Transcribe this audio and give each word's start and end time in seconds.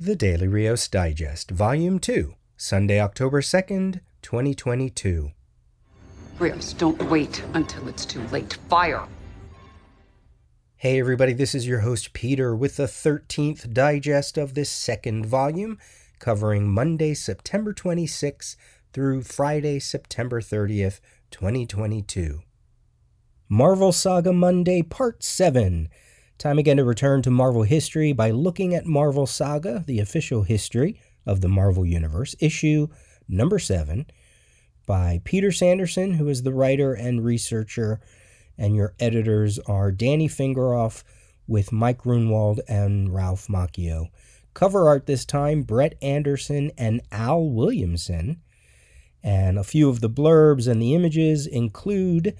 The 0.00 0.14
Daily 0.14 0.46
Rios 0.46 0.86
Digest, 0.86 1.50
Volume 1.50 1.98
2, 1.98 2.32
Sunday, 2.56 3.00
October 3.00 3.40
2nd, 3.40 3.98
2022. 4.22 5.32
Rios, 6.38 6.72
don't 6.74 7.02
wait 7.10 7.42
until 7.54 7.88
it's 7.88 8.06
too 8.06 8.22
late. 8.28 8.58
Fire! 8.68 9.08
Hey, 10.76 11.00
everybody, 11.00 11.32
this 11.32 11.52
is 11.52 11.66
your 11.66 11.80
host 11.80 12.12
Peter 12.12 12.54
with 12.54 12.76
the 12.76 12.84
13th 12.84 13.72
digest 13.72 14.38
of 14.38 14.54
this 14.54 14.70
second 14.70 15.26
volume, 15.26 15.78
covering 16.20 16.68
Monday, 16.68 17.12
September 17.12 17.74
26th 17.74 18.54
through 18.92 19.22
Friday, 19.22 19.80
September 19.80 20.40
30th, 20.40 21.00
2022. 21.32 22.42
Marvel 23.48 23.90
Saga 23.90 24.32
Monday, 24.32 24.80
Part 24.80 25.24
7 25.24 25.88
Time 26.38 26.60
again 26.60 26.76
to 26.76 26.84
return 26.84 27.20
to 27.22 27.32
Marvel 27.32 27.64
history 27.64 28.12
by 28.12 28.30
looking 28.30 28.72
at 28.72 28.86
Marvel 28.86 29.26
Saga, 29.26 29.82
the 29.88 29.98
official 29.98 30.44
history 30.44 31.00
of 31.26 31.40
the 31.40 31.48
Marvel 31.48 31.84
Universe, 31.84 32.36
issue 32.38 32.86
number 33.28 33.58
seven 33.58 34.06
by 34.86 35.20
Peter 35.24 35.50
Sanderson, 35.50 36.14
who 36.14 36.28
is 36.28 36.44
the 36.44 36.52
writer 36.52 36.94
and 36.94 37.24
researcher, 37.24 38.00
and 38.56 38.76
your 38.76 38.94
editors 39.00 39.58
are 39.66 39.90
Danny 39.90 40.28
Fingeroth 40.28 41.02
with 41.48 41.72
Mike 41.72 42.02
Gruenwald 42.02 42.60
and 42.68 43.12
Ralph 43.12 43.48
Macchio. 43.48 44.06
Cover 44.54 44.86
art 44.86 45.06
this 45.06 45.24
time, 45.24 45.64
Brent 45.64 45.94
Anderson 46.00 46.70
and 46.78 47.00
Al 47.10 47.50
Williamson. 47.50 48.40
And 49.24 49.58
a 49.58 49.64
few 49.64 49.88
of 49.88 50.00
the 50.00 50.08
blurbs 50.08 50.68
and 50.68 50.80
the 50.80 50.94
images 50.94 51.48
include 51.48 52.36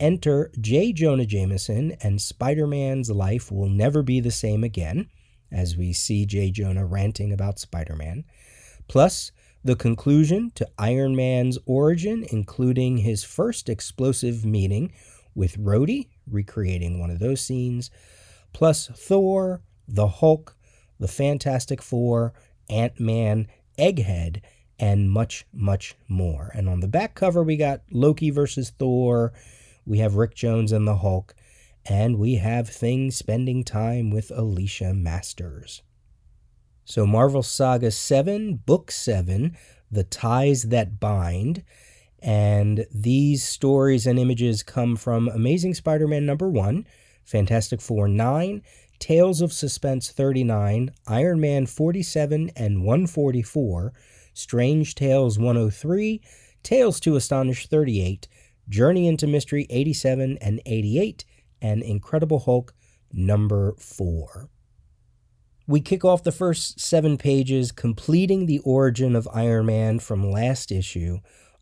Enter 0.00 0.50
J. 0.60 0.92
Jonah 0.92 1.26
Jameson, 1.26 1.96
and 2.00 2.20
Spider 2.20 2.66
Man's 2.66 3.10
life 3.10 3.52
will 3.52 3.68
never 3.68 4.02
be 4.02 4.20
the 4.20 4.30
same 4.30 4.64
again, 4.64 5.08
as 5.50 5.76
we 5.76 5.92
see 5.92 6.26
J. 6.26 6.50
Jonah 6.50 6.86
ranting 6.86 7.32
about 7.32 7.58
Spider 7.58 7.94
Man. 7.96 8.24
Plus, 8.88 9.32
the 9.64 9.76
conclusion 9.76 10.50
to 10.56 10.68
Iron 10.78 11.14
Man's 11.14 11.58
origin, 11.66 12.26
including 12.30 12.98
his 12.98 13.22
first 13.22 13.68
explosive 13.68 14.44
meeting 14.44 14.92
with 15.34 15.56
Rhodey, 15.58 16.08
recreating 16.26 16.98
one 16.98 17.10
of 17.10 17.20
those 17.20 17.40
scenes, 17.40 17.90
plus 18.52 18.88
Thor, 18.88 19.62
the 19.86 20.08
Hulk, 20.08 20.56
the 20.98 21.08
Fantastic 21.08 21.80
Four, 21.80 22.32
Ant 22.68 22.98
Man, 22.98 23.46
Egghead, 23.78 24.42
and 24.78 25.10
much, 25.10 25.46
much 25.52 25.94
more. 26.08 26.50
And 26.54 26.68
on 26.68 26.80
the 26.80 26.88
back 26.88 27.14
cover, 27.14 27.42
we 27.42 27.56
got 27.56 27.82
Loki 27.90 28.30
versus 28.30 28.70
Thor 28.70 29.32
we 29.86 29.98
have 29.98 30.14
Rick 30.14 30.34
Jones 30.34 30.72
and 30.72 30.86
the 30.86 30.96
Hulk, 30.96 31.34
and 31.84 32.18
we 32.18 32.36
have 32.36 32.68
Thing 32.68 33.10
spending 33.10 33.64
time 33.64 34.10
with 34.10 34.30
Alicia 34.34 34.94
Masters. 34.94 35.82
So, 36.84 37.06
Marvel 37.06 37.42
Saga 37.42 37.90
7, 37.90 38.56
Book 38.66 38.90
7, 38.90 39.56
The 39.90 40.04
Ties 40.04 40.64
That 40.64 40.98
Bind. 40.98 41.62
And 42.20 42.86
these 42.92 43.42
stories 43.42 44.06
and 44.06 44.18
images 44.18 44.62
come 44.62 44.96
from 44.96 45.28
Amazing 45.28 45.74
Spider 45.74 46.06
Man 46.06 46.24
number 46.24 46.48
1, 46.48 46.86
Fantastic 47.24 47.80
Four 47.80 48.08
9, 48.08 48.62
Tales 48.98 49.40
of 49.40 49.52
Suspense 49.52 50.12
39, 50.12 50.92
Iron 51.08 51.40
Man 51.40 51.66
47 51.66 52.50
and 52.54 52.84
144, 52.84 53.92
Strange 54.34 54.94
Tales 54.94 55.38
103, 55.38 56.20
Tales 56.62 57.00
to 57.00 57.16
Astonish 57.16 57.66
38, 57.66 58.28
Journey 58.68 59.06
into 59.06 59.26
Mystery 59.26 59.66
87 59.70 60.38
and 60.40 60.60
88, 60.66 61.24
and 61.60 61.82
Incredible 61.82 62.40
Hulk 62.40 62.74
number 63.12 63.74
4. 63.78 64.48
We 65.66 65.80
kick 65.80 66.04
off 66.04 66.24
the 66.24 66.32
first 66.32 66.80
seven 66.80 67.16
pages 67.16 67.72
completing 67.72 68.46
the 68.46 68.58
origin 68.60 69.14
of 69.14 69.28
Iron 69.32 69.66
Man 69.66 69.98
from 70.00 70.30
last 70.30 70.72
issue 70.72 71.18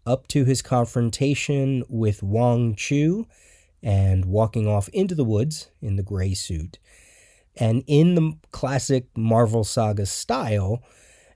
up 0.06 0.26
to 0.28 0.44
his 0.44 0.62
confrontation 0.62 1.84
with 1.88 2.22
Wong 2.22 2.74
Chu 2.74 3.26
and 3.82 4.24
walking 4.24 4.66
off 4.66 4.88
into 4.88 5.14
the 5.14 5.24
woods 5.24 5.70
in 5.80 5.96
the 5.96 6.02
gray 6.02 6.34
suit. 6.34 6.78
And 7.56 7.82
in 7.86 8.14
the 8.14 8.32
classic 8.50 9.06
Marvel 9.16 9.64
Saga 9.64 10.06
style, 10.06 10.82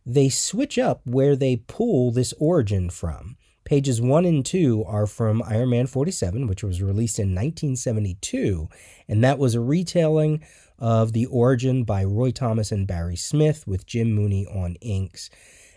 they 0.07 0.29
switch 0.29 0.79
up 0.79 1.01
where 1.05 1.37
they 1.37 1.57
pull 1.57 2.11
this 2.11 2.33
origin 2.39 2.91
from. 2.91 3.37
Pages 3.65 4.01
1 4.01 4.27
and 4.27 4.45
2 4.45 4.85
are 4.87 5.07
from 5.07 5.43
Iron 5.43 5.71
Man 5.71 5.87
47, 5.87 6.47
which 6.47 6.63
was 6.63 6.83
released 6.83 7.19
in 7.19 7.29
1972, 7.29 8.69
and 9.09 9.25
that 9.25 9.39
was 9.39 9.55
a 9.55 9.61
retelling 9.61 10.45
of 10.79 11.15
The 11.15 11.25
Origin 11.27 11.85
by 11.85 12.05
Roy 12.05 12.31
Thomas 12.31 12.71
and 12.71 12.87
Barry 12.87 13.17
Smith 13.17 13.67
with 13.67 13.87
Jim 13.87 14.13
Mooney 14.13 14.47
on 14.47 14.75
inks. 14.83 15.31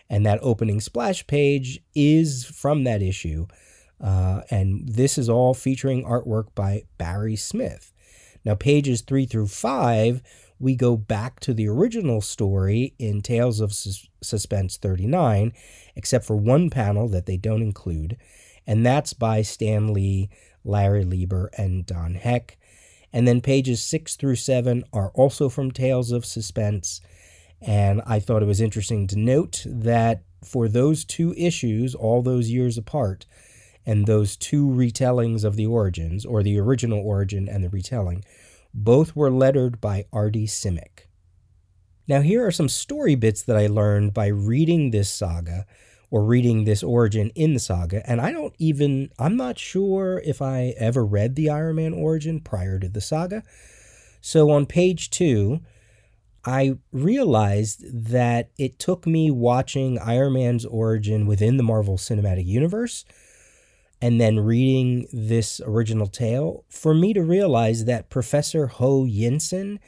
And 0.09 0.25
that 0.25 0.39
opening 0.41 0.81
splash 0.81 1.25
page 1.27 1.81
is 1.95 2.43
from 2.45 2.83
that 2.83 3.01
issue. 3.01 3.47
Uh, 4.01 4.41
and 4.49 4.87
this 4.87 5.17
is 5.17 5.29
all 5.29 5.53
featuring 5.53 6.03
artwork 6.03 6.53
by 6.55 6.83
Barry 6.97 7.35
Smith. 7.35 7.93
Now, 8.43 8.55
pages 8.55 9.01
3 9.01 9.25
through 9.25 9.47
5 9.47 10.21
we 10.59 10.75
go 10.75 10.97
back 10.97 11.39
to 11.41 11.53
the 11.53 11.67
original 11.67 12.21
story 12.21 12.93
in 12.97 13.21
Tales 13.21 13.59
of 13.59 13.73
Sus- 13.73 14.07
Suspense 14.21 14.77
39, 14.77 15.53
except 15.95 16.25
for 16.25 16.35
one 16.35 16.69
panel 16.69 17.07
that 17.09 17.25
they 17.25 17.37
don't 17.37 17.61
include, 17.61 18.17
and 18.65 18.85
that's 18.85 19.13
by 19.13 19.41
Stan 19.41 19.93
Lee, 19.93 20.29
Larry 20.63 21.03
Lieber, 21.03 21.49
and 21.57 21.85
Don 21.85 22.15
Heck. 22.15 22.57
And 23.13 23.27
then 23.27 23.41
pages 23.41 23.81
6 23.83 24.15
through 24.15 24.35
7 24.35 24.83
are 24.91 25.11
also 25.11 25.49
from 25.49 25.71
Tales 25.71 26.11
of 26.11 26.25
Suspense. 26.25 27.01
And 27.61 28.01
I 28.05 28.19
thought 28.19 28.43
it 28.43 28.47
was 28.47 28.61
interesting 28.61 29.07
to 29.07 29.17
note 29.17 29.63
that 29.65 30.23
for 30.43 30.67
those 30.67 31.05
two 31.05 31.33
issues, 31.37 31.95
all 31.95 32.21
those 32.21 32.49
years 32.49 32.77
apart, 32.77 33.25
and 33.85 34.05
those 34.05 34.35
two 34.35 34.67
retellings 34.67 35.43
of 35.43 35.55
the 35.55 35.65
origins, 35.65 36.25
or 36.25 36.43
the 36.43 36.59
original 36.59 36.99
origin 36.99 37.47
and 37.47 37.63
the 37.63 37.69
retelling, 37.69 38.23
both 38.73 39.15
were 39.15 39.31
lettered 39.31 39.81
by 39.81 40.05
Artie 40.11 40.47
Simek. 40.47 41.07
Now, 42.07 42.21
here 42.21 42.45
are 42.45 42.51
some 42.51 42.69
story 42.69 43.15
bits 43.15 43.43
that 43.43 43.57
I 43.57 43.67
learned 43.67 44.13
by 44.13 44.27
reading 44.27 44.91
this 44.91 45.09
saga 45.09 45.65
or 46.09 46.23
reading 46.23 46.63
this 46.63 46.83
origin 46.83 47.31
in 47.35 47.53
the 47.53 47.59
saga. 47.59 48.09
And 48.09 48.21
I 48.21 48.31
don't 48.31 48.55
even, 48.57 49.09
I'm 49.19 49.35
not 49.35 49.59
sure 49.59 50.21
if 50.25 50.41
I 50.41 50.73
ever 50.77 51.05
read 51.05 51.35
the 51.35 51.49
Iron 51.49 51.75
Man 51.75 51.93
origin 51.93 52.39
prior 52.39 52.79
to 52.79 52.87
the 52.87 53.01
saga. 53.01 53.43
So 54.21 54.49
on 54.49 54.65
page 54.65 55.09
two, 55.09 55.59
I 56.45 56.77
realized 56.93 57.83
that 58.13 58.51
it 58.57 58.79
took 58.79 59.05
me 59.05 59.29
watching 59.29 59.99
Iron 59.99 60.33
Man's 60.33 60.65
origin 60.65 61.25
within 61.25 61.57
the 61.57 61.63
Marvel 61.63 61.97
Cinematic 61.97 62.45
Universe 62.45 63.03
and 64.01 64.21
then 64.21 64.39
reading 64.39 65.07
this 65.11 65.59
original 65.65 66.07
tale 66.07 66.65
for 66.69 66.93
me 66.93 67.13
to 67.13 67.23
realize 67.23 67.85
that 67.85 68.09
Professor 68.09 68.67
Ho 68.67 69.03
Yinsen 69.03 69.79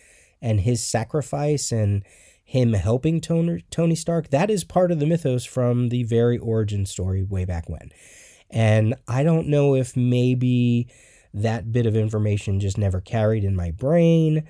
and 0.42 0.62
his 0.62 0.84
sacrifice 0.84 1.72
and 1.72 2.04
him 2.44 2.74
helping 2.74 3.22
Tony, 3.22 3.96
Stark, 3.96 4.30
that 4.30 4.50
is 4.50 4.64
part 4.64 4.92
of 4.92 5.00
the 5.00 5.06
mythos 5.06 5.46
from 5.46 5.90
the 5.90 6.04
very 6.04 6.40
origin 6.40 6.86
story 6.86 7.22
way 7.22 7.46
back 7.46 7.70
when. 7.70 7.92
And 8.50 8.96
I 9.08 9.22
don't 9.22 9.48
know 9.48 9.76
if 9.76 9.96
maybe 9.96 10.88
that 11.32 11.72
bit 11.72 11.86
of 11.86 11.96
information 11.96 12.60
just 12.60 12.80
never 12.80 13.02
carried 13.02 13.44
in 13.44 13.56
my 13.56 13.70
brain. 13.70 14.48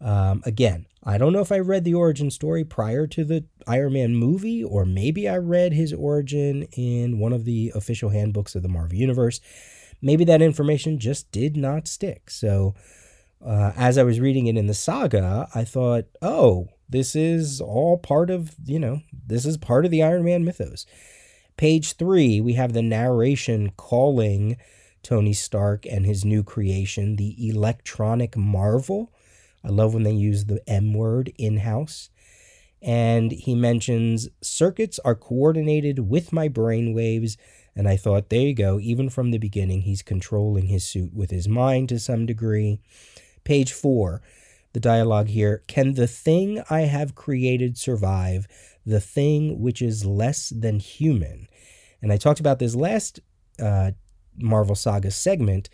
Um, 0.00 0.42
again, 0.44 0.86
I 1.02 1.18
don't 1.18 1.32
know 1.32 1.40
if 1.40 1.52
I 1.52 1.58
read 1.58 1.84
the 1.84 1.94
origin 1.94 2.30
story 2.30 2.64
prior 2.64 3.06
to 3.06 3.24
the 3.24 3.44
Iron 3.66 3.94
Man 3.94 4.16
movie, 4.16 4.62
or 4.62 4.84
maybe 4.84 5.28
I 5.28 5.36
read 5.36 5.72
his 5.72 5.92
origin 5.92 6.64
in 6.72 7.18
one 7.18 7.32
of 7.32 7.44
the 7.44 7.72
official 7.74 8.10
handbooks 8.10 8.54
of 8.54 8.62
the 8.62 8.68
Marvel 8.68 8.96
Universe. 8.96 9.40
Maybe 10.02 10.24
that 10.24 10.42
information 10.42 10.98
just 10.98 11.30
did 11.32 11.56
not 11.56 11.88
stick. 11.88 12.30
So, 12.30 12.74
uh, 13.44 13.72
as 13.76 13.96
I 13.96 14.02
was 14.02 14.20
reading 14.20 14.46
it 14.46 14.56
in 14.56 14.66
the 14.66 14.74
saga, 14.74 15.48
I 15.54 15.64
thought, 15.64 16.04
oh, 16.20 16.68
this 16.88 17.16
is 17.16 17.60
all 17.60 17.96
part 17.96 18.28
of, 18.28 18.54
you 18.64 18.78
know, 18.78 19.00
this 19.26 19.46
is 19.46 19.56
part 19.56 19.84
of 19.84 19.90
the 19.90 20.02
Iron 20.02 20.24
Man 20.24 20.44
mythos. 20.44 20.84
Page 21.56 21.94
three, 21.94 22.40
we 22.40 22.54
have 22.54 22.72
the 22.72 22.82
narration 22.82 23.72
calling 23.76 24.56
Tony 25.02 25.32
Stark 25.32 25.86
and 25.86 26.04
his 26.04 26.24
new 26.24 26.42
creation, 26.42 27.16
the 27.16 27.48
electronic 27.48 28.36
marvel 28.36 29.12
I 29.64 29.68
love 29.68 29.94
when 29.94 30.02
they 30.02 30.12
use 30.12 30.44
the 30.44 30.62
M 30.68 30.94
word 30.94 31.32
in 31.38 31.58
house. 31.58 32.10
And 32.82 33.30
he 33.30 33.54
mentions 33.54 34.28
circuits 34.40 34.98
are 35.04 35.14
coordinated 35.14 36.10
with 36.10 36.32
my 36.32 36.48
brain 36.48 36.94
waves. 36.94 37.36
And 37.76 37.86
I 37.86 37.96
thought, 37.96 38.30
there 38.30 38.40
you 38.40 38.54
go. 38.54 38.80
Even 38.80 39.10
from 39.10 39.30
the 39.30 39.38
beginning, 39.38 39.82
he's 39.82 40.02
controlling 40.02 40.66
his 40.66 40.84
suit 40.84 41.12
with 41.12 41.30
his 41.30 41.46
mind 41.46 41.90
to 41.90 41.98
some 41.98 42.24
degree. 42.24 42.80
Page 43.44 43.72
four, 43.72 44.22
the 44.72 44.80
dialogue 44.80 45.28
here 45.28 45.62
Can 45.66 45.94
the 45.94 46.06
thing 46.06 46.62
I 46.70 46.82
have 46.82 47.14
created 47.14 47.76
survive? 47.76 48.46
The 48.86 49.00
thing 49.00 49.60
which 49.60 49.82
is 49.82 50.06
less 50.06 50.48
than 50.48 50.78
human. 50.78 51.48
And 52.00 52.12
I 52.12 52.16
talked 52.16 52.40
about 52.40 52.58
this 52.58 52.74
last 52.74 53.20
uh, 53.60 53.92
Marvel 54.38 54.74
Saga 54.74 55.10
segment 55.10 55.68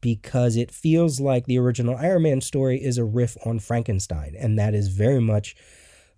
because 0.00 0.56
it 0.56 0.70
feels 0.70 1.20
like 1.20 1.46
the 1.46 1.58
original 1.58 1.96
Iron 1.96 2.22
Man 2.22 2.40
story 2.40 2.82
is 2.82 2.98
a 2.98 3.04
riff 3.04 3.36
on 3.44 3.58
Frankenstein, 3.58 4.34
and 4.38 4.58
that 4.58 4.74
is 4.74 4.88
very 4.88 5.20
much 5.20 5.56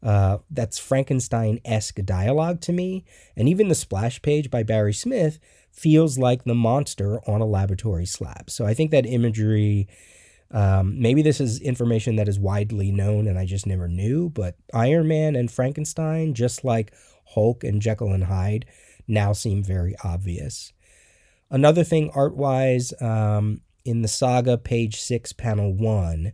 Uh, 0.03 0.39
that's 0.51 0.79
Frankenstein 0.79 1.61
esque 1.63 2.01
dialogue 2.07 2.63
to 2.63 2.73
me. 2.73 3.05
And 3.37 3.51
even 3.51 3.69
the 3.69 3.75
splash 3.75 4.23
page 4.23 4.51
by 4.51 4.63
Barry 4.63 4.95
Smith 4.95 5.39
feels 5.71 6.17
like 6.17 6.45
the 6.45 6.55
monster 6.55 7.21
on 7.29 7.43
a 7.43 7.47
laboratory 7.47 8.07
slab. 8.07 8.49
So 8.49 8.65
I 8.65 8.73
think 8.73 8.93
that 8.93 9.05
imagery, 9.05 9.89
um, 10.53 10.99
maybe 10.99 11.21
this 11.21 11.39
is 11.39 11.61
information 11.61 12.17
that 12.17 12.29
is 12.29 12.39
widely 12.39 12.91
known 12.91 13.29
and 13.29 13.39
I 13.39 13.45
just 13.45 13.67
never 13.67 13.89
knew, 13.89 14.31
but 14.31 14.57
Iron 14.73 15.07
Man 15.07 15.37
and 15.37 15.51
Frankenstein, 15.51 16.33
just 16.33 16.65
like 16.65 16.95
Hulk 17.35 17.63
and 17.63 17.83
Jekyll 17.83 18.15
and 18.15 18.25
Hyde, 18.25 18.65
now 19.07 19.35
seem 19.35 19.63
very 19.63 19.95
obvious. 20.03 20.73
Another 21.51 21.85
thing, 21.85 22.11
art 22.15 22.35
wise, 22.35 22.95
um, 23.03 23.61
in 23.85 24.03
the 24.03 24.09
saga, 24.09 24.59
page 24.59 25.01
six, 25.01 25.33
panel 25.33 25.73
one, 25.73 26.33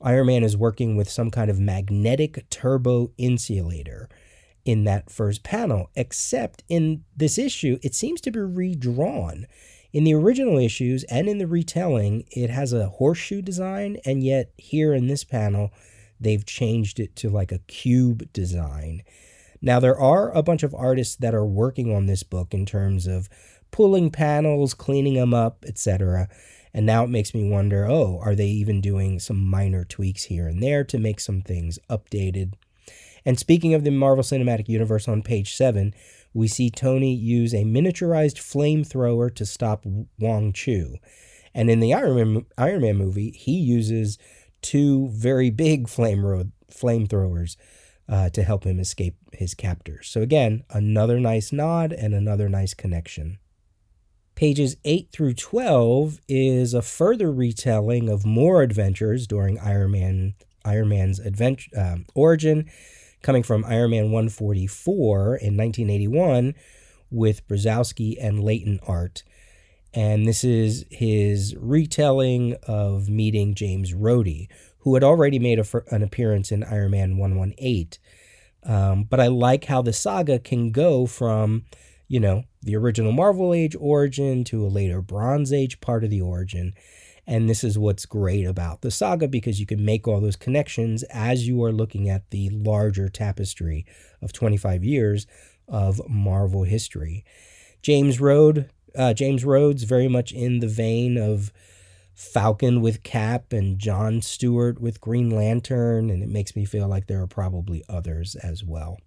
Iron 0.00 0.26
Man 0.26 0.44
is 0.44 0.56
working 0.56 0.96
with 0.96 1.10
some 1.10 1.30
kind 1.30 1.50
of 1.50 1.58
magnetic 1.58 2.48
turbo 2.50 3.10
insulator 3.18 4.08
in 4.64 4.84
that 4.84 5.10
first 5.10 5.42
panel, 5.42 5.90
except 5.96 6.62
in 6.68 7.04
this 7.16 7.38
issue, 7.38 7.78
it 7.82 7.94
seems 7.94 8.20
to 8.20 8.30
be 8.30 8.38
redrawn. 8.38 9.46
In 9.92 10.04
the 10.04 10.14
original 10.14 10.58
issues 10.58 11.04
and 11.04 11.28
in 11.28 11.38
the 11.38 11.46
retelling, 11.46 12.24
it 12.30 12.50
has 12.50 12.72
a 12.72 12.88
horseshoe 12.88 13.40
design, 13.40 13.96
and 14.04 14.22
yet 14.22 14.52
here 14.58 14.92
in 14.92 15.06
this 15.06 15.24
panel, 15.24 15.70
they've 16.20 16.44
changed 16.44 17.00
it 17.00 17.16
to 17.16 17.30
like 17.30 17.50
a 17.50 17.60
cube 17.60 18.30
design. 18.32 19.02
Now, 19.60 19.80
there 19.80 19.98
are 19.98 20.30
a 20.30 20.42
bunch 20.42 20.62
of 20.62 20.74
artists 20.74 21.16
that 21.16 21.34
are 21.34 21.46
working 21.46 21.92
on 21.92 22.06
this 22.06 22.22
book 22.22 22.54
in 22.54 22.66
terms 22.66 23.06
of 23.06 23.28
pulling 23.70 24.10
panels, 24.10 24.74
cleaning 24.74 25.14
them 25.14 25.34
up, 25.34 25.64
etc. 25.66 26.28
And 26.74 26.86
now 26.86 27.04
it 27.04 27.10
makes 27.10 27.34
me 27.34 27.48
wonder 27.48 27.86
oh, 27.88 28.20
are 28.22 28.34
they 28.34 28.48
even 28.48 28.80
doing 28.80 29.18
some 29.18 29.44
minor 29.44 29.84
tweaks 29.84 30.24
here 30.24 30.46
and 30.46 30.62
there 30.62 30.84
to 30.84 30.98
make 30.98 31.20
some 31.20 31.42
things 31.42 31.78
updated? 31.90 32.54
And 33.24 33.38
speaking 33.38 33.74
of 33.74 33.84
the 33.84 33.90
Marvel 33.90 34.24
Cinematic 34.24 34.68
Universe 34.68 35.08
on 35.08 35.22
page 35.22 35.54
7, 35.54 35.94
we 36.32 36.48
see 36.48 36.70
Tony 36.70 37.14
use 37.14 37.52
a 37.52 37.64
miniaturized 37.64 38.36
flamethrower 38.36 39.34
to 39.34 39.44
stop 39.44 39.84
Wong 40.18 40.52
Chu. 40.52 40.96
And 41.54 41.70
in 41.70 41.80
the 41.80 41.92
Iron 41.94 42.14
Man, 42.14 42.46
Iron 42.56 42.82
Man 42.82 42.96
movie, 42.96 43.30
he 43.30 43.52
uses 43.52 44.18
two 44.62 45.08
very 45.08 45.50
big 45.50 45.88
flame 45.88 46.24
road, 46.24 46.52
flamethrowers 46.70 47.56
uh, 48.08 48.30
to 48.30 48.42
help 48.42 48.64
him 48.64 48.78
escape 48.78 49.16
his 49.32 49.54
captors. 49.54 50.08
So, 50.08 50.22
again, 50.22 50.64
another 50.70 51.20
nice 51.20 51.52
nod 51.52 51.92
and 51.92 52.14
another 52.14 52.48
nice 52.48 52.74
connection. 52.74 53.38
Pages 54.38 54.76
8 54.84 55.08
through 55.10 55.34
12 55.34 56.20
is 56.28 56.72
a 56.72 56.80
further 56.80 57.32
retelling 57.32 58.08
of 58.08 58.24
more 58.24 58.62
adventures 58.62 59.26
during 59.26 59.58
Iron 59.58 59.90
Man 59.90 60.34
Iron 60.64 60.90
Man's 60.90 61.18
adventure 61.18 61.68
um, 61.76 62.06
origin, 62.14 62.70
coming 63.20 63.42
from 63.42 63.64
Iron 63.64 63.90
Man 63.90 64.12
144 64.12 65.18
in 65.38 65.56
1981 65.56 66.54
with 67.10 67.48
Brzezowski 67.48 68.14
and 68.20 68.44
Layton 68.44 68.78
art. 68.86 69.24
And 69.92 70.24
this 70.24 70.44
is 70.44 70.84
his 70.88 71.56
retelling 71.56 72.54
of 72.62 73.08
meeting 73.08 73.56
James 73.56 73.92
Rhodey, 73.92 74.46
who 74.82 74.94
had 74.94 75.02
already 75.02 75.40
made 75.40 75.58
a, 75.58 75.66
an 75.90 76.04
appearance 76.04 76.52
in 76.52 76.62
Iron 76.62 76.92
Man 76.92 77.16
118. 77.16 77.88
Um, 78.62 79.02
but 79.02 79.18
I 79.18 79.26
like 79.26 79.64
how 79.64 79.82
the 79.82 79.92
saga 79.92 80.38
can 80.38 80.70
go 80.70 81.06
from 81.06 81.64
you 82.08 82.18
know, 82.18 82.44
the 82.62 82.76
original 82.76 83.12
Marvel 83.12 83.54
Age 83.54 83.76
origin 83.78 84.44
to 84.44 84.64
a 84.64 84.68
later 84.68 85.00
Bronze 85.00 85.52
Age 85.52 85.80
part 85.80 86.04
of 86.04 86.10
the 86.10 86.20
origin. 86.20 86.74
And 87.26 87.48
this 87.48 87.62
is 87.62 87.78
what's 87.78 88.06
great 88.06 88.44
about 88.44 88.80
the 88.80 88.90
saga 88.90 89.28
because 89.28 89.60
you 89.60 89.66
can 89.66 89.84
make 89.84 90.08
all 90.08 90.20
those 90.20 90.36
connections 90.36 91.02
as 91.04 91.46
you 91.46 91.62
are 91.62 91.72
looking 91.72 92.08
at 92.08 92.30
the 92.30 92.48
larger 92.50 93.08
tapestry 93.08 93.84
of 94.22 94.32
25 94.32 94.82
years 94.82 95.26
of 95.68 96.00
Marvel 96.08 96.62
history. 96.62 97.24
James 97.82 98.20
Rhodes, 98.20 98.64
uh, 98.96 99.12
James 99.12 99.44
Rhodes, 99.44 99.82
very 99.84 100.08
much 100.08 100.32
in 100.32 100.60
the 100.60 100.66
vein 100.66 101.18
of 101.18 101.52
Falcon 102.14 102.80
with 102.80 103.02
Cap 103.02 103.52
and 103.52 103.78
John 103.78 104.22
Stewart 104.22 104.80
with 104.80 105.00
Green 105.00 105.30
Lantern, 105.30 106.10
and 106.10 106.22
it 106.22 106.28
makes 106.28 106.56
me 106.56 106.64
feel 106.64 106.88
like 106.88 107.06
there 107.06 107.22
are 107.22 107.28
probably 107.28 107.84
others 107.88 108.34
as 108.34 108.64
well. 108.64 108.98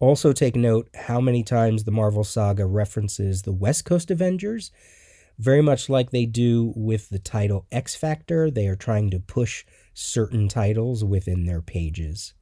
Also, 0.00 0.32
take 0.32 0.56
note 0.56 0.88
how 0.94 1.20
many 1.20 1.42
times 1.42 1.84
the 1.84 1.90
Marvel 1.90 2.24
saga 2.24 2.64
references 2.64 3.42
the 3.42 3.52
West 3.52 3.84
Coast 3.84 4.10
Avengers. 4.10 4.72
Very 5.38 5.60
much 5.60 5.90
like 5.90 6.10
they 6.10 6.24
do 6.24 6.72
with 6.74 7.10
the 7.10 7.18
title 7.18 7.66
X 7.70 7.94
Factor, 7.94 8.50
they 8.50 8.66
are 8.66 8.76
trying 8.76 9.10
to 9.10 9.20
push 9.20 9.64
certain 9.92 10.48
titles 10.48 11.04
within 11.04 11.44
their 11.44 11.60
pages. 11.60 12.32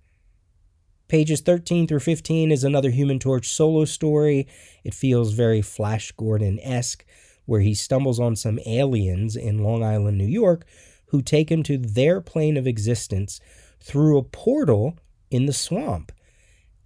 Pages 1.08 1.40
13 1.40 1.88
through 1.88 2.00
15 2.00 2.52
is 2.52 2.62
another 2.62 2.90
Human 2.90 3.18
Torch 3.18 3.48
solo 3.48 3.84
story. 3.84 4.46
It 4.84 4.94
feels 4.94 5.32
very 5.32 5.60
Flash 5.60 6.12
Gordon 6.12 6.60
esque, 6.60 7.04
where 7.44 7.60
he 7.60 7.74
stumbles 7.74 8.20
on 8.20 8.36
some 8.36 8.60
aliens 8.66 9.34
in 9.34 9.64
Long 9.64 9.82
Island, 9.82 10.16
New 10.16 10.26
York, 10.26 10.64
who 11.06 11.22
take 11.22 11.50
him 11.50 11.64
to 11.64 11.76
their 11.76 12.20
plane 12.20 12.56
of 12.56 12.68
existence 12.68 13.40
through 13.80 14.18
a 14.18 14.22
portal 14.22 14.96
in 15.30 15.46
the 15.46 15.52
swamp. 15.52 16.12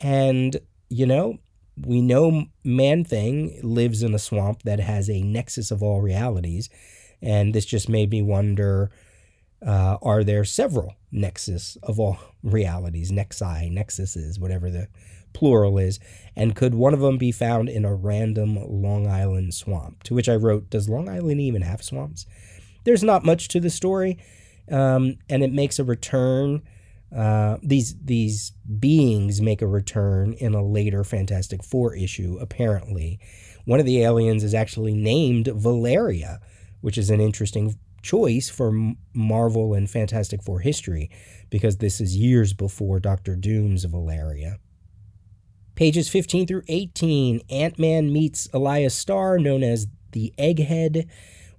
And, 0.02 0.58
you 0.90 1.06
know, 1.06 1.38
we 1.76 2.02
know 2.02 2.46
Man 2.64 3.04
Thing 3.04 3.58
lives 3.62 4.02
in 4.02 4.14
a 4.14 4.18
swamp 4.18 4.62
that 4.64 4.80
has 4.80 5.08
a 5.08 5.22
nexus 5.22 5.70
of 5.70 5.82
all 5.82 6.02
realities. 6.02 6.68
And 7.22 7.54
this 7.54 7.64
just 7.64 7.88
made 7.88 8.10
me 8.10 8.20
wonder 8.20 8.90
uh, 9.64 9.96
are 10.02 10.24
there 10.24 10.44
several 10.44 10.96
nexus 11.12 11.76
of 11.84 12.00
all 12.00 12.18
realities, 12.42 13.12
nexi, 13.12 13.72
nexuses, 13.72 14.38
whatever 14.38 14.70
the 14.70 14.88
plural 15.32 15.78
is? 15.78 16.00
And 16.36 16.56
could 16.56 16.74
one 16.74 16.94
of 16.94 17.00
them 17.00 17.16
be 17.16 17.32
found 17.32 17.68
in 17.68 17.84
a 17.84 17.94
random 17.94 18.58
Long 18.68 19.06
Island 19.06 19.54
swamp? 19.54 20.02
To 20.04 20.14
which 20.14 20.28
I 20.28 20.34
wrote, 20.34 20.68
Does 20.68 20.88
Long 20.88 21.08
Island 21.08 21.40
even 21.40 21.62
have 21.62 21.82
swamps? 21.82 22.26
There's 22.84 23.04
not 23.04 23.24
much 23.24 23.46
to 23.48 23.60
the 23.60 23.70
story, 23.70 24.18
um, 24.68 25.16
and 25.28 25.44
it 25.44 25.52
makes 25.52 25.78
a 25.78 25.84
return 25.84 26.62
uh, 27.14 27.58
these 27.62 27.94
these 28.02 28.52
beings 28.78 29.40
make 29.40 29.60
a 29.60 29.66
return 29.66 30.32
in 30.34 30.54
a 30.54 30.64
later 30.64 31.04
Fantastic 31.04 31.62
Four 31.62 31.94
issue. 31.94 32.38
Apparently, 32.40 33.20
one 33.64 33.80
of 33.80 33.86
the 33.86 34.02
aliens 34.02 34.42
is 34.42 34.54
actually 34.54 34.94
named 34.94 35.48
Valeria, 35.48 36.40
which 36.80 36.96
is 36.96 37.10
an 37.10 37.20
interesting 37.20 37.78
choice 38.02 38.48
for 38.48 38.72
Marvel 39.14 39.74
and 39.74 39.90
Fantastic 39.90 40.42
Four 40.42 40.60
history 40.60 41.10
because 41.50 41.78
this 41.78 42.00
is 42.00 42.16
years 42.16 42.52
before 42.52 42.98
Doctor 42.98 43.36
Doom's 43.36 43.84
Valeria. 43.84 44.58
Pages 45.74 46.08
15 46.08 46.46
through 46.46 46.62
18 46.68 47.40
Ant 47.50 47.78
Man 47.78 48.12
meets 48.12 48.48
Elias 48.52 48.94
Starr, 48.94 49.38
known 49.38 49.62
as 49.62 49.86
the 50.12 50.32
Egghead. 50.38 51.08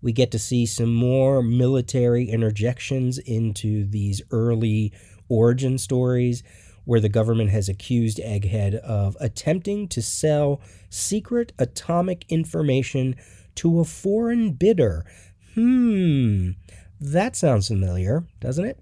We 0.01 0.11
get 0.11 0.31
to 0.31 0.39
see 0.39 0.65
some 0.65 0.93
more 0.93 1.41
military 1.41 2.25
interjections 2.25 3.17
into 3.17 3.85
these 3.85 4.21
early 4.31 4.91
origin 5.33 5.77
stories 5.77 6.43
where 6.85 6.99
the 6.99 7.09
government 7.09 7.49
has 7.49 7.69
accused 7.69 8.19
Egghead 8.19 8.75
of 8.75 9.15
attempting 9.19 9.87
to 9.87 10.01
sell 10.01 10.61
secret 10.89 11.53
atomic 11.57 12.25
information 12.29 13.15
to 13.55 13.79
a 13.79 13.85
foreign 13.85 14.51
bidder. 14.51 15.05
Hmm, 15.53 16.51
that 16.99 17.35
sounds 17.35 17.67
familiar, 17.67 18.25
doesn't 18.39 18.65
it? 18.65 18.79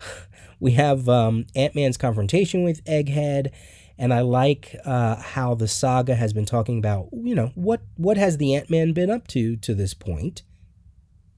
We 0.58 0.72
have 0.72 1.06
um, 1.06 1.44
Ant 1.54 1.74
Man's 1.74 1.98
confrontation 1.98 2.62
with 2.64 2.82
Egghead, 2.86 3.52
and 3.98 4.14
I 4.14 4.22
like 4.22 4.74
uh, 4.86 5.16
how 5.16 5.54
the 5.54 5.68
saga 5.68 6.14
has 6.14 6.32
been 6.32 6.46
talking 6.46 6.78
about, 6.78 7.08
you 7.12 7.34
know, 7.34 7.52
what 7.54 7.82
what 7.98 8.16
has 8.16 8.38
the 8.38 8.54
Ant 8.54 8.70
Man 8.70 8.94
been 8.94 9.10
up 9.10 9.26
to 9.28 9.56
to 9.56 9.74
this 9.74 9.92
point? 9.92 10.44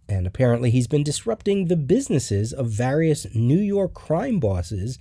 And 0.08 0.26
apparently, 0.26 0.70
he's 0.70 0.86
been 0.86 1.04
disrupting 1.04 1.66
the 1.66 1.76
businesses 1.76 2.52
of 2.52 2.70
various 2.70 3.26
New 3.34 3.58
York 3.58 3.92
crime 3.92 4.40
bosses, 4.40 4.98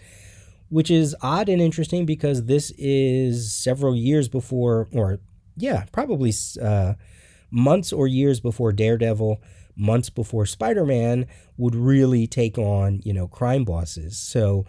which 0.70 0.92
is 0.92 1.16
odd 1.22 1.48
and 1.48 1.62
interesting 1.62 2.06
because 2.06 2.46
this 2.46 2.72
is 2.78 3.54
several 3.54 3.96
years 3.96 4.28
before, 4.28 4.90
or 4.92 5.20
yeah, 5.56 5.86
probably 5.94 6.34
uh, 6.62 6.96
months 7.50 7.94
or 7.94 8.08
years 8.08 8.42
before 8.42 8.74
Daredevil, 8.74 9.42
months 9.78 10.10
before 10.10 10.46
Spider 10.46 10.86
Man 10.86 11.26
would 11.56 11.76
really 11.76 12.28
take 12.28 12.58
on, 12.58 13.02
you 13.06 13.14
know, 13.14 13.28
crime 13.28 13.64
bosses. 13.64 14.18
So, 14.18 14.66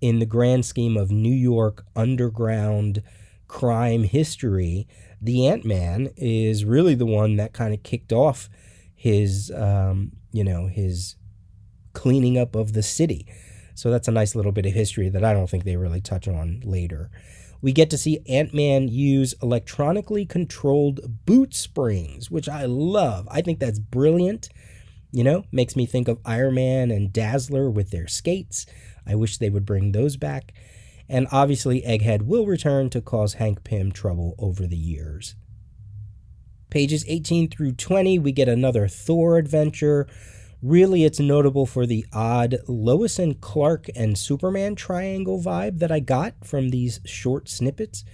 in 0.00 0.18
the 0.18 0.26
grand 0.26 0.64
scheme 0.64 0.96
of 0.96 1.10
New 1.10 1.34
York 1.34 1.84
underground 1.94 3.02
crime 3.46 4.02
history, 4.02 4.88
the 5.20 5.46
Ant 5.46 5.64
Man 5.64 6.10
is 6.16 6.64
really 6.64 6.94
the 6.94 7.06
one 7.06 7.36
that 7.36 7.52
kind 7.52 7.72
of 7.72 7.82
kicked 7.82 8.12
off 8.12 8.48
his 9.00 9.50
um, 9.56 10.12
you 10.30 10.44
know 10.44 10.66
his 10.66 11.16
cleaning 11.94 12.36
up 12.36 12.54
of 12.54 12.74
the 12.74 12.82
city. 12.82 13.26
So 13.74 13.90
that's 13.90 14.08
a 14.08 14.12
nice 14.12 14.34
little 14.34 14.52
bit 14.52 14.66
of 14.66 14.74
history 14.74 15.08
that 15.08 15.24
I 15.24 15.32
don't 15.32 15.48
think 15.48 15.64
they 15.64 15.78
really 15.78 16.02
touch 16.02 16.28
on 16.28 16.60
later. 16.64 17.10
We 17.62 17.72
get 17.72 17.88
to 17.90 17.98
see 17.98 18.20
Ant 18.28 18.52
Man 18.52 18.88
use 18.88 19.34
electronically 19.42 20.26
controlled 20.26 21.24
boot 21.24 21.54
springs, 21.54 22.30
which 22.30 22.46
I 22.46 22.66
love. 22.66 23.26
I 23.30 23.40
think 23.40 23.58
that's 23.58 23.78
brilliant. 23.78 24.50
You 25.12 25.24
know, 25.24 25.44
makes 25.50 25.76
me 25.76 25.86
think 25.86 26.06
of 26.06 26.18
Iron 26.26 26.56
Man 26.56 26.90
and 26.90 27.10
Dazzler 27.10 27.70
with 27.70 27.90
their 27.90 28.06
skates. 28.06 28.66
I 29.06 29.14
wish 29.14 29.38
they 29.38 29.48
would 29.48 29.64
bring 29.64 29.92
those 29.92 30.18
back. 30.18 30.52
And 31.08 31.26
obviously, 31.32 31.80
Egghead 31.80 32.22
will 32.22 32.44
return 32.44 32.90
to 32.90 33.00
cause 33.00 33.34
Hank 33.34 33.64
Pym 33.64 33.92
trouble 33.92 34.34
over 34.38 34.66
the 34.66 34.76
years. 34.76 35.36
Pages 36.70 37.04
18 37.08 37.50
through 37.50 37.72
20, 37.72 38.18
we 38.18 38.32
get 38.32 38.48
another 38.48 38.86
Thor 38.86 39.36
adventure. 39.36 40.06
Really, 40.62 41.04
it's 41.04 41.18
notable 41.18 41.66
for 41.66 41.84
the 41.84 42.06
odd 42.12 42.58
Lois 42.68 43.18
and 43.18 43.40
Clark 43.40 43.86
and 43.96 44.16
Superman 44.16 44.76
triangle 44.76 45.40
vibe 45.40 45.80
that 45.80 45.90
I 45.90 46.00
got 46.00 46.34
from 46.44 46.70
these 46.70 47.00
short 47.04 47.48
snippets. 47.48 48.04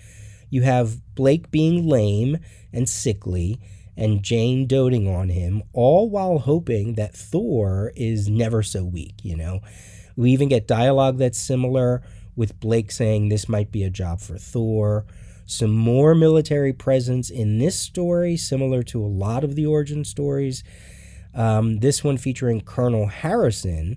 You 0.48 0.62
have 0.62 1.14
Blake 1.14 1.50
being 1.50 1.86
lame 1.86 2.38
and 2.72 2.88
sickly, 2.88 3.60
and 3.96 4.22
Jane 4.22 4.66
doting 4.66 5.08
on 5.08 5.28
him, 5.28 5.62
all 5.72 6.08
while 6.08 6.38
hoping 6.38 6.94
that 6.94 7.14
Thor 7.14 7.92
is 7.96 8.28
never 8.28 8.62
so 8.62 8.84
weak, 8.84 9.14
you 9.22 9.36
know? 9.36 9.60
We 10.16 10.30
even 10.30 10.48
get 10.48 10.66
dialogue 10.66 11.18
that's 11.18 11.38
similar, 11.38 12.02
with 12.36 12.60
Blake 12.60 12.92
saying 12.92 13.28
this 13.28 13.48
might 13.48 13.72
be 13.72 13.82
a 13.82 13.90
job 13.90 14.20
for 14.20 14.38
Thor. 14.38 15.06
Some 15.46 15.70
more 15.70 16.16
military 16.16 16.72
presence 16.72 17.30
in 17.30 17.58
this 17.58 17.78
story, 17.78 18.36
similar 18.36 18.82
to 18.84 19.00
a 19.00 19.06
lot 19.06 19.44
of 19.44 19.54
the 19.54 19.64
origin 19.64 20.04
stories. 20.04 20.64
Um, 21.34 21.78
this 21.78 22.02
one 22.02 22.18
featuring 22.18 22.62
Colonel 22.62 23.06
Harrison, 23.06 23.96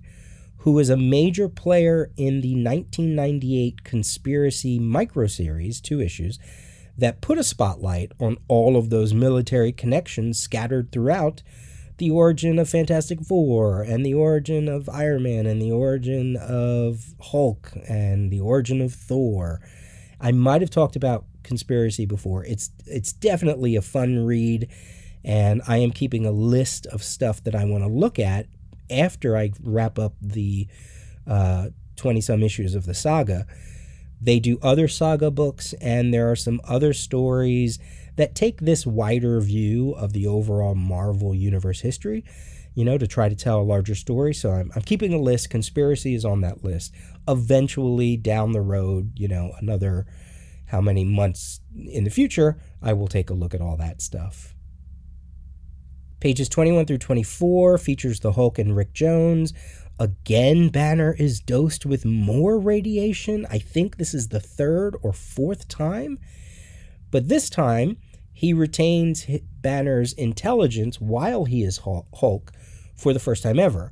who 0.58 0.77
is 0.77 0.91
a 0.91 0.98
major 0.98 1.50
player 1.50 2.12
in 2.18 2.41
the 2.41 2.53
1998 2.53 3.84
Conspiracy 3.84 4.79
microseries, 4.79 5.82
two 5.82 6.00
issues, 6.00 6.38
that 6.96 7.22
put 7.22 7.39
a 7.39 7.44
spotlight 7.44 8.12
on 8.20 8.38
all 8.48 8.77
of 8.77 8.91
those 8.91 9.13
military 9.13 9.72
connections 9.72 10.38
scattered 10.38 10.91
throughout 10.91 11.41
the 11.98 12.12
origin 12.12 12.60
of 12.60 12.70
Fantastic 12.70 13.22
Four 13.22 13.82
and 13.82 14.06
the 14.06 14.13
origin 14.13 14.68
of 14.68 14.88
Iron 14.88 15.24
Man 15.24 15.46
and 15.48 15.62
the 15.62 15.72
origin 15.72 16.36
of 16.36 17.13
Hulk 17.20 17.72
and 17.88 18.29
the 18.29 18.39
origin 18.39 18.82
of 18.82 18.94
Thor. 18.94 19.62
I 20.22 20.32
might 20.32 20.62
have 20.62 20.70
talked 20.70 20.96
about 20.96 21.25
Conspiracy 21.43 22.05
before. 22.05 22.43
It's 22.46 22.72
it's 22.86 23.12
definitely 23.12 23.75
a 23.75 23.81
fun 23.81 24.25
read 24.25 24.67
and 25.24 25.62
I 25.67 25.77
am 25.77 25.91
keeping 25.91 26.25
a 26.25 26.31
list 26.31 26.86
of 26.88 27.03
stuff 27.03 27.43
that 27.43 27.55
I 27.55 27.65
want 27.65 27.84
to 27.84 27.89
look 27.89 28.19
at 28.19 28.48
after 28.89 29.36
I 29.36 29.51
wrap 29.62 30.00
up 30.00 30.13
the 30.22 30.67
20 31.25 31.29
uh, 31.29 32.22
some 32.22 32.41
issues 32.41 32.74
of 32.74 32.86
the 32.86 32.93
saga 32.93 33.46
they 34.22 34.39
do 34.39 34.60
other 34.62 34.88
saga 34.88 35.31
books, 35.31 35.74
and 35.74 36.13
there 36.13 36.29
are 36.29 36.36
some 36.36 36.60
other 36.65 36.93
stories 36.93 37.79
that 38.17 38.36
take 38.36 38.60
this 38.60 38.86
wider 38.86 39.39
view 39.39 39.93
of 39.93 40.13
the 40.13 40.27
overall 40.27 40.75
Marvel 40.75 41.34
Universe 41.34 41.81
history, 41.81 42.25
you 42.75 42.84
know, 42.84 42.98
to 42.98 43.08
try 43.08 43.29
to 43.29 43.36
tell 43.36 43.62
a 43.62 43.63
larger 43.63 43.96
story. 43.96 44.34
So 44.34 44.51
I'm, 44.51 44.72
I'm 44.75 44.81
keeping 44.81 45.13
a 45.13 45.19
list. 45.19 45.50
Conspiracy 45.50 46.13
is 46.15 46.25
on 46.25 46.41
that 46.41 46.63
list. 46.63 46.93
Eventually, 47.27 48.17
down 48.17 48.51
the 48.51 48.62
road, 48.62 49.13
you 49.17 49.29
know, 49.29 49.53
another 49.60 50.05
how 50.70 50.82
many 50.82 51.04
months 51.04 51.62
in 51.76 52.04
the 52.04 52.10
future, 52.10 52.58
I 52.82 52.94
will 52.94 53.08
take 53.08 53.30
a 53.30 53.34
look 53.34 53.54
at 53.54 53.62
all 53.62 53.76
that 53.78 54.02
stuff. 54.02 54.56
Pages 56.20 56.50
21 56.50 56.86
through 56.86 56.98
24 57.00 57.78
features 57.78 58.20
the 58.20 58.34
Hulk 58.34 58.60
and 58.60 58.76
Rick 58.76 58.94
Jones. 58.94 59.54
Again, 60.00 60.70
Banner 60.70 61.14
is 61.14 61.40
dosed 61.40 61.86
with 61.86 62.06
more 62.06 62.60
radiation. 62.60 63.48
I 63.50 63.58
think 63.58 63.98
this 63.98 64.14
is 64.14 64.28
the 64.28 64.40
third 64.40 64.96
or 65.02 65.12
fourth 65.12 65.68
time. 65.68 66.20
But 67.10 67.30
this 67.30 67.50
time, 67.50 67.98
he 68.32 68.54
retains 68.54 69.26
Banner's 69.62 70.14
intelligence 70.14 71.02
while 71.02 71.46
he 71.46 71.64
is 71.64 71.82
Hulk 71.84 72.52
for 72.96 73.12
the 73.12 73.20
first 73.20 73.44
time 73.44 73.60
ever. 73.60 73.92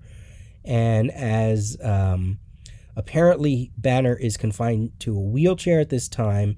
And 0.64 1.10
as 1.12 1.78
um, 1.82 2.40
apparently 2.98 3.72
Banner 3.77 4.16
is 4.16 4.36
confined 4.36 5.00
to 5.00 5.16
a 5.16 5.22
wheelchair 5.22 5.80
at 5.80 5.89
this 5.89 6.10
time, 6.10 6.58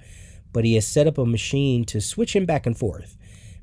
but 0.54 0.66
he 0.66 0.74
has 0.76 0.88
set 0.88 1.06
up 1.06 1.18
a 1.20 1.26
machine 1.26 1.86
to 1.86 2.02
switch 2.02 2.36
him 2.36 2.46
back 2.46 2.66
and 2.66 2.78
forth, 2.78 3.18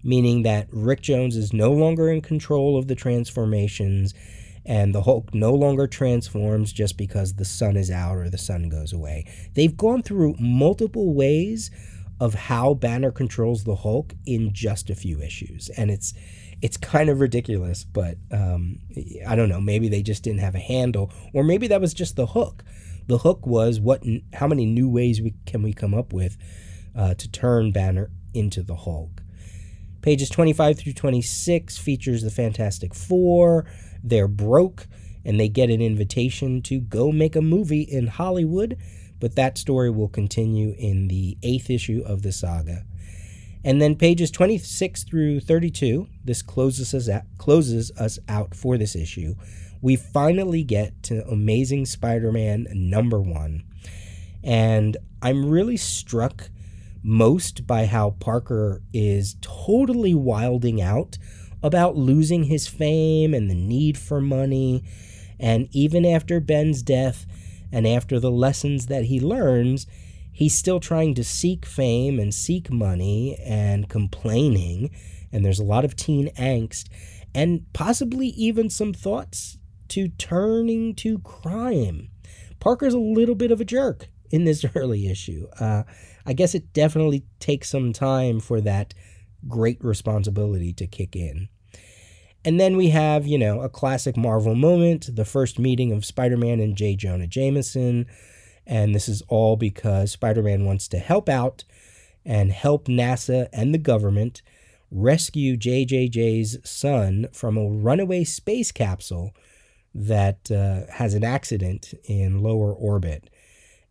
meaning 0.05 0.43
that 0.43 0.69
Rick 0.71 1.01
Jones 1.01 1.37
is 1.37 1.53
no 1.53 1.73
longer 1.73 2.11
in 2.11 2.21
control 2.21 2.79
of 2.79 2.87
the 2.87 2.95
transformations 2.95 4.15
and 4.67 4.95
the 4.95 5.03
Hulk 5.03 5.33
no 5.33 5.55
longer 5.55 5.87
transforms 5.87 6.73
just 6.73 6.97
because 6.97 7.35
the 7.35 7.45
sun 7.45 7.77
is 7.77 7.91
out 7.91 8.17
or 8.17 8.29
the 8.29 8.37
sun 8.37 8.69
goes 8.69 8.93
away. 8.93 9.25
They've 9.55 9.77
gone 9.77 10.03
through 10.03 10.35
multiple 10.39 11.15
ways 11.15 11.71
of 12.21 12.35
how 12.35 12.75
Banner 12.75 13.13
controls 13.13 13.65
the 13.65 13.77
Hulk 13.77 14.15
in 14.27 14.53
just 14.53 14.91
a 14.91 14.95
few 14.95 15.21
issues, 15.21 15.69
and 15.77 15.91
it's 15.91 16.15
it's 16.63 16.77
kind 16.77 17.09
of 17.09 17.21
ridiculous. 17.21 17.85
But 17.85 18.17
um, 18.31 18.79
I 19.27 19.37
don't 19.37 19.49
know. 19.49 19.61
Maybe 19.61 19.89
they 19.89 20.03
just 20.03 20.23
didn't 20.23 20.41
have 20.41 20.55
a 20.55 20.61
handle, 20.61 21.13
or 21.33 21.45
maybe 21.45 21.67
that 21.69 21.81
was 21.81 21.95
just 21.95 22.17
the 22.17 22.27
hook. 22.27 22.65
The 23.07 23.19
hook 23.19 23.47
was 23.47 23.81
what? 23.81 24.03
How 24.35 24.47
many 24.47 24.67
new 24.67 24.89
ways 24.89 25.21
we 25.21 25.35
can 25.47 25.63
we 25.63 25.73
come 25.73 25.95
up 25.95 26.13
with 26.13 26.37
uh, 26.95 27.15
to 27.15 27.31
turn 27.31 27.73
Banner 27.73 28.11
into 28.35 28.63
the 28.63 28.77
Hulk? 28.77 29.23
Pages 30.03 30.31
25 30.31 30.79
through 30.79 30.93
26 30.93 31.79
features 31.79 32.23
the 32.23 32.31
Fantastic 32.31 32.95
Four. 32.95 33.67
They're 34.05 34.29
broke 34.29 34.87
and 35.25 35.41
they 35.41 35.49
get 35.49 35.71
an 35.71 35.83
invitation 35.83 36.63
to 36.63 36.79
go 36.79 37.11
make 37.11 37.35
a 37.35 37.43
movie 37.43 37.83
in 37.83 38.07
Hollywood, 38.07 38.79
but 39.19 39.35
that 39.35 39.59
story 39.59 39.91
will 39.91 40.09
continue 40.09 40.77
in 40.79 41.09
the 41.09 41.37
eighth 41.43 41.69
issue 41.69 42.05
of 42.07 42.23
the 42.23 42.31
saga. 42.31 42.85
And 43.65 43.83
then 43.83 43.97
pages 43.97 44.31
26 44.31 45.05
through 45.05 45.41
32, 45.41 46.09
this 46.25 46.43
closes 46.43 46.95
us 46.95 47.09
out, 47.09 47.25
closes 47.39 47.91
us 47.99 48.19
out 48.29 48.55
for 48.55 48.79
this 48.79 48.95
issue. 48.95 49.35
We 49.81 49.97
finally 49.97 50.63
get 50.63 51.03
to 51.05 51.27
Amazing 51.27 51.87
Spider-Man 51.87 52.69
number 52.73 53.21
1. 53.21 53.63
And 54.45 54.97
I'm 55.21 55.51
really 55.51 55.77
struck 55.77 56.51
most 57.03 57.67
by 57.67 57.87
how 57.87 58.11
Parker 58.11 58.83
is 58.93 59.37
totally 59.41 60.15
wilding 60.15 60.81
out 60.81 61.19
about 61.63 61.97
losing 61.97 62.45
his 62.45 62.67
fame 62.69 63.35
and 63.35 63.51
the 63.51 63.55
need 63.55 63.99
for 63.99 64.21
money. 64.21 64.85
And 65.39 65.69
even 65.73 66.05
after 66.05 66.41
Ben's 66.41 66.83
death 66.83 67.27
and 67.73 67.87
after 67.87 68.19
the 68.21 68.31
lessons 68.31 68.87
that 68.87 69.05
he 69.05 69.21
learns, 69.21 69.87
he's 70.37 70.55
still 70.55 70.79
trying 70.79 71.15
to 71.15 71.25
seek 71.25 71.65
fame 71.65 72.21
and 72.21 72.35
seek 72.35 72.71
money 72.71 73.39
and 73.43 73.89
complaining. 73.89 74.91
And 75.33 75.43
there's 75.43 75.59
a 75.59 75.65
lot 75.65 75.87
of 75.87 75.97
teen 75.97 76.29
angst 76.37 76.89
and 77.35 77.65
possibly 77.73 78.29
even 78.29 78.69
some 78.69 78.93
thoughts 78.93 79.57
to 79.89 80.09
turning 80.09 80.95
to 80.97 81.21
crime. 81.21 82.11
Parker's 82.61 82.93
a 82.93 82.99
little 82.99 83.35
bit 83.35 83.51
of 83.51 83.63
a 83.63 83.65
jerk 83.65 84.09
in 84.31 84.45
this 84.45 84.63
early 84.75 85.09
issue. 85.09 85.47
Uh, 85.59 85.85
I 86.27 86.35
guess 86.35 86.55
it 86.55 86.75
definitely 86.75 87.25
takes 87.41 87.71
some 87.71 87.95
time 87.95 88.39
for 88.39 88.61
that 88.61 88.93
great 89.49 89.83
responsibility 89.83 90.75
to 90.75 90.87
kick 90.87 91.17
in. 91.17 91.49
And 92.45 92.61
then 92.61 92.77
we 92.77 92.91
have, 92.91 93.27
you 93.27 93.39
know, 93.39 93.63
a 93.63 93.71
classic 93.71 94.19
Marvel 94.19 94.55
moment 94.55 95.17
the 95.17 95.25
first 95.25 95.59
meeting 95.59 95.93
of 95.93 96.05
Spider 96.05 96.37
Man 96.37 96.61
and 96.61 96.77
J. 96.77 96.95
Jonah 96.95 97.27
Jameson. 97.27 98.07
And 98.67 98.95
this 98.95 99.09
is 99.09 99.23
all 99.29 99.57
because 99.57 100.13
Spider 100.13 100.43
Man 100.43 100.65
wants 100.65 100.89
to 100.89 100.99
help 100.99 101.29
out 101.29 101.65
and 102.25 102.51
help 102.51 102.87
NASA 102.87 103.49
and 103.53 103.73
the 103.73 103.79
government 103.79 104.43
rescue 104.91 105.57
JJJ's 105.57 106.59
son 106.69 107.29
from 107.33 107.57
a 107.57 107.69
runaway 107.69 108.25
space 108.25 108.73
capsule 108.73 109.33
that 109.95 110.51
uh, 110.51 110.93
has 110.93 111.15
an 111.15 111.25
accident 111.25 111.95
in 112.05 112.43
lower 112.43 112.73
orbit. 112.73 113.31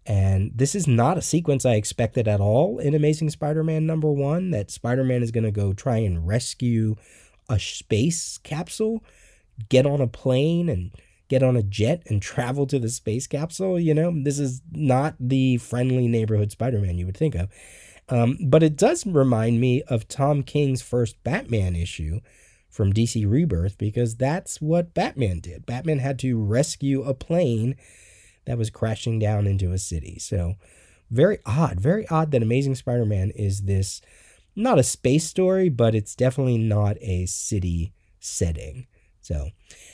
And 0.06 0.52
this 0.54 0.76
is 0.76 0.88
not 0.88 1.18
a 1.18 1.22
sequence 1.22 1.66
I 1.66 1.74
expected 1.74 2.28
at 2.28 2.40
all 2.40 2.78
in 2.78 2.94
Amazing 2.94 3.32
Spider 3.32 3.64
Man 3.64 3.88
number 3.88 4.12
one 4.12 4.52
that 4.52 4.70
Spider 4.70 5.04
Man 5.04 5.24
is 5.24 5.32
going 5.32 5.46
to 5.46 5.52
go 5.52 5.74
try 5.74 5.98
and 5.98 6.28
rescue 6.28 6.96
a 7.50 7.60
space 7.60 8.38
capsule, 8.40 9.04
get 9.70 9.86
on 9.86 10.02
a 10.02 10.08
plane 10.08 10.70
and 10.70 10.92
get 11.36 11.44
on 11.44 11.58
a 11.58 11.64
jet 11.64 12.02
and 12.08 12.22
travel 12.22 12.66
to 12.66 12.80
the 12.80 12.88
space 12.88 13.28
capsule. 13.28 13.78
You 13.78 13.94
know, 13.94 14.14
this 14.24 14.40
is 14.40 14.62
not 14.72 15.16
the 15.20 15.58
friendly 15.58 16.08
neighborhood 16.08 16.52
Spider 16.52 16.80
Man 16.80 16.98
you 16.98 17.06
would 17.06 17.18
think 17.18 17.36
of. 17.36 17.50
Um, 18.08 18.38
but 18.46 18.64
it 18.64 18.78
does 18.78 19.06
remind 19.06 19.60
me 19.60 19.82
of 19.84 20.08
Tom 20.08 20.44
King's 20.44 20.82
first 20.82 21.22
Batman 21.24 21.76
issue 21.76 22.22
from 22.70 22.94
DC 22.94 23.30
Rebirth 23.30 23.78
because 23.78 24.16
that's 24.16 24.62
what 24.62 24.94
Batman 24.94 25.40
did. 25.40 25.66
Batman 25.66 26.00
had 26.00 26.20
to 26.20 26.42
rescue 26.42 27.04
a 27.04 27.14
plane 27.14 27.76
that 28.46 28.58
was 28.58 28.70
crashing 28.70 29.20
down 29.20 29.46
into 29.46 29.74
a 29.74 29.78
city. 29.78 30.18
So, 30.20 30.54
very 31.12 31.40
odd, 31.46 31.82
very 31.82 32.08
odd 32.08 32.32
that 32.32 32.44
Amazing 32.44 32.76
Spider 32.76 33.06
Man 33.06 33.32
is 33.32 33.64
this 33.64 34.02
not 34.56 34.80
a 34.80 34.84
space 34.84 35.26
story, 35.26 35.68
but 35.68 35.96
it's 35.96 36.16
definitely 36.16 36.58
not 36.58 36.96
a 37.02 37.26
city 37.26 37.92
setting. 38.20 38.88
So 39.26 39.50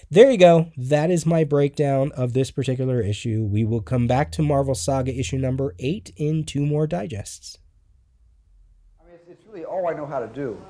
there 0.10 0.30
you 0.30 0.38
go. 0.38 0.72
That 0.76 1.10
is 1.10 1.26
my 1.26 1.46
breakdown 1.46 2.12
of 2.18 2.34
this 2.34 2.52
particular 2.52 3.00
issue. 3.00 3.48
We 3.50 3.64
will 3.64 3.80
come 3.80 4.06
back 4.06 4.30
to 4.34 4.42
Marvel 4.42 4.76
Saga 4.76 5.18
issue 5.18 5.38
number 5.38 5.74
eight 5.80 6.12
in 6.18 6.44
two 6.44 6.66
more 6.66 6.86
digests. 6.86 7.58
I 9.00 9.06
mean, 9.06 9.20
it's, 9.30 9.46
really 9.46 9.64
all 9.64 9.88
I 9.88 9.94
know 9.94 10.06
how 10.06 10.20
to 10.20 10.28
do. 10.28 10.62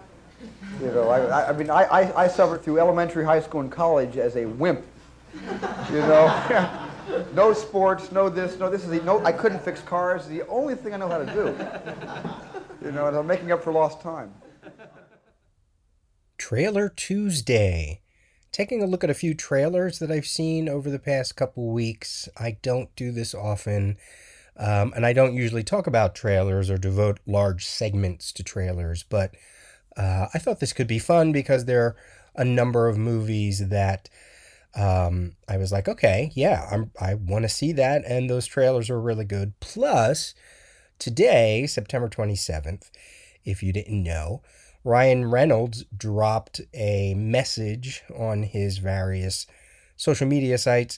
You 0.79 0.91
know, 0.91 1.09
I, 1.09 1.49
I 1.49 1.53
mean, 1.53 1.71
I, 1.71 1.85
I, 1.85 2.23
I 2.25 2.27
suffered 2.27 2.61
through 2.61 2.77
elementary, 2.77 3.25
high 3.25 3.41
school, 3.41 3.61
and 3.61 3.71
college 3.71 4.17
as 4.17 4.35
a 4.35 4.45
wimp. 4.45 4.85
You 5.91 5.99
know, 5.99 6.87
No 7.33 7.51
sports, 7.51 8.11
no 8.11 8.29
this, 8.29 8.59
no 8.59 8.69
this 8.69 8.83
is 8.83 8.89
the, 8.89 9.01
no. 9.01 9.25
I 9.25 9.31
couldn't 9.31 9.63
fix 9.63 9.81
cars. 9.81 10.27
The 10.27 10.47
only 10.47 10.75
thing 10.75 10.93
I 10.93 10.97
know 10.97 11.09
how 11.09 11.17
to 11.17 11.25
do. 11.25 12.85
You 12.85 12.91
know, 12.91 13.07
and 13.07 13.17
I'm 13.17 13.25
making 13.27 13.51
up 13.51 13.63
for 13.63 13.73
lost 13.73 14.01
time. 14.01 14.33
Trailer 16.37 16.89
Tuesday. 16.89 18.01
Taking 18.51 18.84
a 18.84 18.86
look 18.86 19.03
at 19.03 19.10
a 19.10 19.13
few 19.13 19.34
trailers 19.34 20.00
that 20.00 20.12
I've 20.12 20.27
seen 20.27 20.67
over 20.67 20.89
the 20.89 21.00
past 21.00 21.38
couple 21.38 21.70
weeks. 21.70 22.27
I 22.38 22.58
don't 22.62 22.93
do 22.98 23.13
this 23.13 23.34
often, 23.34 23.98
um, 24.58 24.91
and 24.93 25.05
I 25.05 25.13
don't 25.13 25.36
usually 25.36 25.63
talk 25.63 25.88
about 25.88 26.15
trailers 26.15 26.70
or 26.70 26.77
devote 26.77 27.20
large 27.25 27.65
segments 27.65 28.34
to 28.34 28.43
trailers, 28.43 29.03
but 29.03 29.34
uh, 29.96 30.27
I 30.34 30.38
thought 30.38 30.60
this 30.60 30.74
could 30.74 30.88
be 30.88 31.00
fun 31.00 31.31
because 31.31 31.63
there 31.63 31.81
are 31.81 31.96
a 32.36 32.43
number 32.43 32.89
of 32.89 32.98
movies 32.98 33.70
that 33.70 34.10
um, 34.75 35.38
I 35.48 35.55
was 35.55 35.72
like, 35.72 35.88
okay, 35.88 36.31
yeah, 36.34 36.67
I'm, 36.70 36.91
I 37.00 37.13
want 37.13 37.43
to 37.43 37.50
see 37.50 37.72
that, 37.74 38.03
and 38.05 38.29
those 38.29 38.48
trailers 38.48 38.89
were 38.89 39.00
really 39.00 39.25
good. 39.25 39.53
Plus, 39.62 40.34
today, 41.00 41.65
September 41.67 42.10
27th, 42.10 42.89
if 43.46 43.63
you 43.63 43.72
didn't 43.72 44.03
know, 44.03 44.41
Ryan 44.83 45.29
Reynolds 45.29 45.85
dropped 45.95 46.61
a 46.73 47.13
message 47.13 48.03
on 48.15 48.43
his 48.43 48.79
various 48.79 49.45
social 49.95 50.27
media 50.27 50.57
sites 50.57 50.97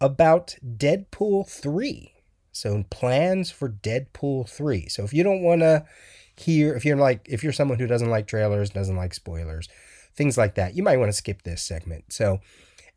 about 0.00 0.56
Deadpool 0.64 1.48
3. 1.48 2.12
So, 2.50 2.84
plans 2.90 3.50
for 3.50 3.68
Deadpool 3.68 4.48
3. 4.48 4.88
So, 4.88 5.04
if 5.04 5.14
you 5.14 5.22
don't 5.22 5.42
want 5.42 5.60
to 5.60 5.84
hear, 6.36 6.74
if 6.74 6.84
you're 6.84 6.96
like, 6.96 7.26
if 7.28 7.42
you're 7.42 7.52
someone 7.52 7.78
who 7.78 7.86
doesn't 7.86 8.10
like 8.10 8.26
trailers, 8.26 8.70
doesn't 8.70 8.96
like 8.96 9.14
spoilers, 9.14 9.68
things 10.14 10.36
like 10.36 10.56
that, 10.56 10.74
you 10.74 10.82
might 10.82 10.98
want 10.98 11.08
to 11.08 11.16
skip 11.16 11.42
this 11.42 11.62
segment. 11.62 12.12
So, 12.12 12.40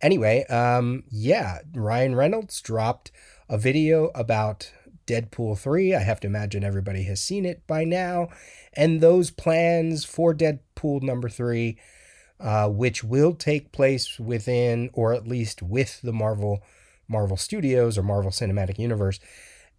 anyway, 0.02 0.46
um, 0.46 1.04
yeah, 1.10 1.60
Ryan 1.74 2.16
Reynolds 2.16 2.60
dropped 2.62 3.12
a 3.48 3.58
video 3.58 4.08
about 4.16 4.72
Deadpool 5.08 5.58
3. 5.58 5.96
I 5.96 6.00
have 6.00 6.20
to 6.22 6.28
imagine 6.28 6.64
everybody 6.64 7.04
has 7.04 7.22
seen 7.22 7.46
it 7.46 7.66
by 7.68 7.84
now. 7.84 8.30
And 8.74 9.02
those 9.02 9.32
plans 9.32 10.06
for 10.06 10.34
Deadpool 10.34 11.02
number 11.02 11.30
3, 11.30 11.78
uh, 12.40 12.70
which 12.70 13.04
will 13.04 13.34
take 13.34 13.72
place 13.72 14.20
within, 14.20 14.90
or 14.94 15.14
at 15.14 15.28
least 15.28 15.62
with 15.62 16.02
the 16.02 16.14
Marvel 16.14 16.62
Marvel 17.08 17.38
Studios 17.38 17.98
or 17.98 18.04
Marvel 18.04 18.32
Cinematic 18.32 18.80
Universe. 18.80 19.20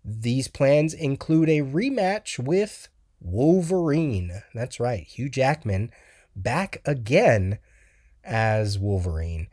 These 0.05 0.47
plans 0.47 0.95
include 0.95 1.49
a 1.49 1.63
rematch 1.63 2.39
with 2.39 2.89
Wolverine. 3.21 4.43
That's 4.55 4.79
right, 4.79 5.03
Hugh 5.03 5.29
Jackman 5.29 5.91
back 6.37 6.83
again 6.85 7.59
as 8.23 8.79
Wolverine. 8.79 9.49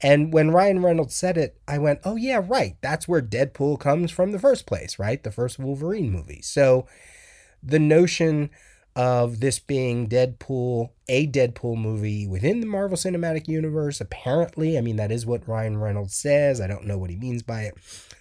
And 0.00 0.32
when 0.32 0.50
Ryan 0.50 0.82
Reynolds 0.82 1.14
said 1.14 1.38
it, 1.38 1.58
I 1.66 1.78
went, 1.78 2.00
oh, 2.04 2.16
yeah, 2.16 2.42
right. 2.44 2.76
That's 2.80 3.08
where 3.08 3.22
Deadpool 3.22 3.80
comes 3.80 4.10
from 4.10 4.32
the 4.32 4.38
first 4.38 4.66
place, 4.66 4.98
right? 4.98 5.22
The 5.22 5.30
first 5.30 5.58
Wolverine 5.58 6.10
movie. 6.10 6.42
So 6.42 6.86
the 7.62 7.78
notion 7.78 8.50
of 8.96 9.40
this 9.40 9.58
being 9.58 10.08
Deadpool, 10.08 10.90
a 11.08 11.26
Deadpool 11.26 11.76
movie 11.78 12.26
within 12.26 12.60
the 12.60 12.66
Marvel 12.66 12.96
Cinematic 12.96 13.48
Universe, 13.48 14.00
apparently, 14.00 14.76
I 14.76 14.80
mean, 14.80 14.96
that 14.96 15.10
is 15.10 15.26
what 15.26 15.48
Ryan 15.48 15.78
Reynolds 15.78 16.14
says. 16.14 16.60
I 16.60 16.66
don't 16.66 16.86
know 16.86 16.98
what 16.98 17.10
he 17.10 17.16
means 17.16 17.42
by 17.42 17.62
it. 17.62 17.74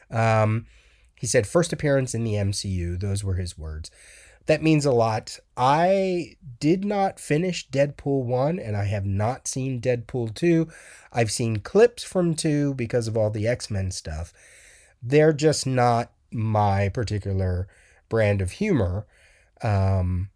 Um, 0.09 0.65
he 1.15 1.27
said, 1.27 1.47
first 1.47 1.73
appearance 1.73 2.13
in 2.15 2.23
the 2.23 2.33
MCU. 2.33 2.99
Those 2.99 3.23
were 3.23 3.35
his 3.35 3.57
words 3.57 3.91
that 4.45 4.61
means 4.61 4.85
a 4.85 4.91
lot. 4.91 5.39
I 5.55 6.35
did 6.59 6.83
not 6.83 7.19
finish 7.19 7.69
Deadpool 7.69 8.25
1 8.25 8.59
and 8.59 8.75
I 8.75 8.85
have 8.85 9.05
not 9.05 9.47
seen 9.47 9.79
Deadpool 9.81 10.33
2. 10.33 10.67
I've 11.11 11.31
seen 11.31 11.59
clips 11.59 12.03
from 12.03 12.35
2 12.35 12.73
because 12.73 13.07
of 13.07 13.15
all 13.15 13.29
the 13.29 13.47
X 13.47 13.69
Men 13.69 13.91
stuff. 13.91 14.33
They're 15.01 15.33
just 15.33 15.65
not 15.65 16.11
my 16.31 16.89
particular 16.89 17.67
brand 18.09 18.41
of 18.41 18.51
humor. 18.51 19.05
Um, 19.61 20.29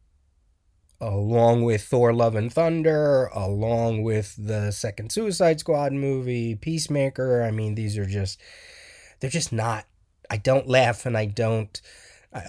along 1.00 1.64
with 1.64 1.84
Thor 1.84 2.14
Love 2.14 2.36
and 2.36 2.52
Thunder, 2.52 3.30
along 3.34 4.04
with 4.04 4.36
the 4.38 4.72
second 4.72 5.12
Suicide 5.12 5.60
Squad 5.60 5.94
movie, 5.94 6.56
Peacemaker. 6.56 7.44
I 7.44 7.52
mean, 7.52 7.76
these 7.76 7.98
are 7.98 8.06
just, 8.06 8.40
they're 9.20 9.30
just 9.30 9.54
not, 9.54 9.86
I 10.30 10.38
don't 10.38 10.68
laugh 10.68 11.06
and 11.06 11.18
I 11.18 11.26
don't 11.26 11.80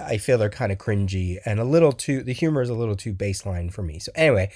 I, 0.06 0.18
feel 0.18 0.38
they're 0.38 0.50
kind 0.50 0.72
of 0.72 0.78
cringy 0.78 1.38
and 1.44 1.60
a 1.60 1.64
little 1.64 1.92
too 1.92 2.22
the 2.22 2.32
humor 2.32 2.62
is 2.62 2.70
a 2.70 2.74
little 2.74 2.96
too 2.96 3.12
baseline 3.12 3.72
for 3.72 3.82
me. 3.82 3.98
So 3.98 4.12
anyway, 4.14 4.50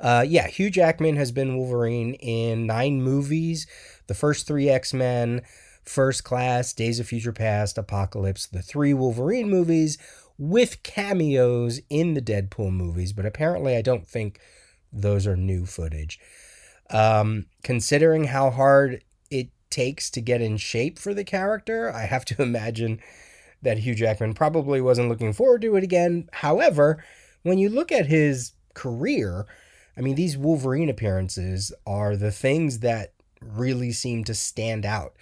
uh, 0.00 0.24
yeah, 0.26 0.48
Hugh 0.48 0.70
Jackman 0.70 1.16
has 1.16 1.30
been 1.30 1.56
Wolverine 1.56 2.14
in 2.14 2.66
nine 2.66 3.02
movies. 3.02 3.66
The 4.08 4.14
first 4.14 4.46
three 4.46 4.68
X 4.68 4.92
Men, 4.92 5.42
First 5.84 6.24
Class, 6.24 6.72
Days 6.72 7.00
of 7.00 7.06
Future 7.06 7.32
Past, 7.32 7.78
Apocalypse, 7.78 8.46
the 8.46 8.62
three 8.62 8.92
Wolverine 8.94 9.48
movies 9.48 9.98
with 10.38 10.82
cameos 10.82 11.80
in 11.88 12.14
the 12.14 12.22
Deadpool 12.22 12.72
movies. 12.72 13.12
But 13.12 13.26
apparently, 13.26 13.76
I 13.76 13.82
don't 13.82 14.06
think 14.06 14.40
those 14.92 15.26
are 15.26 15.36
new 15.36 15.66
footage. 15.66 16.18
Um, 16.90 17.46
considering 17.62 18.24
how 18.24 18.50
hard 18.50 19.02
it 19.30 19.48
takes 19.70 20.10
to 20.10 20.20
get 20.20 20.42
in 20.42 20.56
shape 20.56 20.98
for 20.98 21.14
the 21.14 21.24
character, 21.24 21.92
I 21.92 22.06
have 22.06 22.24
to 22.26 22.42
imagine 22.42 23.00
that 23.62 23.78
Hugh 23.78 23.94
Jackman 23.94 24.34
probably 24.34 24.80
wasn't 24.80 25.08
looking 25.08 25.32
forward 25.32 25.62
to 25.62 25.76
it 25.76 25.84
again. 25.84 26.28
However, 26.32 27.02
when 27.42 27.58
you 27.58 27.68
look 27.68 27.90
at 27.92 28.06
his 28.06 28.52
career, 28.74 29.46
I 29.96 30.00
mean, 30.00 30.14
these 30.14 30.36
Wolverine 30.36 30.88
appearances 30.88 31.72
are 31.86 32.16
the 32.16 32.32
things 32.32 32.80
that 32.80 33.12
really 33.40 33.92
seem 33.92 34.24
to 34.24 34.34
stand 34.34 34.86
out. 34.86 35.14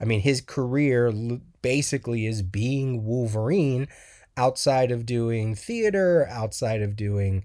I 0.00 0.04
mean, 0.04 0.20
his 0.20 0.40
career 0.40 1.12
basically 1.62 2.26
is 2.26 2.42
being 2.42 3.04
Wolverine 3.04 3.88
outside 4.36 4.90
of 4.90 5.06
doing 5.06 5.54
theater, 5.54 6.26
outside 6.28 6.82
of 6.82 6.96
doing 6.96 7.44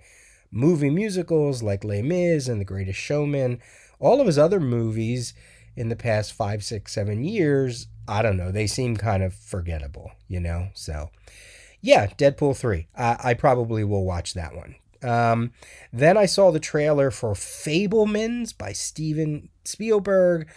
movie 0.52 0.90
musicals 0.90 1.62
like 1.62 1.84
Les 1.84 2.02
Mis 2.02 2.48
and 2.48 2.60
The 2.60 2.66
Greatest 2.66 3.00
Showman. 3.00 3.62
All 4.00 4.20
of 4.20 4.28
his 4.28 4.38
other 4.38 4.60
movies 4.60 5.34
in 5.76 5.90
the 5.90 5.96
past 5.96 6.34
five, 6.34 6.64
six, 6.64 6.94
seven 6.94 7.24
years 7.24 7.88
I 8.10 8.22
don't 8.24 8.38
know. 8.38 8.52
They 8.52 8.68
seem 8.68 8.98
kind 8.98 9.22
of 9.22 9.34
forgettable, 9.34 10.12
you 10.28 10.40
know? 10.40 10.70
So, 10.74 11.12
yeah, 11.80 12.08
Deadpool 12.08 12.58
3. 12.58 12.88
I, 12.98 13.18
I 13.24 13.34
probably 13.36 13.84
will 13.84 14.04
watch 14.04 14.34
that 14.34 14.56
one. 14.56 14.76
Um, 15.02 15.52
then 15.94 16.18
I 16.18 16.26
saw 16.26 16.52
the 16.52 16.60
trailer 16.60 17.12
for 17.12 17.34
Fabelmans 17.34 18.58
by 18.58 18.74
Steven 18.74 19.50
Spielberg 19.64 20.50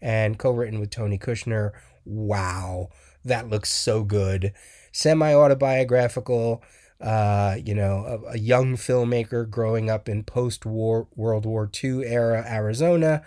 and 0.00 0.38
co 0.38 0.52
written 0.52 0.80
with 0.80 0.90
Tony 0.90 1.18
Kushner. 1.18 1.72
Wow, 2.04 2.88
that 3.24 3.50
looks 3.50 3.70
so 3.70 4.02
good. 4.04 4.54
Semi 4.92 5.34
autobiographical, 5.34 6.62
uh, 7.00 7.56
you 7.62 7.74
know, 7.74 8.22
a, 8.28 8.34
a 8.34 8.38
young 8.38 8.76
filmmaker 8.76 9.48
growing 9.48 9.90
up 9.90 10.08
in 10.08 10.24
post 10.24 10.64
war 10.64 11.08
World 11.14 11.44
War 11.44 11.70
II 11.82 12.04
era 12.06 12.44
Arizona. 12.48 13.22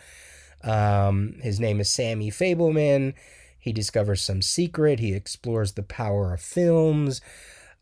Um, 0.64 1.36
his 1.42 1.60
name 1.60 1.80
is 1.80 1.90
Sammy 1.90 2.32
Fabelman. 2.32 3.14
He 3.64 3.72
discovers 3.72 4.22
some 4.22 4.42
secret. 4.42 5.00
He 5.00 5.14
explores 5.14 5.72
the 5.72 5.84
power 5.84 6.34
of 6.34 6.42
films. 6.42 7.22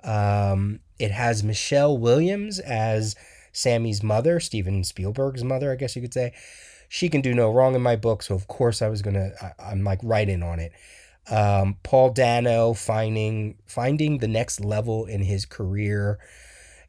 Um, 0.03 0.79
it 0.99 1.09
has 1.09 1.43
Michelle 1.43 1.97
Williams 1.97 2.59
as 2.59 3.15
Sammy's 3.51 4.03
mother, 4.03 4.39
Steven 4.39 4.83
Spielberg's 4.83 5.43
mother, 5.43 5.71
I 5.71 5.75
guess 5.75 5.95
you 5.95 6.03
could 6.03 6.13
say. 6.13 6.33
She 6.87 7.09
can 7.09 7.21
do 7.21 7.33
no 7.33 7.51
wrong 7.51 7.73
in 7.73 7.81
my 7.81 7.95
book, 7.95 8.21
so 8.21 8.35
of 8.35 8.47
course 8.47 8.83
I 8.83 8.89
was 8.89 9.01
gonna. 9.01 9.31
I, 9.57 9.71
am 9.71 9.83
like 9.83 9.97
right 10.03 10.29
in 10.29 10.43
on 10.43 10.59
it. 10.59 10.71
Um, 11.27 11.77
Paul 11.81 12.11
Dano 12.11 12.75
finding 12.75 13.57
finding 13.65 14.19
the 14.19 14.27
next 14.27 14.63
level 14.63 15.07
in 15.07 15.23
his 15.23 15.47
career. 15.47 16.19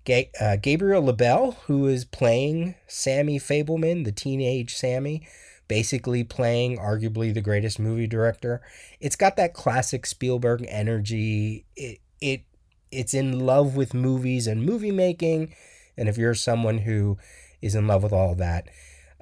Ga- 0.04 0.30
uh, 0.38 0.56
Gabriel 0.56 1.02
LaBelle, 1.02 1.52
who 1.66 1.86
is 1.86 2.04
playing 2.04 2.74
Sammy 2.86 3.38
Fabelman, 3.38 4.04
the 4.04 4.12
teenage 4.12 4.74
Sammy, 4.74 5.26
basically 5.72 6.22
playing 6.22 6.76
arguably 6.76 7.32
the 7.32 7.40
greatest 7.40 7.78
movie 7.78 8.06
director. 8.06 8.60
It's 9.00 9.16
got 9.16 9.36
that 9.36 9.54
classic 9.54 10.04
Spielberg 10.04 10.66
energy. 10.68 11.64
It 11.74 12.00
it 12.20 12.42
it's 12.90 13.14
in 13.14 13.40
love 13.40 13.74
with 13.74 13.94
movies 13.94 14.46
and 14.46 14.66
movie 14.66 14.90
making, 14.90 15.54
and 15.96 16.10
if 16.10 16.18
you're 16.18 16.34
someone 16.34 16.76
who 16.76 17.16
is 17.62 17.74
in 17.74 17.86
love 17.86 18.02
with 18.02 18.12
all 18.12 18.34
that, 18.34 18.68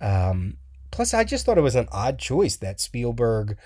um, 0.01 0.57
plus 0.91 1.15
I 1.15 1.23
just 1.23 1.47
thought 1.47 1.57
it 1.57 1.61
was 1.61 1.77
an 1.77 1.87
odd 1.93 2.19
choice 2.19 2.57
that 2.57 2.81
Spielberg 2.81 3.57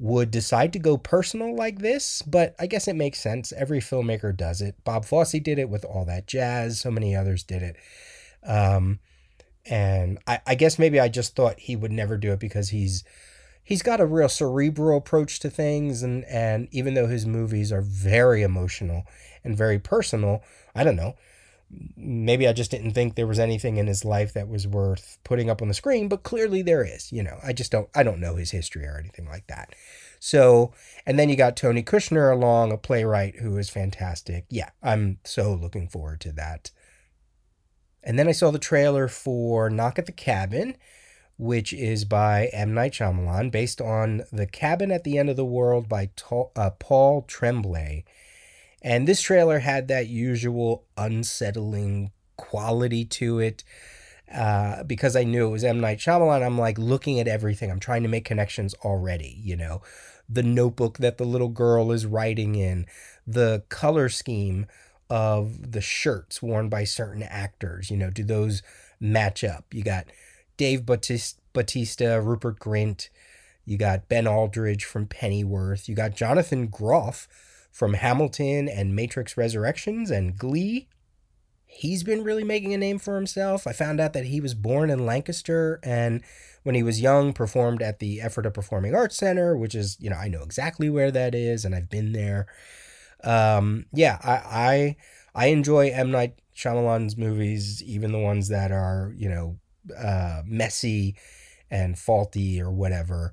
would 0.00 0.32
decide 0.32 0.72
to 0.72 0.80
go 0.80 0.96
personal 0.96 1.54
like 1.54 1.78
this, 1.78 2.22
but 2.22 2.56
I 2.58 2.66
guess 2.66 2.88
it 2.88 2.96
makes 2.96 3.20
sense. 3.20 3.52
Every 3.52 3.78
filmmaker 3.78 4.36
does 4.36 4.60
it. 4.60 4.74
Bob 4.82 5.04
Fosse 5.04 5.38
did 5.38 5.60
it 5.60 5.68
with 5.68 5.84
all 5.84 6.04
that 6.06 6.26
jazz. 6.26 6.80
So 6.80 6.90
many 6.90 7.14
others 7.14 7.44
did 7.44 7.62
it. 7.62 7.76
Um, 8.44 8.98
and 9.70 10.18
I, 10.26 10.40
I 10.46 10.54
guess 10.54 10.78
maybe 10.78 10.98
I 11.00 11.08
just 11.08 11.36
thought 11.36 11.58
he 11.60 11.76
would 11.76 11.92
never 11.92 12.16
do 12.16 12.32
it 12.32 12.40
because 12.40 12.70
he's 12.70 13.04
he's 13.62 13.82
got 13.82 14.00
a 14.00 14.06
real 14.06 14.28
cerebral 14.28 14.98
approach 14.98 15.40
to 15.40 15.50
things 15.50 16.02
and 16.02 16.24
and 16.24 16.68
even 16.70 16.94
though 16.94 17.06
his 17.06 17.26
movies 17.26 17.70
are 17.72 17.82
very 17.82 18.42
emotional 18.42 19.04
and 19.44 19.56
very 19.56 19.78
personal 19.78 20.42
i 20.74 20.82
don't 20.82 20.96
know 20.96 21.14
maybe 21.96 22.48
i 22.48 22.52
just 22.52 22.70
didn't 22.70 22.92
think 22.92 23.14
there 23.14 23.26
was 23.26 23.38
anything 23.38 23.76
in 23.76 23.86
his 23.86 24.06
life 24.06 24.32
that 24.32 24.48
was 24.48 24.66
worth 24.66 25.18
putting 25.22 25.50
up 25.50 25.60
on 25.60 25.68
the 25.68 25.74
screen 25.74 26.08
but 26.08 26.22
clearly 26.22 26.62
there 26.62 26.82
is 26.82 27.12
you 27.12 27.22
know 27.22 27.38
i 27.44 27.52
just 27.52 27.70
don't 27.70 27.90
i 27.94 28.02
don't 28.02 28.20
know 28.20 28.36
his 28.36 28.52
history 28.52 28.86
or 28.86 28.96
anything 28.98 29.28
like 29.28 29.46
that 29.48 29.74
So, 30.20 30.72
and 31.06 31.18
then 31.18 31.28
you 31.28 31.36
got 31.36 31.56
Tony 31.56 31.82
Kushner 31.82 32.32
along, 32.32 32.72
a 32.72 32.76
playwright 32.76 33.36
who 33.36 33.56
is 33.56 33.70
fantastic. 33.70 34.46
Yeah, 34.50 34.70
I'm 34.82 35.18
so 35.24 35.54
looking 35.54 35.88
forward 35.88 36.20
to 36.22 36.32
that. 36.32 36.72
And 38.08 38.18
then 38.18 38.26
I 38.26 38.32
saw 38.32 38.50
the 38.50 38.58
trailer 38.58 39.06
for 39.06 39.68
Knock 39.68 39.98
at 39.98 40.06
the 40.06 40.12
Cabin, 40.12 40.76
which 41.36 41.74
is 41.74 42.06
by 42.06 42.46
M. 42.54 42.72
Night 42.72 42.92
Shyamalan, 42.92 43.50
based 43.50 43.82
on 43.82 44.22
The 44.32 44.46
Cabin 44.46 44.90
at 44.90 45.04
the 45.04 45.18
End 45.18 45.28
of 45.28 45.36
the 45.36 45.44
World 45.44 45.90
by 45.90 46.08
uh, 46.56 46.70
Paul 46.78 47.20
Tremblay. 47.28 48.06
And 48.80 49.06
this 49.06 49.20
trailer 49.20 49.58
had 49.58 49.88
that 49.88 50.08
usual 50.08 50.86
unsettling 50.96 52.12
quality 52.38 53.04
to 53.04 53.40
it. 53.40 53.62
Uh, 54.34 54.84
because 54.84 55.14
I 55.14 55.24
knew 55.24 55.46
it 55.46 55.50
was 55.50 55.64
M. 55.64 55.78
Night 55.78 55.98
Shyamalan, 55.98 56.42
I'm 56.42 56.58
like 56.58 56.78
looking 56.78 57.20
at 57.20 57.28
everything. 57.28 57.70
I'm 57.70 57.78
trying 57.78 58.04
to 58.04 58.08
make 58.08 58.24
connections 58.24 58.72
already, 58.86 59.38
you 59.38 59.54
know. 59.54 59.82
The 60.30 60.42
notebook 60.42 60.96
that 60.96 61.18
the 61.18 61.26
little 61.26 61.48
girl 61.48 61.92
is 61.92 62.06
writing 62.06 62.54
in, 62.54 62.86
the 63.26 63.64
color 63.68 64.08
scheme 64.08 64.66
of 65.10 65.72
the 65.72 65.80
shirts 65.80 66.42
worn 66.42 66.68
by 66.68 66.84
certain 66.84 67.22
actors, 67.22 67.90
you 67.90 67.96
know, 67.96 68.10
do 68.10 68.24
those 68.24 68.62
match 69.00 69.42
up? 69.42 69.64
You 69.72 69.82
got 69.82 70.06
Dave 70.56 70.84
Batista, 70.84 71.40
Bautista 71.52 72.20
Rupert 72.20 72.58
Grint, 72.58 73.08
you 73.64 73.76
got 73.76 74.08
Ben 74.08 74.26
Aldridge 74.26 74.84
from 74.84 75.06
Pennyworth, 75.06 75.88
you 75.88 75.94
got 75.94 76.14
Jonathan 76.14 76.68
Groff 76.68 77.26
from 77.70 77.94
Hamilton 77.94 78.68
and 78.68 78.94
Matrix 78.94 79.36
Resurrections 79.36 80.10
and 80.10 80.36
Glee. 80.36 80.88
He's 81.66 82.02
been 82.02 82.24
really 82.24 82.44
making 82.44 82.72
a 82.72 82.78
name 82.78 82.98
for 82.98 83.14
himself. 83.14 83.66
I 83.66 83.72
found 83.72 84.00
out 84.00 84.14
that 84.14 84.24
he 84.24 84.40
was 84.40 84.54
born 84.54 84.90
in 84.90 85.06
Lancaster 85.06 85.78
and 85.82 86.22
when 86.62 86.74
he 86.74 86.82
was 86.82 87.00
young 87.00 87.32
performed 87.32 87.82
at 87.82 87.98
the 87.98 88.20
Ephrata 88.20 88.50
Performing 88.50 88.94
Arts 88.94 89.16
Center, 89.16 89.56
which 89.56 89.74
is, 89.74 89.96
you 90.00 90.10
know, 90.10 90.16
I 90.16 90.28
know 90.28 90.42
exactly 90.42 90.90
where 90.90 91.10
that 91.10 91.34
is 91.34 91.64
and 91.64 91.74
I've 91.74 91.90
been 91.90 92.12
there. 92.12 92.46
Um, 93.24 93.86
yeah, 93.92 94.18
I, 94.22 94.32
I 94.32 94.96
I 95.34 95.46
enjoy 95.48 95.90
M 95.90 96.10
Night 96.10 96.34
Shyamalan's 96.56 97.16
movies, 97.16 97.82
even 97.82 98.12
the 98.12 98.18
ones 98.18 98.48
that 98.48 98.72
are, 98.72 99.12
you 99.16 99.28
know, 99.28 99.58
uh, 99.96 100.42
messy 100.44 101.16
and 101.70 101.98
faulty 101.98 102.60
or 102.60 102.70
whatever. 102.70 103.32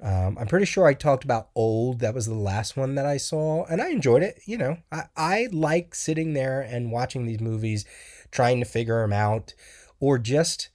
Um, 0.00 0.38
I'm 0.38 0.46
pretty 0.46 0.66
sure 0.66 0.86
I 0.86 0.94
talked 0.94 1.24
about 1.24 1.48
Old. 1.54 2.00
That 2.00 2.14
was 2.14 2.26
the 2.26 2.34
last 2.34 2.76
one 2.76 2.94
that 2.94 3.06
I 3.06 3.16
saw, 3.16 3.64
and 3.64 3.82
I 3.82 3.88
enjoyed 3.90 4.22
it. 4.22 4.40
You 4.46 4.58
know, 4.58 4.76
I, 4.92 5.04
I 5.16 5.48
like 5.52 5.94
sitting 5.94 6.34
there 6.34 6.60
and 6.60 6.92
watching 6.92 7.26
these 7.26 7.40
movies, 7.40 7.84
trying 8.30 8.60
to 8.60 8.64
figure 8.66 9.00
them 9.02 9.12
out, 9.12 9.54
or 9.98 10.18
just 10.18 10.68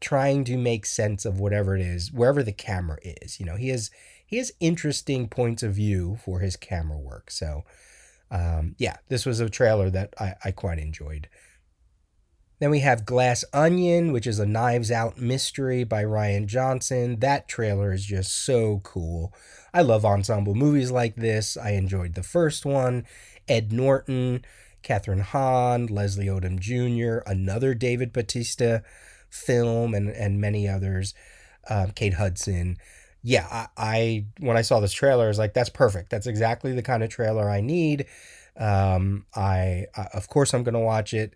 trying 0.00 0.44
to 0.44 0.56
make 0.56 0.84
sense 0.84 1.24
of 1.24 1.38
whatever 1.38 1.76
it 1.76 1.82
is, 1.82 2.12
wherever 2.12 2.42
the 2.42 2.52
camera 2.52 2.98
is. 3.02 3.38
You 3.38 3.46
know, 3.46 3.56
he 3.56 3.68
has 3.68 3.90
he 4.26 4.36
has 4.38 4.52
interesting 4.58 5.28
points 5.28 5.62
of 5.62 5.74
view 5.74 6.18
for 6.24 6.40
his 6.40 6.56
camera 6.56 6.98
work. 6.98 7.30
So, 7.30 7.64
um, 8.30 8.74
yeah, 8.78 8.96
this 9.08 9.26
was 9.26 9.40
a 9.40 9.48
trailer 9.48 9.90
that 9.90 10.14
I, 10.18 10.34
I 10.44 10.50
quite 10.50 10.78
enjoyed. 10.78 11.28
Then 12.58 12.70
we 12.70 12.80
have 12.80 13.04
Glass 13.04 13.44
Onion, 13.52 14.12
which 14.12 14.26
is 14.26 14.38
a 14.38 14.46
Knives 14.46 14.90
Out 14.90 15.18
mystery 15.18 15.84
by 15.84 16.04
Rian 16.04 16.46
Johnson. 16.46 17.20
That 17.20 17.48
trailer 17.48 17.92
is 17.92 18.04
just 18.04 18.32
so 18.32 18.80
cool. 18.82 19.34
I 19.74 19.82
love 19.82 20.06
ensemble 20.06 20.54
movies 20.54 20.90
like 20.90 21.16
this. 21.16 21.58
I 21.58 21.72
enjoyed 21.72 22.14
the 22.14 22.22
first 22.22 22.64
one. 22.64 23.04
Ed 23.46 23.72
Norton, 23.72 24.42
Kathryn 24.82 25.20
Hahn, 25.20 25.86
Leslie 25.86 26.26
Odom 26.26 26.58
Jr., 26.58 27.18
another 27.30 27.74
David 27.74 28.10
Batista 28.12 28.78
film, 29.28 29.92
and, 29.92 30.08
and 30.08 30.40
many 30.40 30.66
others. 30.66 31.12
Um, 31.68 31.90
Kate 31.90 32.14
Hudson. 32.14 32.78
Yeah, 33.26 33.44
I, 33.50 33.66
I 33.76 34.24
when 34.38 34.56
I 34.56 34.62
saw 34.62 34.78
this 34.78 34.92
trailer, 34.92 35.24
I 35.24 35.28
was 35.28 35.38
like, 35.38 35.52
that's 35.52 35.68
perfect. 35.68 36.10
That's 36.10 36.28
exactly 36.28 36.72
the 36.72 36.82
kind 36.82 37.02
of 37.02 37.10
trailer 37.10 37.50
I 37.50 37.60
need. 37.60 38.06
Um, 38.56 39.26
I, 39.34 39.86
I 39.96 40.08
of 40.14 40.28
course 40.28 40.54
I'm 40.54 40.62
gonna 40.62 40.80
watch 40.80 41.12
it 41.12 41.34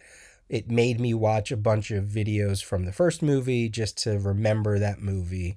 it 0.49 0.71
made 0.71 1.01
me 1.01 1.15
watch 1.15 1.53
a 1.53 1.57
bunch 1.57 1.91
of 1.91 2.05
videos 2.05 2.63
from 2.63 2.85
the 2.85 2.93
first 2.93 3.23
movie 3.23 3.69
just 3.69 3.99
to 4.05 4.19
remember 4.21 4.79
that 4.79 5.01
movie. 5.01 5.57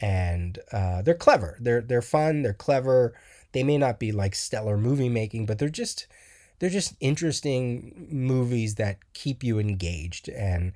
And 0.00 0.58
uh, 0.72 1.02
they're 1.02 1.14
clever. 1.14 1.58
They're 1.60 1.80
they're 1.82 2.02
fun. 2.02 2.42
They're 2.42 2.52
clever. 2.54 3.14
They 3.52 3.64
may 3.64 3.78
not 3.78 3.98
be 4.00 4.12
like 4.12 4.34
stellar 4.34 4.78
movie 4.78 5.08
making, 5.08 5.46
but 5.46 5.58
they're 5.58 5.68
just 5.70 6.06
they're 6.58 6.70
just 6.70 6.94
interesting 7.00 8.08
movies 8.10 8.76
that 8.76 8.98
keep 9.14 9.44
you 9.44 9.58
engaged 9.58 10.28
and 10.28 10.72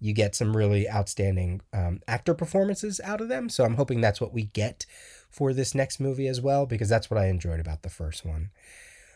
you 0.00 0.12
get 0.12 0.34
some 0.34 0.56
really 0.56 0.88
outstanding 0.88 1.60
um, 1.72 2.00
actor 2.08 2.34
performances 2.34 3.00
out 3.04 3.20
of 3.20 3.28
them. 3.28 3.48
So 3.48 3.64
I'm 3.64 3.76
hoping 3.76 4.00
that's 4.00 4.20
what 4.20 4.32
we 4.32 4.44
get 4.44 4.86
for 5.28 5.52
this 5.52 5.74
next 5.74 6.00
movie 6.00 6.26
as 6.26 6.40
well, 6.40 6.66
because 6.66 6.88
that's 6.88 7.10
what 7.10 7.20
I 7.20 7.26
enjoyed 7.26 7.60
about 7.60 7.82
the 7.82 7.90
first 7.90 8.24
one. 8.24 8.50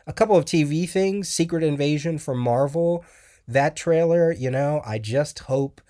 A 0.06 0.12
couple 0.12 0.36
of 0.36 0.44
TV 0.44 0.88
things 0.88 1.28
Secret 1.28 1.62
Invasion 1.62 2.18
from 2.18 2.38
Marvel 2.38 3.04
that 3.46 3.76
trailer, 3.76 4.32
you 4.32 4.50
know, 4.50 4.80
I 4.84 4.98
just 4.98 5.40
hope 5.40 5.80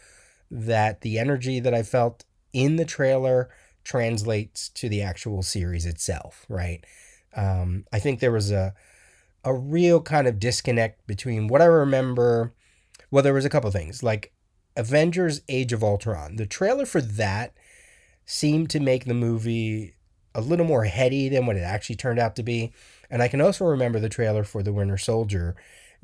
that 0.51 1.01
the 1.01 1.19
energy 1.19 1.61
that 1.61 1.75
I 1.75 1.83
felt 1.83 2.25
in 2.53 2.77
the 2.77 2.85
trailer 2.85 3.49
translates 3.85 4.69
to 4.71 4.89
the 4.89 5.03
actual 5.03 5.43
series 5.43 5.87
itself, 5.87 6.47
right? 6.49 6.85
Um, 7.37 7.85
I 7.93 7.99
think 7.99 8.21
there 8.21 8.33
was 8.33 8.51
a 8.51 8.75
a 9.47 9.53
real 9.53 10.01
kind 10.01 10.27
of 10.27 10.39
disconnect 10.39 11.07
between 11.07 11.49
what 11.49 11.61
I 11.61 11.67
remember. 11.67 12.55
Well, 13.11 13.23
there 13.23 13.35
was 13.35 13.45
a 13.45 13.51
couple 13.51 13.71
things 13.71 14.03
like 14.03 14.33
Avengers: 14.77 15.43
Age 15.49 15.73
of 15.73 15.83
Ultron. 15.83 16.37
The 16.37 16.47
trailer 16.47 16.87
for 16.87 17.01
that 17.01 17.55
seemed 18.27 18.71
to 18.71 18.81
make 18.81 19.05
the 19.05 19.15
movie 19.15 19.95
a 20.35 20.41
little 20.41 20.67
more 20.67 20.85
heady 20.85 21.29
than 21.29 21.47
what 21.47 21.57
it 21.57 21.61
actually 21.61 21.97
turned 21.97 22.19
out 22.19 22.35
to 22.37 22.43
be. 22.43 22.73
And 23.11 23.23
I 23.23 23.29
can 23.29 23.41
also 23.41 23.65
remember 23.65 24.01
the 24.01 24.09
trailer 24.09 24.45
for 24.45 24.63
The 24.63 24.73
Winter 24.73 24.99
Soldier 24.99 25.55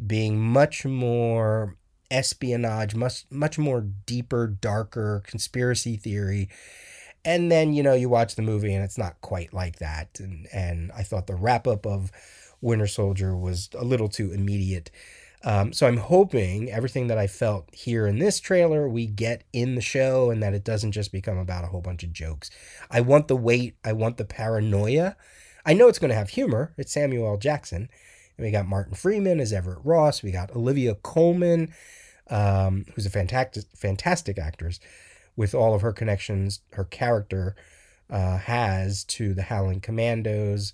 being 0.04 0.38
much 0.40 0.85
more 0.85 1.76
espionage, 2.11 2.94
much 2.94 3.24
much 3.30 3.59
more 3.59 3.80
deeper, 4.06 4.46
darker 4.46 5.22
conspiracy 5.26 5.96
theory. 5.96 6.48
And 7.24 7.50
then, 7.52 7.74
you 7.74 7.83
know, 7.83 7.94
you 7.94 8.09
watch 8.09 8.35
the 8.35 8.42
movie 8.42 8.72
and 8.72 8.83
it's 8.85 8.98
not 8.98 9.20
quite 9.20 9.52
like 9.52 9.76
that. 9.78 10.20
And 10.20 10.46
and 10.52 10.92
I 10.92 11.02
thought 11.02 11.26
the 11.26 11.35
wrap 11.35 11.66
up 11.66 11.87
of 11.87 12.11
Winter 12.61 12.87
Soldier 12.87 13.37
was 13.37 13.68
a 13.74 13.85
little 13.85 14.09
too 14.09 14.33
immediate. 14.33 14.90
Um, 15.42 15.72
so 15.72 15.87
I'm 15.87 15.96
hoping 15.96 16.70
everything 16.70 17.07
that 17.07 17.16
I 17.16 17.26
felt 17.26 17.68
here 17.72 18.07
in 18.07 18.18
this 18.18 18.40
trailer 18.40 18.88
we 18.88 19.07
get 19.07 19.44
in 19.53 19.74
the 19.74 19.81
show 19.81 20.31
and 20.31 20.42
that 20.42 20.53
it 20.53 20.64
doesn't 20.64 20.92
just 20.92 21.12
become 21.12 21.38
about 21.38 21.64
a 21.64 21.68
whole 21.68 21.81
bunch 21.81 22.03
of 22.03 22.12
jokes. 22.12 22.50
I 22.90 23.00
want 23.00 23.29
the 23.29 23.37
weight, 23.37 23.76
I 23.85 23.92
want 23.94 24.18
the 24.18 24.26
paranoia. 24.26 25.16
I 25.64 25.72
know 25.72 25.88
it's 25.88 25.98
going 25.98 26.11
to 26.11 26.16
have 26.16 26.31
humor. 26.31 26.72
It's 26.76 26.92
Samuel 26.92 27.26
L. 27.26 27.37
Jackson. 27.38 27.88
And 28.37 28.44
we 28.44 28.50
got 28.50 28.66
Martin 28.66 28.94
Freeman 28.94 29.40
as 29.40 29.53
Everett 29.53 29.81
Ross. 29.85 30.22
We 30.22 30.31
got 30.31 30.55
Olivia 30.55 30.94
Colman, 30.94 31.72
um, 32.29 32.85
who's 32.94 33.07
a 33.07 33.11
fantastic, 33.11 33.64
fantastic 33.74 34.38
actress 34.38 34.79
with 35.37 35.55
all 35.55 35.74
of 35.74 35.81
her 35.81 35.92
connections, 35.92 36.61
her 36.72 36.85
character 36.85 37.57
uh, 38.11 38.38
has 38.38 39.05
to 39.05 39.33
the 39.33 39.44
Howling 39.44 39.81
Commandos, 39.81 40.72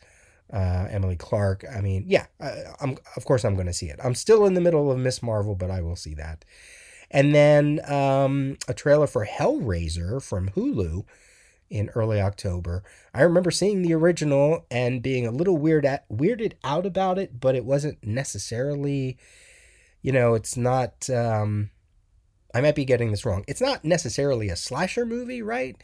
uh, 0.52 0.86
Emily 0.90 1.16
Clark. 1.16 1.64
I 1.70 1.80
mean, 1.80 2.04
yeah, 2.06 2.26
I, 2.40 2.62
am 2.80 2.96
of 3.16 3.24
course 3.24 3.44
I'm 3.44 3.54
going 3.54 3.66
to 3.66 3.72
see 3.72 3.86
it. 3.86 3.98
I'm 4.02 4.14
still 4.14 4.46
in 4.46 4.54
the 4.54 4.60
middle 4.60 4.90
of 4.90 4.98
Ms. 4.98 5.22
Marvel, 5.22 5.54
but 5.54 5.70
I 5.70 5.80
will 5.80 5.96
see 5.96 6.14
that. 6.14 6.44
And 7.10 7.34
then 7.34 7.80
um, 7.90 8.58
a 8.68 8.74
trailer 8.74 9.06
for 9.06 9.26
Hellraiser 9.26 10.22
from 10.22 10.50
Hulu 10.50 11.04
in 11.70 11.90
early 11.90 12.20
October. 12.20 12.82
I 13.14 13.22
remember 13.22 13.50
seeing 13.50 13.82
the 13.82 13.94
original 13.94 14.66
and 14.70 15.02
being 15.02 15.26
a 15.26 15.32
little 15.32 15.56
weird 15.56 15.84
at, 15.84 16.08
weirded 16.08 16.54
out 16.64 16.86
about 16.86 17.18
it, 17.18 17.40
but 17.40 17.54
it 17.54 17.64
wasn't 17.64 18.04
necessarily, 18.04 19.18
you 20.02 20.12
know, 20.12 20.34
it's 20.34 20.56
not. 20.56 21.08
Um, 21.10 21.70
I 22.54 22.60
might 22.60 22.74
be 22.74 22.84
getting 22.86 23.10
this 23.10 23.26
wrong. 23.26 23.44
It's 23.46 23.60
not 23.60 23.84
necessarily 23.84 24.48
a 24.48 24.56
slasher 24.56 25.04
movie, 25.04 25.42
right? 25.42 25.76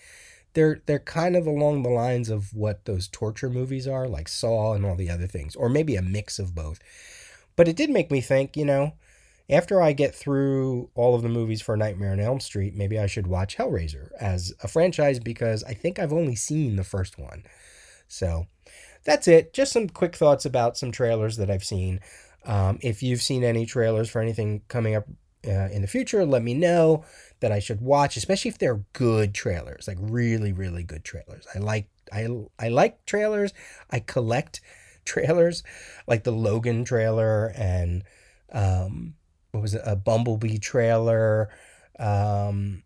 They're 0.54 0.82
they're 0.86 0.98
kind 0.98 1.36
of 1.36 1.46
along 1.46 1.82
the 1.82 1.90
lines 1.90 2.28
of 2.28 2.54
what 2.54 2.84
those 2.84 3.08
torture 3.08 3.50
movies 3.50 3.86
are, 3.86 4.06
like 4.06 4.28
Saw 4.28 4.74
and 4.74 4.84
all 4.84 4.96
the 4.96 5.10
other 5.10 5.26
things, 5.26 5.56
or 5.56 5.68
maybe 5.68 5.96
a 5.96 6.02
mix 6.02 6.38
of 6.38 6.54
both. 6.54 6.80
But 7.56 7.68
it 7.68 7.76
did 7.76 7.90
make 7.90 8.10
me 8.10 8.20
think, 8.20 8.56
you 8.56 8.64
know, 8.64 8.94
after 9.50 9.82
I 9.82 9.92
get 9.92 10.14
through 10.14 10.90
all 10.94 11.14
of 11.14 11.22
the 11.22 11.28
movies 11.28 11.60
for 11.60 11.76
Nightmare 11.76 12.12
on 12.12 12.20
Elm 12.20 12.40
Street, 12.40 12.74
maybe 12.74 12.98
I 12.98 13.06
should 13.06 13.26
watch 13.26 13.56
Hellraiser 13.56 14.10
as 14.20 14.52
a 14.62 14.68
franchise 14.68 15.18
because 15.18 15.62
I 15.64 15.74
think 15.74 15.98
I've 15.98 16.12
only 16.12 16.36
seen 16.36 16.76
the 16.76 16.84
first 16.84 17.18
one. 17.18 17.44
So 18.08 18.46
that's 19.04 19.28
it. 19.28 19.52
Just 19.52 19.72
some 19.72 19.88
quick 19.88 20.16
thoughts 20.16 20.44
about 20.44 20.76
some 20.76 20.92
trailers 20.92 21.36
that 21.36 21.50
I've 21.50 21.64
seen. 21.64 22.00
Um, 22.44 22.78
if 22.82 23.02
you've 23.02 23.22
seen 23.22 23.44
any 23.44 23.66
trailers 23.66 24.08
for 24.10 24.20
anything 24.20 24.62
coming 24.68 24.94
up 24.94 25.06
uh, 25.46 25.68
in 25.72 25.83
the 25.83 25.88
future, 25.88 26.24
let 26.24 26.42
me 26.42 26.55
know 26.55 27.05
that 27.40 27.52
I 27.52 27.59
should 27.59 27.81
watch, 27.81 28.16
especially 28.16 28.50
if 28.50 28.59
they're 28.59 28.85
good 28.92 29.35
trailers, 29.35 29.88
like 29.88 29.98
really, 30.00 30.52
really 30.52 30.83
good 30.83 31.05
trailers. 31.05 31.46
I 31.55 31.59
like 31.59 31.88
I 32.12 32.28
I 32.59 32.68
like 32.68 33.05
trailers. 33.07 33.52
I 33.90 34.00
collect 34.00 34.61
trailers, 35.05 35.62
like 36.07 36.24
the 36.24 36.33
Logan 36.33 36.85
trailer 36.85 37.52
and 37.57 38.05
um, 38.52 39.14
what 39.50 39.62
was 39.62 39.74
it, 39.74 39.83
a 39.85 39.96
Bumblebee 39.96 40.59
trailer. 40.59 41.50
Um, 41.98 42.83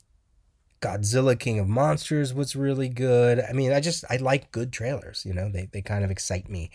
Godzilla 0.81 1.39
King 1.39 1.59
of 1.59 1.69
Monsters 1.69 2.35
was 2.35 2.55
really 2.55 2.89
good. 2.89 3.41
I 3.41 3.53
mean, 3.53 3.73
I 3.73 3.81
just 3.81 4.05
I 4.11 4.17
like 4.17 4.53
good 4.53 4.73
trailers, 4.73 5.25
you 5.27 5.35
know. 5.35 5.51
They 5.51 5.69
they 5.73 5.83
kind 5.83 6.05
of 6.05 6.11
excite 6.11 6.49
me. 6.49 6.71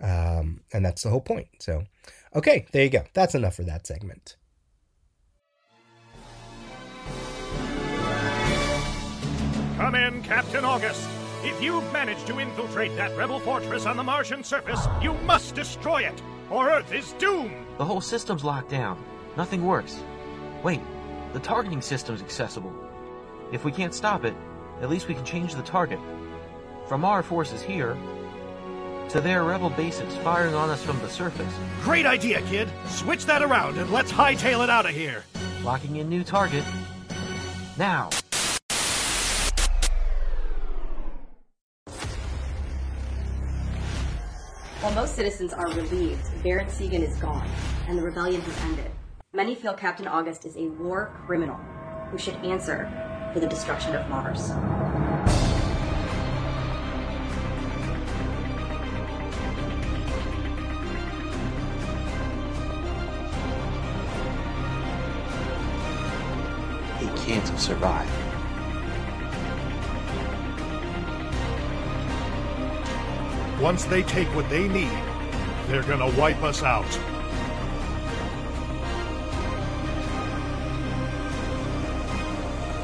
Um, 0.00 0.62
and 0.72 0.84
that's 0.84 1.02
the 1.02 1.10
whole 1.10 1.20
point. 1.20 1.48
So, 1.60 1.84
okay, 2.34 2.66
there 2.72 2.84
you 2.84 2.90
go. 2.90 3.04
That's 3.14 3.34
enough 3.34 3.54
for 3.54 3.62
that 3.64 3.86
segment. 3.86 4.36
Come 9.82 9.96
in, 9.96 10.22
Captain 10.22 10.64
August. 10.64 11.08
If 11.42 11.60
you've 11.60 11.92
managed 11.92 12.28
to 12.28 12.38
infiltrate 12.38 12.94
that 12.94 13.16
rebel 13.16 13.40
fortress 13.40 13.84
on 13.84 13.96
the 13.96 14.04
Martian 14.04 14.44
surface, 14.44 14.86
you 15.02 15.12
must 15.24 15.56
destroy 15.56 16.02
it, 16.02 16.22
or 16.50 16.70
Earth 16.70 16.92
is 16.92 17.10
doomed. 17.14 17.66
The 17.78 17.84
whole 17.84 18.00
system's 18.00 18.44
locked 18.44 18.70
down. 18.70 19.04
Nothing 19.36 19.64
works. 19.66 19.98
Wait, 20.62 20.80
the 21.32 21.40
targeting 21.40 21.82
system's 21.82 22.22
accessible. 22.22 22.72
If 23.50 23.64
we 23.64 23.72
can't 23.72 23.92
stop 23.92 24.24
it, 24.24 24.36
at 24.80 24.88
least 24.88 25.08
we 25.08 25.14
can 25.14 25.24
change 25.24 25.56
the 25.56 25.62
target. 25.62 25.98
From 26.86 27.04
our 27.04 27.24
forces 27.24 27.60
here 27.60 27.96
to 29.08 29.20
their 29.20 29.42
rebel 29.42 29.70
bases 29.70 30.14
firing 30.18 30.54
on 30.54 30.70
us 30.70 30.84
from 30.84 31.00
the 31.00 31.08
surface. 31.08 31.52
Great 31.82 32.06
idea, 32.06 32.40
kid. 32.42 32.68
Switch 32.86 33.26
that 33.26 33.42
around 33.42 33.76
and 33.78 33.90
let's 33.90 34.12
hightail 34.12 34.62
it 34.62 34.70
out 34.70 34.86
of 34.86 34.92
here. 34.92 35.24
Locking 35.64 35.96
in 35.96 36.08
new 36.08 36.22
target. 36.22 36.62
Now. 37.76 38.10
While 44.82 44.94
most 44.94 45.14
citizens 45.14 45.52
are 45.52 45.68
relieved, 45.68 46.42
Barrett 46.42 46.66
Segan 46.66 47.08
is 47.08 47.14
gone, 47.18 47.48
and 47.86 47.96
the 47.96 48.02
rebellion 48.02 48.40
has 48.40 48.64
ended. 48.64 48.90
Many 49.32 49.54
feel 49.54 49.74
Captain 49.74 50.08
August 50.08 50.44
is 50.44 50.56
a 50.56 50.66
war 50.70 51.12
criminal 51.24 51.54
who 52.10 52.18
should 52.18 52.34
answer 52.44 52.90
for 53.32 53.38
the 53.38 53.46
destruction 53.46 53.94
of 53.94 54.08
Mars. 54.08 54.48
He 66.98 67.06
can't 67.24 67.46
survive. 67.56 68.31
Once 73.62 73.84
they 73.84 74.02
take 74.02 74.26
what 74.34 74.48
they 74.50 74.66
need, 74.66 74.90
they're 75.68 75.84
gonna 75.84 76.10
wipe 76.18 76.42
us 76.42 76.64
out. 76.64 76.84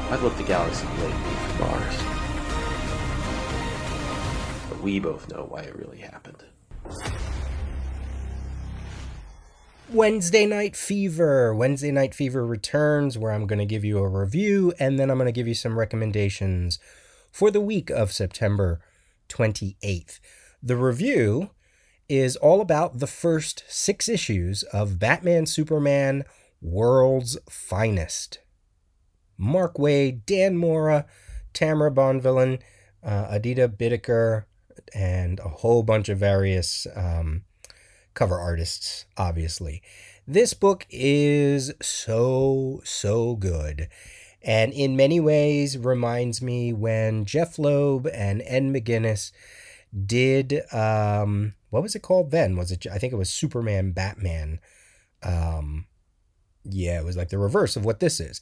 I've 0.09 0.23
looked 0.23 0.37
the 0.37 0.43
galaxy 0.43 0.87
lately 0.87 1.11
for 1.11 1.65
Mars. 1.65 1.97
But 4.69 4.81
we 4.81 5.01
both 5.01 5.29
know 5.29 5.47
why 5.49 5.63
it 5.63 5.75
really 5.75 5.97
happened. 5.97 6.45
Wednesday 9.91 10.45
Night 10.45 10.77
Fever. 10.77 11.53
Wednesday 11.53 11.91
Night 11.91 12.15
Fever 12.15 12.45
returns, 12.45 13.17
where 13.17 13.33
I'm 13.33 13.47
going 13.47 13.59
to 13.59 13.65
give 13.65 13.83
you 13.83 13.97
a 13.97 14.07
review 14.07 14.71
and 14.79 14.97
then 14.97 15.11
I'm 15.11 15.17
going 15.17 15.25
to 15.25 15.33
give 15.33 15.47
you 15.47 15.53
some 15.55 15.77
recommendations 15.77 16.79
for 17.31 17.51
the 17.51 17.59
week 17.59 17.89
of 17.89 18.13
September 18.13 18.79
28th. 19.27 20.21
The 20.61 20.75
review 20.75 21.51
is 22.09 22.35
all 22.35 22.59
about 22.59 22.99
the 22.99 23.07
first 23.07 23.63
six 23.69 24.09
issues 24.09 24.63
of 24.63 24.99
Batman 24.99 25.45
Superman 25.45 26.25
World's 26.61 27.37
Finest. 27.49 28.39
Mark 29.37 29.75
Waid, 29.75 30.25
Dan 30.25 30.57
Mora, 30.57 31.05
Tamara 31.53 31.91
Bonvillain, 31.91 32.59
uh, 33.01 33.27
Aditya 33.29 33.69
Bidikar, 33.69 34.45
and 34.93 35.39
a 35.39 35.47
whole 35.47 35.81
bunch 35.81 36.09
of 36.09 36.17
various 36.17 36.85
um, 36.93 37.43
cover 38.13 38.37
artists, 38.37 39.05
obviously. 39.15 39.81
This 40.27 40.53
book 40.53 40.85
is 40.89 41.73
so, 41.81 42.81
so 42.83 43.35
good. 43.37 43.87
And 44.41 44.73
in 44.73 44.97
many 44.97 45.21
ways 45.21 45.77
reminds 45.77 46.41
me 46.41 46.73
when 46.73 47.23
Jeph 47.23 47.57
Loeb 47.57 48.07
and 48.07 48.41
Ed 48.45 48.63
McGuinness 48.63 49.31
did 50.05 50.61
um 50.73 51.53
what 51.69 51.83
was 51.83 51.95
it 51.95 52.01
called 52.01 52.31
then? 52.31 52.55
Was 52.55 52.71
it 52.71 52.85
I 52.87 52.97
think 52.97 53.13
it 53.13 53.17
was 53.17 53.29
Superman 53.29 53.91
Batman. 53.91 54.59
Um 55.23 55.85
yeah, 56.63 56.99
it 56.99 57.05
was 57.05 57.17
like 57.17 57.29
the 57.29 57.37
reverse 57.37 57.75
of 57.75 57.85
what 57.85 57.99
this 57.99 58.19
is. 58.19 58.41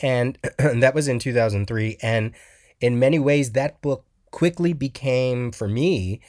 And 0.00 0.38
that 0.58 0.94
was 0.94 1.08
in 1.08 1.18
2003 1.18 1.98
and 2.02 2.32
in 2.80 2.98
many 2.98 3.18
ways 3.18 3.52
that 3.52 3.80
book 3.80 4.04
quickly 4.30 4.72
became 4.72 5.52
for 5.52 5.68
me 5.68 6.20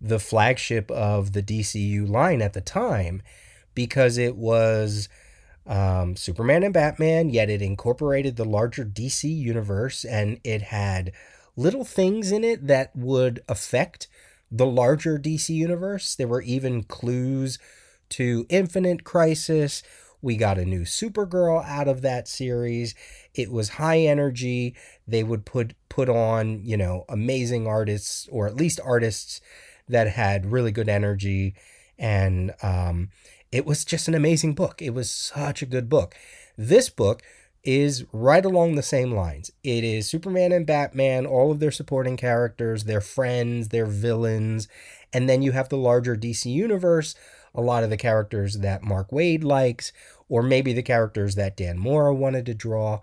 the 0.00 0.18
flagship 0.18 0.90
of 0.90 1.32
the 1.32 1.42
DCU 1.42 2.08
line 2.08 2.40
at 2.40 2.54
the 2.54 2.60
time 2.60 3.22
because 3.74 4.16
it 4.16 4.36
was 4.36 5.08
um, 5.66 6.16
Superman 6.16 6.62
and 6.62 6.74
Batman, 6.74 7.30
yet 7.30 7.50
it 7.50 7.62
incorporated 7.62 8.36
the 8.36 8.44
larger 8.44 8.84
DC 8.84 9.24
universe 9.24 10.04
and 10.04 10.40
it 10.42 10.62
had 10.62 11.12
little 11.60 11.84
things 11.84 12.32
in 12.32 12.44
it 12.44 12.66
that 12.66 12.94
would 12.96 13.42
affect 13.48 14.08
the 14.50 14.66
larger 14.66 15.18
DC 15.18 15.50
universe. 15.50 16.14
There 16.14 16.28
were 16.28 16.42
even 16.42 16.82
clues 16.82 17.58
to 18.10 18.46
Infinite 18.48 19.04
Crisis. 19.04 19.82
We 20.22 20.36
got 20.36 20.58
a 20.58 20.64
new 20.64 20.82
Supergirl 20.82 21.64
out 21.64 21.88
of 21.88 22.02
that 22.02 22.28
series. 22.28 22.94
It 23.34 23.50
was 23.50 23.70
high 23.70 24.00
energy. 24.00 24.74
They 25.06 25.22
would 25.22 25.44
put 25.44 25.74
put 25.88 26.08
on, 26.08 26.64
you 26.64 26.76
know, 26.76 27.04
amazing 27.08 27.66
artists 27.66 28.28
or 28.30 28.46
at 28.46 28.56
least 28.56 28.80
artists 28.84 29.40
that 29.88 30.08
had 30.08 30.52
really 30.52 30.72
good 30.72 30.88
energy 30.88 31.54
and 31.98 32.52
um, 32.62 33.10
it 33.52 33.66
was 33.66 33.84
just 33.84 34.08
an 34.08 34.14
amazing 34.14 34.54
book. 34.54 34.80
It 34.80 34.94
was 34.94 35.10
such 35.10 35.60
a 35.60 35.66
good 35.66 35.88
book. 35.88 36.14
This 36.56 36.88
book 36.88 37.22
is 37.62 38.04
right 38.12 38.44
along 38.44 38.74
the 38.74 38.82
same 38.82 39.12
lines. 39.12 39.50
It 39.62 39.84
is 39.84 40.08
Superman 40.08 40.52
and 40.52 40.66
Batman, 40.66 41.26
all 41.26 41.50
of 41.50 41.60
their 41.60 41.70
supporting 41.70 42.16
characters, 42.16 42.84
their 42.84 43.00
friends, 43.00 43.68
their 43.68 43.86
villains, 43.86 44.66
and 45.12 45.28
then 45.28 45.42
you 45.42 45.52
have 45.52 45.68
the 45.68 45.76
larger 45.76 46.16
DC 46.16 46.46
universe, 46.46 47.14
a 47.54 47.60
lot 47.60 47.84
of 47.84 47.90
the 47.90 47.96
characters 47.96 48.58
that 48.58 48.82
Mark 48.82 49.10
Waid 49.10 49.44
likes, 49.44 49.92
or 50.28 50.42
maybe 50.42 50.72
the 50.72 50.82
characters 50.82 51.34
that 51.34 51.56
Dan 51.56 51.78
Mora 51.78 52.14
wanted 52.14 52.46
to 52.46 52.54
draw. 52.54 53.00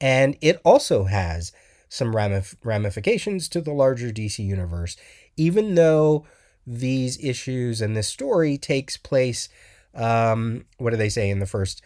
And 0.00 0.36
it 0.40 0.60
also 0.64 1.04
has 1.04 1.52
some 1.88 2.12
ramif- 2.12 2.56
ramifications 2.62 3.48
to 3.48 3.60
the 3.60 3.72
larger 3.72 4.10
DC 4.10 4.44
universe, 4.44 4.96
even 5.36 5.76
though 5.76 6.26
these 6.66 7.22
issues 7.24 7.80
and 7.80 7.96
this 7.96 8.08
story 8.08 8.58
takes 8.58 8.96
place. 8.96 9.48
Um, 9.94 10.64
what 10.78 10.90
do 10.90 10.96
they 10.96 11.08
say 11.08 11.30
in 11.30 11.38
the 11.38 11.46
first 11.46 11.80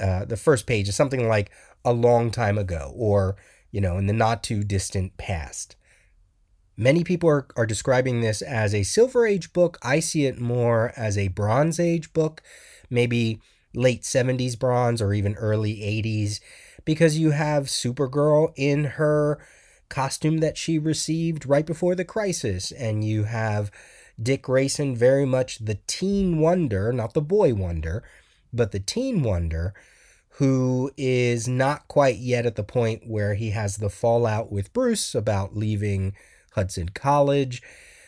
uh, 0.00 0.24
the 0.24 0.36
first 0.36 0.66
page 0.66 0.88
is 0.88 0.96
something 0.96 1.28
like 1.28 1.50
a 1.84 1.92
long 1.92 2.30
time 2.30 2.58
ago 2.58 2.92
or 2.94 3.36
you 3.70 3.80
know 3.80 3.98
in 3.98 4.06
the 4.06 4.12
not 4.12 4.42
too 4.42 4.64
distant 4.64 5.16
past. 5.16 5.76
Many 6.76 7.04
people 7.04 7.28
are, 7.28 7.46
are 7.54 7.66
describing 7.66 8.20
this 8.22 8.40
as 8.40 8.74
a 8.74 8.82
silver 8.82 9.26
age 9.26 9.52
book. 9.52 9.78
I 9.82 10.00
see 10.00 10.24
it 10.24 10.40
more 10.40 10.92
as 10.96 11.18
a 11.18 11.28
bronze 11.28 11.78
age 11.78 12.12
book 12.12 12.42
maybe 12.92 13.40
late 13.74 14.02
70s 14.02 14.56
bronze 14.58 15.00
or 15.00 15.14
even 15.14 15.34
early 15.34 15.76
80s 15.76 16.40
because 16.84 17.18
you 17.18 17.30
have 17.30 17.64
supergirl 17.64 18.52
in 18.54 18.84
her 18.84 19.40
costume 19.88 20.38
that 20.38 20.58
she 20.58 20.78
received 20.78 21.46
right 21.46 21.66
before 21.66 21.94
the 21.94 22.04
crisis 22.04 22.70
and 22.72 23.02
you 23.04 23.24
have 23.24 23.70
dick 24.22 24.42
grayson 24.42 24.94
very 24.94 25.24
much 25.24 25.58
the 25.58 25.78
teen 25.86 26.38
wonder 26.38 26.92
not 26.92 27.14
the 27.14 27.20
boy 27.20 27.54
wonder 27.54 28.04
but 28.52 28.72
the 28.72 28.80
teen 28.80 29.22
wonder 29.22 29.74
who 30.36 30.90
is 30.96 31.46
not 31.46 31.86
quite 31.88 32.16
yet 32.16 32.46
at 32.46 32.56
the 32.56 32.64
point 32.64 33.02
where 33.06 33.34
he 33.34 33.50
has 33.50 33.76
the 33.76 33.90
fallout 33.90 34.50
with 34.50 34.72
Bruce 34.72 35.14
about 35.14 35.56
leaving 35.56 36.14
Hudson 36.52 36.88
College. 36.90 37.62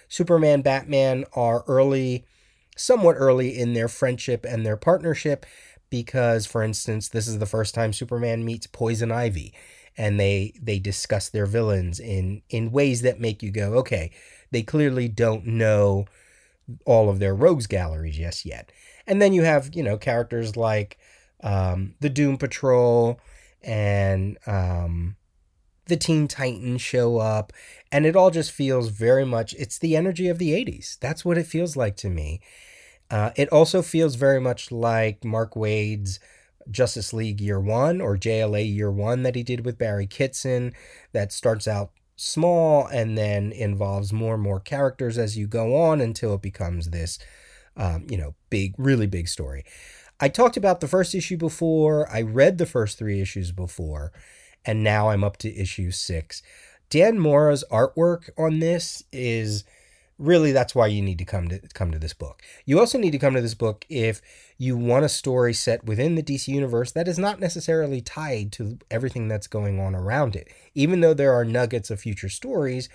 Superman, 0.09 0.63
Batman 0.63 1.25
are 1.35 1.65
early, 1.67 2.25
somewhat 2.77 3.17
early 3.19 3.59
in 3.59 3.75
their 3.75 3.89
friendship 3.89 4.47
and 4.49 4.65
their 4.65 4.77
partnership 4.77 5.45
because 5.91 6.47
for 6.47 6.63
instance, 6.63 7.09
this 7.09 7.29
is 7.29 7.39
the 7.39 7.47
first 7.47 7.75
time 7.75 7.93
Superman 7.93 8.45
meets 8.45 8.67
Poison 8.67 9.13
Ivy 9.13 9.55
and 9.97 10.19
they 10.19 10.53
they 10.61 10.79
discuss 10.79 11.29
their 11.29 11.47
villains 11.47 12.01
in 12.01 12.43
in 12.49 12.73
ways 12.73 13.03
that 13.03 13.21
make 13.21 13.43
you 13.43 13.51
go, 13.51 13.75
okay, 13.75 14.11
they 14.51 14.63
clearly 14.63 15.09
don't 15.09 15.47
know 15.47 16.07
all 16.85 17.11
of 17.11 17.19
their 17.19 17.35
rogues 17.35 17.67
galleries 17.67 18.17
just 18.17 18.45
yet. 18.45 18.73
And 19.07 19.21
then 19.21 19.33
you 19.33 19.43
have, 19.43 19.75
you 19.75 19.83
know, 19.83 19.97
characters 19.97 20.57
like 20.57 20.99
um, 21.43 21.95
the 22.01 22.09
Doom 22.09 22.37
Patrol 22.37 23.21
and 23.63 24.39
um, 24.47 25.17
the 25.87 25.97
Teen 25.97 26.29
Titans 26.29 26.81
show 26.81 27.19
up. 27.19 27.53
And 27.93 28.07
it 28.07 28.17
all 28.17 28.31
just 28.31 28.51
feels 28.51 28.89
very 28.89 29.27
much, 29.27 29.55
it's 29.55 29.79
the 29.79 29.97
energy 29.97 30.29
of 30.29 30.39
the 30.39 30.53
80s. 30.53 30.99
That's 30.99 31.25
what 31.25 31.39
it 31.39 31.47
feels 31.47 31.77
like 31.77 31.97
to 31.97 32.09
me. 32.09 32.41
Uh, 33.11 33.31
it 33.37 33.49
also 33.51 33.83
feels 33.83 34.15
very 34.15 34.41
much 34.41 34.73
like 34.73 35.25
Mark 35.25 35.55
Waid's 35.55 36.19
Justice 36.71 37.13
League 37.13 37.41
Year 37.41 37.61
One 37.61 38.01
or 38.01 38.17
JLA 38.17 38.75
Year 38.75 38.91
One 38.91 39.23
that 39.23 39.35
he 39.35 39.43
did 39.43 39.65
with 39.65 39.79
Barry 39.79 40.07
Kitson 40.07 40.73
that 41.13 41.33
starts 41.33 41.69
out 41.69 41.91
small 42.17 42.87
and 42.87 43.19
then 43.19 43.53
involves 43.53 44.13
more 44.13 44.35
and 44.35 44.43
more 44.43 44.61
characters 44.61 45.19
as 45.19 45.37
you 45.37 45.47
go 45.47 45.77
on 45.77 46.01
until 46.01 46.35
it 46.35 46.43
becomes 46.43 46.91
this, 46.91 47.19
um, 47.77 48.07
you 48.09 48.17
know, 48.17 48.35
big, 48.51 48.75
really 48.79 49.07
big 49.07 49.29
story. 49.29 49.65
I 50.21 50.29
talked 50.29 50.57
about 50.57 50.81
the 50.81 50.89
first 50.89 51.15
issue 51.15 51.37
before. 51.37 52.09
I 52.11 52.23
read 52.23 52.59
the 52.59 52.67
first 52.67 52.99
three 52.99 53.21
issues 53.21 53.53
before, 53.53 54.13
and 54.65 54.83
now 54.83 55.11
I'm 55.11 55.25
up 55.25 55.37
to 55.39 55.55
issue 55.55 55.91
six. 55.91 56.43
Dan 56.89 57.19
Mora's 57.19 57.65
artwork 57.71 58.31
on 58.39 58.61
this 58.61 59.03
is 59.13 59.65
really 60.19 60.53
that's 60.53 60.75
why 60.75 60.87
you 60.87 61.03
need 61.03 61.19
to 61.19 61.25
come 61.25 61.49
to 61.49 61.59
come 61.75 61.91
to 61.91 61.99
this 61.99 62.15
book. 62.15 62.43
You 62.65 62.79
also 62.79 62.99
need 62.99 63.11
to 63.11 63.19
come 63.19 63.35
to 63.35 63.41
this 63.41 63.55
book 63.55 63.85
if 63.89 64.21
you 64.57 64.77
want 64.77 65.05
a 65.05 65.09
story 65.09 65.53
set 65.53 65.85
within 65.85 66.15
the 66.15 66.23
DC 66.23 66.49
universe 66.49 66.93
that 66.93 67.09
is 67.09 67.19
not 67.19 67.41
necessarily 67.41 68.01
tied 68.01 68.53
to 68.53 68.79
everything 68.91 69.27
that's 69.27 69.49
going 69.49 69.81
on 69.81 69.95
around 69.95 70.37
it. 70.37 70.49
Even 70.75 71.01
though 71.01 71.15
there 71.15 71.33
are 71.33 71.45
nuggets 71.45 71.91
of 71.91 72.01
future 72.01 72.29
stories, 72.29 72.89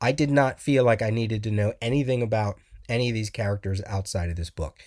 I 0.00 0.12
did 0.12 0.30
not 0.30 0.60
feel 0.60 0.84
like 0.84 1.02
I 1.02 1.10
needed 1.10 1.42
to 1.44 1.50
know 1.50 1.72
anything 1.80 2.22
about 2.22 2.58
any 2.88 3.08
of 3.08 3.14
these 3.14 3.30
characters 3.30 3.82
outside 3.86 4.30
of 4.30 4.36
this 4.36 4.50
book, 4.50 4.78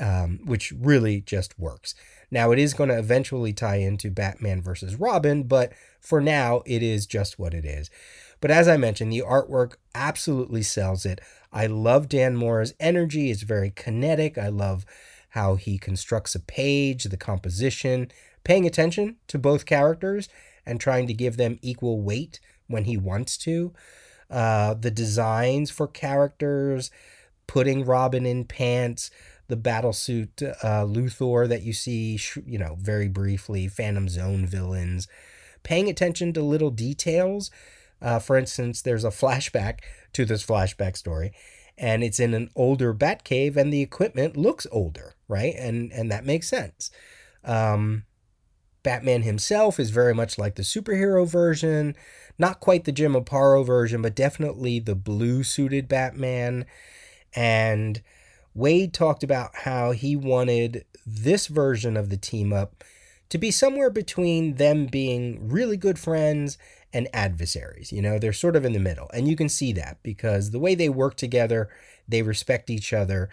um, 0.00 0.40
which 0.44 0.72
really 0.72 1.20
just 1.20 1.58
works. 1.58 1.94
Now, 2.30 2.50
it 2.50 2.58
is 2.58 2.74
going 2.74 2.90
to 2.90 2.98
eventually 2.98 3.52
tie 3.52 3.76
into 3.76 4.10
Batman 4.10 4.60
versus 4.60 4.96
Robin, 4.96 5.44
but 5.44 5.72
for 6.00 6.20
now, 6.20 6.62
it 6.66 6.82
is 6.82 7.06
just 7.06 7.38
what 7.38 7.54
it 7.54 7.64
is. 7.64 7.90
But 8.40 8.50
as 8.50 8.68
I 8.68 8.76
mentioned, 8.76 9.12
the 9.12 9.22
artwork 9.26 9.74
absolutely 9.94 10.62
sells 10.62 11.06
it. 11.06 11.20
I 11.52 11.66
love 11.66 12.08
Dan 12.08 12.36
Mora's 12.36 12.74
energy, 12.80 13.30
it's 13.30 13.42
very 13.42 13.72
kinetic. 13.74 14.36
I 14.36 14.48
love 14.48 14.84
how 15.30 15.56
he 15.56 15.78
constructs 15.78 16.34
a 16.34 16.40
page, 16.40 17.04
the 17.04 17.16
composition, 17.16 18.10
paying 18.44 18.66
attention 18.66 19.16
to 19.28 19.38
both 19.38 19.66
characters 19.66 20.28
and 20.64 20.80
trying 20.80 21.06
to 21.06 21.14
give 21.14 21.36
them 21.36 21.58
equal 21.62 22.00
weight 22.00 22.40
when 22.66 22.84
he 22.84 22.96
wants 22.96 23.36
to. 23.38 23.72
Uh, 24.30 24.74
the 24.74 24.90
designs 24.90 25.70
for 25.70 25.86
characters, 25.86 26.90
putting 27.46 27.84
Robin 27.84 28.26
in 28.26 28.44
pants, 28.44 29.10
the 29.48 29.56
battlesuit 29.56 30.42
uh, 30.42 30.84
Luthor 30.84 31.48
that 31.48 31.62
you 31.62 31.72
see, 31.72 32.18
you 32.44 32.58
know, 32.58 32.76
very 32.80 33.08
briefly, 33.08 33.68
Phantom 33.68 34.08
Zone 34.08 34.46
villains, 34.46 35.06
paying 35.62 35.88
attention 35.88 36.32
to 36.32 36.42
little 36.42 36.70
details 36.70 37.50
uh, 38.00 38.18
for 38.18 38.36
instance, 38.36 38.82
there's 38.82 39.04
a 39.04 39.08
flashback 39.10 39.80
to 40.12 40.24
this 40.24 40.44
flashback 40.44 40.96
story, 40.96 41.32
and 41.78 42.02
it's 42.02 42.20
in 42.20 42.34
an 42.34 42.50
older 42.54 42.94
Batcave, 42.94 43.56
and 43.56 43.72
the 43.72 43.82
equipment 43.82 44.36
looks 44.36 44.66
older, 44.70 45.14
right? 45.28 45.54
And 45.56 45.92
and 45.92 46.10
that 46.10 46.24
makes 46.24 46.48
sense. 46.48 46.90
Um, 47.44 48.04
Batman 48.82 49.22
himself 49.22 49.80
is 49.80 49.90
very 49.90 50.14
much 50.14 50.38
like 50.38 50.54
the 50.54 50.62
superhero 50.62 51.26
version, 51.26 51.96
not 52.38 52.60
quite 52.60 52.84
the 52.84 52.92
Jim 52.92 53.14
Aparo 53.14 53.66
version, 53.66 54.00
but 54.00 54.14
definitely 54.14 54.78
the 54.78 54.94
blue 54.94 55.42
suited 55.42 55.88
Batman. 55.88 56.66
And 57.36 58.00
Waid 58.56 58.92
talked 58.92 59.22
about 59.22 59.54
how 59.54 59.92
he 59.92 60.16
wanted 60.16 60.84
this 61.06 61.46
version 61.46 61.96
of 61.96 62.08
the 62.08 62.16
team 62.16 62.52
up 62.52 62.82
to 63.28 63.38
be 63.38 63.50
somewhere 63.50 63.90
between 63.90 64.54
them 64.54 64.86
being 64.86 65.48
really 65.48 65.76
good 65.76 65.98
friends 65.98 66.58
and 66.92 67.08
adversaries. 67.12 67.92
You 67.92 68.00
know, 68.00 68.18
they're 68.18 68.32
sort 68.32 68.56
of 68.56 68.64
in 68.64 68.72
the 68.72 68.78
middle. 68.78 69.10
And 69.12 69.28
you 69.28 69.36
can 69.36 69.48
see 69.48 69.72
that 69.74 69.98
because 70.02 70.50
the 70.50 70.58
way 70.58 70.74
they 70.74 70.88
work 70.88 71.16
together, 71.16 71.68
they 72.08 72.22
respect 72.22 72.70
each 72.70 72.92
other, 72.92 73.28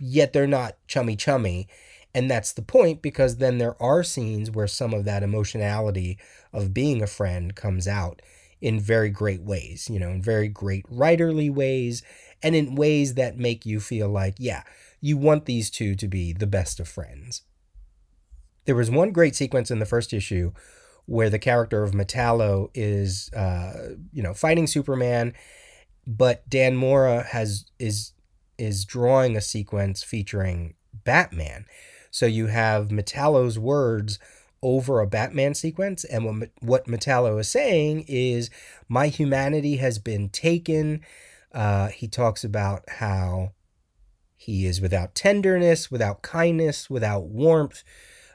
yet 0.00 0.32
they're 0.32 0.46
not 0.46 0.76
chummy 0.86 1.16
chummy. 1.16 1.68
And 2.14 2.30
that's 2.30 2.52
the 2.52 2.62
point 2.62 3.02
because 3.02 3.36
then 3.36 3.58
there 3.58 3.80
are 3.82 4.02
scenes 4.02 4.50
where 4.50 4.66
some 4.66 4.92
of 4.94 5.04
that 5.04 5.22
emotionality 5.22 6.18
of 6.52 6.74
being 6.74 7.02
a 7.02 7.06
friend 7.06 7.54
comes 7.54 7.88
out 7.88 8.20
in 8.60 8.78
very 8.78 9.10
great 9.10 9.42
ways, 9.42 9.88
you 9.90 9.98
know, 9.98 10.10
in 10.10 10.22
very 10.22 10.48
great 10.48 10.84
writerly 10.86 11.50
ways 11.52 12.02
and 12.42 12.54
in 12.54 12.74
ways 12.74 13.14
that 13.14 13.38
make 13.38 13.66
you 13.66 13.80
feel 13.80 14.08
like, 14.08 14.34
yeah, 14.38 14.62
you 15.00 15.16
want 15.16 15.46
these 15.46 15.70
two 15.70 15.94
to 15.96 16.08
be 16.08 16.32
the 16.32 16.46
best 16.46 16.80
of 16.80 16.88
friends. 16.88 17.42
There 18.64 18.76
was 18.76 18.90
one 18.90 19.12
great 19.12 19.34
sequence 19.34 19.70
in 19.70 19.78
the 19.78 19.86
first 19.86 20.12
issue 20.12 20.52
where 21.06 21.30
the 21.30 21.38
character 21.38 21.82
of 21.82 21.92
Metallo 21.92 22.70
is, 22.74 23.30
uh, 23.32 23.94
you 24.12 24.22
know, 24.22 24.34
fighting 24.34 24.66
Superman, 24.66 25.34
but 26.06 26.48
Dan 26.48 26.76
Mora 26.76 27.22
has 27.22 27.66
is 27.78 28.12
is 28.58 28.84
drawing 28.84 29.36
a 29.36 29.40
sequence 29.40 30.02
featuring 30.02 30.74
Batman. 31.04 31.64
So 32.10 32.26
you 32.26 32.46
have 32.46 32.88
Metallo's 32.88 33.58
words 33.58 34.18
over 34.62 35.00
a 35.00 35.06
Batman 35.06 35.54
sequence, 35.54 36.04
and 36.04 36.24
what 36.24 36.50
what 36.60 36.86
Metallo 36.86 37.40
is 37.40 37.48
saying 37.48 38.04
is, 38.06 38.50
"My 38.88 39.08
humanity 39.08 39.76
has 39.76 39.98
been 39.98 40.28
taken." 40.28 41.00
Uh, 41.52 41.88
he 41.88 42.08
talks 42.08 42.44
about 42.44 42.84
how 42.88 43.52
he 44.36 44.66
is 44.66 44.80
without 44.80 45.14
tenderness, 45.14 45.90
without 45.90 46.22
kindness, 46.22 46.88
without 46.88 47.24
warmth. 47.24 47.82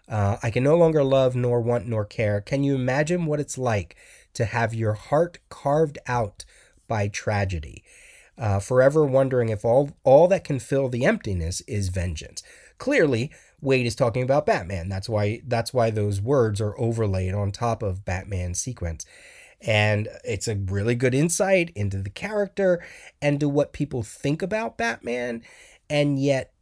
Uh, 0.07 0.37
I 0.43 0.51
can 0.51 0.63
no 0.63 0.77
longer 0.77 1.03
love, 1.03 1.35
nor 1.35 1.61
want, 1.61 1.87
nor 1.87 2.05
care. 2.05 2.41
Can 2.41 2.63
you 2.63 2.75
imagine 2.75 3.25
what 3.25 3.39
it's 3.39 3.57
like 3.57 3.95
to 4.33 4.45
have 4.45 4.73
your 4.73 4.93
heart 4.93 5.39
carved 5.49 5.97
out 6.07 6.45
by 6.87 7.07
tragedy? 7.07 7.83
Uh, 8.37 8.59
forever 8.59 9.05
wondering 9.05 9.49
if 9.49 9.63
all, 9.63 9.91
all 10.03 10.27
that 10.27 10.43
can 10.43 10.59
fill 10.59 10.89
the 10.89 11.05
emptiness 11.05 11.61
is 11.61 11.89
vengeance. 11.89 12.43
Clearly, 12.77 13.31
Waid 13.63 13.85
is 13.85 13.95
talking 13.95 14.23
about 14.23 14.45
Batman. 14.45 14.89
That's 14.89 15.09
why 15.09 15.41
that's 15.47 15.73
why 15.73 15.89
those 15.89 16.21
words 16.21 16.61
are 16.61 16.79
overlaid 16.79 17.33
on 17.33 17.51
top 17.51 17.81
of 17.81 18.05
Batman's 18.05 18.59
sequence. 18.59 19.05
And 19.65 20.07
it's 20.23 20.47
a 20.47 20.55
really 20.55 20.95
good 20.95 21.15
insight 21.15 21.71
into 21.75 21.97
the 22.01 22.09
character 22.09 22.83
and 23.21 23.39
to 23.39 23.49
what 23.49 23.73
people 23.73 24.03
think 24.03 24.41
about 24.41 24.77
Batman. 24.77 25.41
And 25.89 26.19
yet, 26.19 26.53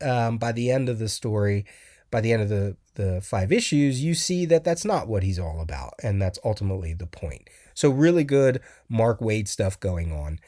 um, 0.00 0.38
by 0.38 0.52
the 0.52 0.70
end 0.70 0.88
of 0.88 0.98
the 0.98 1.08
story, 1.08 1.64
by 2.10 2.20
the 2.20 2.32
end 2.32 2.42
of 2.42 2.48
the 2.48 2.76
the 2.94 3.22
five 3.22 3.50
issues, 3.50 4.04
you 4.04 4.14
see 4.14 4.44
that 4.44 4.64
that's 4.64 4.84
not 4.84 5.08
what 5.08 5.22
he's 5.22 5.38
all 5.38 5.60
about. 5.60 5.94
And 6.02 6.20
that's 6.20 6.38
ultimately 6.44 6.92
the 6.92 7.06
point. 7.06 7.48
So, 7.74 7.88
really 7.88 8.24
good 8.24 8.60
Mark 8.88 9.20
Waid 9.20 9.48
stuff 9.48 9.80
going 9.80 10.12
on. 10.12 10.38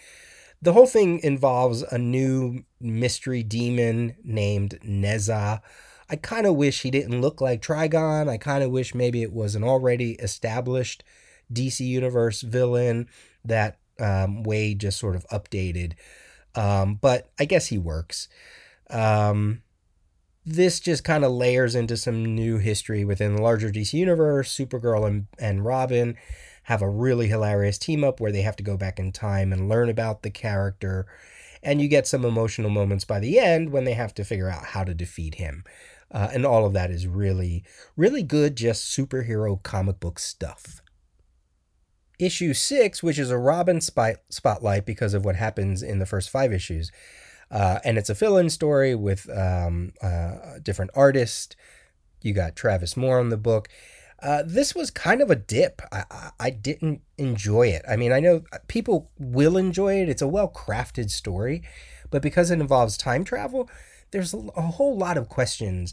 The 0.60 0.72
whole 0.72 0.86
thing 0.86 1.20
involves 1.20 1.82
a 1.82 1.98
new 1.98 2.64
mystery 2.80 3.42
demon 3.42 4.16
named 4.22 4.78
Nezha. 4.84 5.60
I 6.08 6.16
kind 6.16 6.46
of 6.46 6.56
wish 6.56 6.82
he 6.82 6.90
didn't 6.90 7.20
look 7.20 7.40
like 7.40 7.62
Trigon. 7.62 8.28
I 8.28 8.36
kind 8.36 8.62
of 8.62 8.70
wish 8.70 8.94
maybe 8.94 9.22
it 9.22 9.32
was 9.32 9.54
an 9.54 9.64
already 9.64 10.12
established 10.12 11.02
DC 11.54 11.80
Universe 11.80 12.42
villain 12.42 13.08
that 13.44 13.78
um, 13.98 14.44
Waid 14.44 14.78
just 14.78 14.98
sort 14.98 15.16
of 15.16 15.26
updated. 15.28 15.92
Um, 16.54 16.96
but 16.96 17.30
I 17.38 17.44
guess 17.44 17.66
he 17.66 17.78
works. 17.78 18.28
Um, 18.90 19.62
this 20.46 20.78
just 20.78 21.04
kind 21.04 21.24
of 21.24 21.32
layers 21.32 21.74
into 21.74 21.96
some 21.96 22.34
new 22.34 22.58
history 22.58 23.04
within 23.04 23.36
the 23.36 23.42
larger 23.42 23.70
DC 23.70 23.94
universe. 23.94 24.54
Supergirl 24.54 25.06
and, 25.06 25.26
and 25.38 25.64
Robin 25.64 26.16
have 26.64 26.82
a 26.82 26.88
really 26.88 27.28
hilarious 27.28 27.78
team 27.78 28.04
up 28.04 28.20
where 28.20 28.32
they 28.32 28.42
have 28.42 28.56
to 28.56 28.62
go 28.62 28.76
back 28.76 28.98
in 28.98 29.12
time 29.12 29.52
and 29.52 29.68
learn 29.68 29.88
about 29.88 30.22
the 30.22 30.30
character. 30.30 31.06
And 31.62 31.80
you 31.80 31.88
get 31.88 32.06
some 32.06 32.24
emotional 32.24 32.70
moments 32.70 33.04
by 33.04 33.20
the 33.20 33.38
end 33.38 33.70
when 33.70 33.84
they 33.84 33.94
have 33.94 34.14
to 34.14 34.24
figure 34.24 34.50
out 34.50 34.66
how 34.66 34.84
to 34.84 34.94
defeat 34.94 35.36
him. 35.36 35.64
Uh, 36.10 36.28
and 36.32 36.44
all 36.44 36.66
of 36.66 36.74
that 36.74 36.90
is 36.90 37.06
really, 37.06 37.64
really 37.96 38.22
good, 38.22 38.56
just 38.56 38.96
superhero 38.96 39.62
comic 39.62 39.98
book 39.98 40.18
stuff. 40.18 40.82
Issue 42.18 42.54
six, 42.54 43.02
which 43.02 43.18
is 43.18 43.30
a 43.30 43.38
Robin 43.38 43.80
spot- 43.80 44.22
spotlight 44.28 44.86
because 44.86 45.14
of 45.14 45.24
what 45.24 45.36
happens 45.36 45.82
in 45.82 45.98
the 45.98 46.06
first 46.06 46.30
five 46.30 46.52
issues, 46.52 46.92
uh, 47.50 47.80
and 47.84 47.98
it's 47.98 48.10
a 48.10 48.14
fill 48.14 48.36
in 48.36 48.50
story 48.50 48.94
with 48.94 49.28
um, 49.30 49.92
uh, 50.00 50.58
different 50.62 50.92
artists. 50.94 51.56
You 52.22 52.32
got 52.32 52.56
Travis 52.56 52.96
Moore 52.96 53.18
on 53.18 53.30
the 53.30 53.36
book. 53.36 53.68
Uh, 54.22 54.42
this 54.46 54.74
was 54.74 54.90
kind 54.90 55.20
of 55.20 55.30
a 55.30 55.36
dip. 55.36 55.82
I, 55.92 56.04
I, 56.10 56.30
I, 56.40 56.50
didn't 56.50 57.02
enjoy 57.18 57.66
it. 57.66 57.82
I 57.86 57.96
mean, 57.96 58.10
I 58.10 58.20
know 58.20 58.44
people 58.68 59.10
will 59.18 59.58
enjoy 59.58 60.00
it. 60.00 60.08
It's 60.08 60.22
a 60.22 60.28
well 60.28 60.48
crafted 60.48 61.10
story, 61.10 61.62
but 62.10 62.22
because 62.22 62.50
it 62.50 62.60
involves 62.60 62.96
time 62.96 63.24
travel, 63.24 63.68
there's 64.12 64.32
a, 64.32 64.38
a 64.56 64.62
whole 64.62 64.96
lot 64.96 65.18
of 65.18 65.28
questions. 65.28 65.92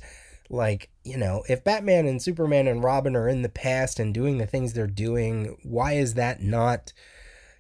Like, 0.54 0.90
you 1.06 1.16
know, 1.16 1.44
if 1.48 1.64
Batman 1.64 2.08
and 2.08 2.22
Superman 2.22 2.68
and 2.68 2.84
Robin 2.84 3.16
are 3.16 3.30
in 3.30 3.42
the 3.42 3.48
past 3.48 4.02
and 4.02 4.14
doing 4.14 4.38
the 4.38 4.46
things 4.46 4.74
they're 4.74 4.86
doing, 4.86 5.58
why 5.64 5.94
is 5.94 6.16
that 6.16 6.44
not, 6.44 6.92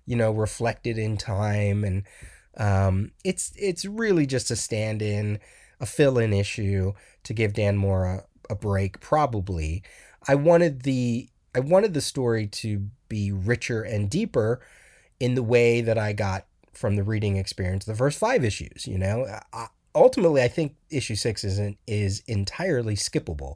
you 0.06 0.18
know, 0.18 0.30
reflected 0.30 0.98
in 0.98 1.16
time? 1.16 1.86
And 1.86 2.04
um, 2.58 3.12
it's 3.24 3.54
it's 3.56 3.86
really 3.86 4.26
just 4.26 4.52
a 4.52 4.58
stand-in, 4.58 5.40
a 5.80 5.86
fill-in 5.86 6.34
issue 6.34 6.92
to 7.24 7.34
give 7.34 7.54
Dan 7.54 7.78
Mora 7.78 8.26
a, 8.50 8.54
a 8.54 8.56
break. 8.58 9.00
Probably, 9.00 9.84
I 10.28 10.36
wanted 10.36 10.82
the 10.82 11.30
I 11.56 11.62
wanted 11.62 11.94
the 11.94 12.02
story 12.02 12.46
to 12.48 12.90
be 13.08 13.32
richer 13.32 13.84
and 13.84 14.10
deeper 14.10 14.60
in 15.18 15.36
the 15.36 15.44
way 15.44 15.80
that 15.80 15.98
I 15.98 16.12
got 16.12 16.46
from 16.74 16.98
the 16.98 17.04
reading 17.04 17.38
experience 17.38 17.86
the 17.86 17.96
first 17.96 18.20
five 18.20 18.44
issues. 18.44 18.86
You 18.86 18.98
know, 18.98 19.26
I, 19.54 19.68
ultimately, 19.96 20.42
I 20.42 20.48
think 20.48 20.76
issue 20.90 21.16
six 21.16 21.44
isn't 21.44 21.78
is 21.88 22.24
entirely 22.28 22.96
skippable. 22.96 23.56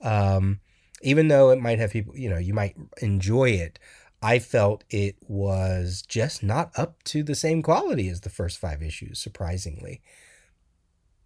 Um, 0.00 0.60
even 1.02 1.28
though 1.28 1.50
it 1.50 1.60
might 1.60 1.78
have 1.78 1.92
people, 1.92 2.16
you 2.16 2.28
know, 2.28 2.38
you 2.38 2.54
might 2.54 2.76
enjoy 3.00 3.50
it, 3.50 3.78
I 4.22 4.38
felt 4.38 4.84
it 4.90 5.16
was 5.28 6.02
just 6.02 6.42
not 6.42 6.70
up 6.76 7.02
to 7.04 7.22
the 7.22 7.34
same 7.34 7.62
quality 7.62 8.08
as 8.08 8.22
the 8.22 8.30
first 8.30 8.58
five 8.58 8.82
issues, 8.82 9.18
surprisingly. 9.18 10.00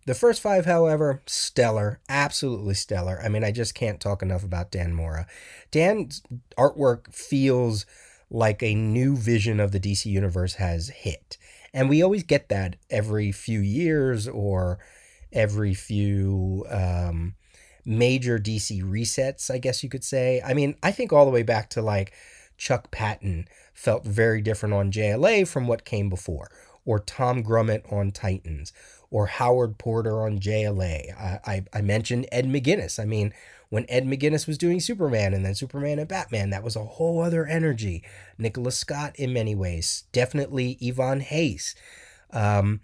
The 0.06 0.14
first 0.14 0.40
five, 0.40 0.66
however, 0.66 1.22
stellar, 1.26 2.00
absolutely 2.08 2.74
stellar. 2.74 3.20
I 3.22 3.28
mean, 3.28 3.44
I 3.44 3.52
just 3.52 3.74
can't 3.74 4.00
talk 4.00 4.22
enough 4.22 4.42
about 4.42 4.70
Dan 4.70 4.92
Mora. 4.94 5.26
Dan's 5.70 6.22
artwork 6.58 7.14
feels 7.14 7.86
like 8.30 8.62
a 8.62 8.74
new 8.74 9.16
vision 9.16 9.60
of 9.60 9.72
the 9.72 9.80
DC 9.80 10.06
universe 10.06 10.54
has 10.54 10.88
hit. 10.88 11.36
And 11.72 11.88
we 11.88 12.02
always 12.02 12.22
get 12.22 12.48
that 12.48 12.76
every 12.88 13.32
few 13.32 13.60
years 13.60 14.26
or 14.26 14.78
every 15.32 15.74
few 15.74 16.66
um, 16.68 17.34
major 17.84 18.38
DC 18.38 18.82
resets, 18.82 19.50
I 19.50 19.58
guess 19.58 19.82
you 19.82 19.88
could 19.88 20.04
say. 20.04 20.42
I 20.44 20.54
mean, 20.54 20.74
I 20.82 20.90
think 20.92 21.12
all 21.12 21.24
the 21.24 21.30
way 21.30 21.42
back 21.42 21.70
to 21.70 21.82
like 21.82 22.12
Chuck 22.56 22.90
Patton 22.90 23.46
felt 23.72 24.04
very 24.04 24.42
different 24.42 24.74
on 24.74 24.92
JLA 24.92 25.46
from 25.48 25.66
what 25.66 25.84
came 25.84 26.08
before, 26.08 26.50
or 26.84 26.98
Tom 26.98 27.42
Grummett 27.42 27.90
on 27.92 28.10
Titans, 28.10 28.72
or 29.10 29.26
Howard 29.26 29.78
Porter 29.78 30.22
on 30.22 30.38
JLA. 30.38 31.12
I, 31.18 31.40
I, 31.44 31.64
I 31.74 31.80
mentioned 31.80 32.26
Ed 32.30 32.46
McGuinness. 32.46 33.00
I 33.00 33.04
mean, 33.04 33.32
when 33.68 33.86
Ed 33.88 34.06
McGuinness 34.06 34.46
was 34.46 34.58
doing 34.58 34.80
Superman 34.80 35.34
and 35.34 35.44
then 35.44 35.54
Superman 35.54 35.98
and 35.98 36.08
Batman, 36.08 36.50
that 36.50 36.62
was 36.62 36.76
a 36.76 36.84
whole 36.84 37.22
other 37.22 37.46
energy. 37.46 38.02
Nicola 38.38 38.72
Scott, 38.72 39.14
in 39.16 39.32
many 39.32 39.54
ways, 39.54 40.04
definitely 40.12 40.78
Ivan 40.84 41.24
Reis. 41.30 41.74
Um, 42.32 42.80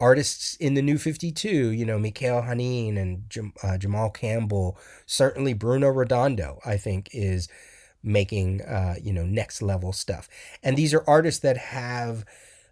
artists 0.00 0.56
in 0.56 0.74
the 0.74 0.82
New 0.82 0.98
52, 0.98 1.48
you 1.48 1.84
know, 1.84 1.98
Mikel 1.98 2.42
Janín 2.42 2.98
and 2.98 3.30
Jam- 3.30 3.52
uh, 3.62 3.78
Jamal 3.78 4.10
Campbell, 4.10 4.76
certainly 5.06 5.54
Bruno 5.54 5.88
Redondo, 5.88 6.58
I 6.66 6.76
think, 6.76 7.08
is 7.12 7.48
making, 8.02 8.62
uh, 8.62 8.96
you 9.00 9.12
know, 9.12 9.24
next 9.24 9.62
level 9.62 9.92
stuff. 9.92 10.28
And 10.62 10.76
these 10.76 10.92
are 10.92 11.04
artists 11.06 11.40
that 11.40 11.56
have 11.56 12.24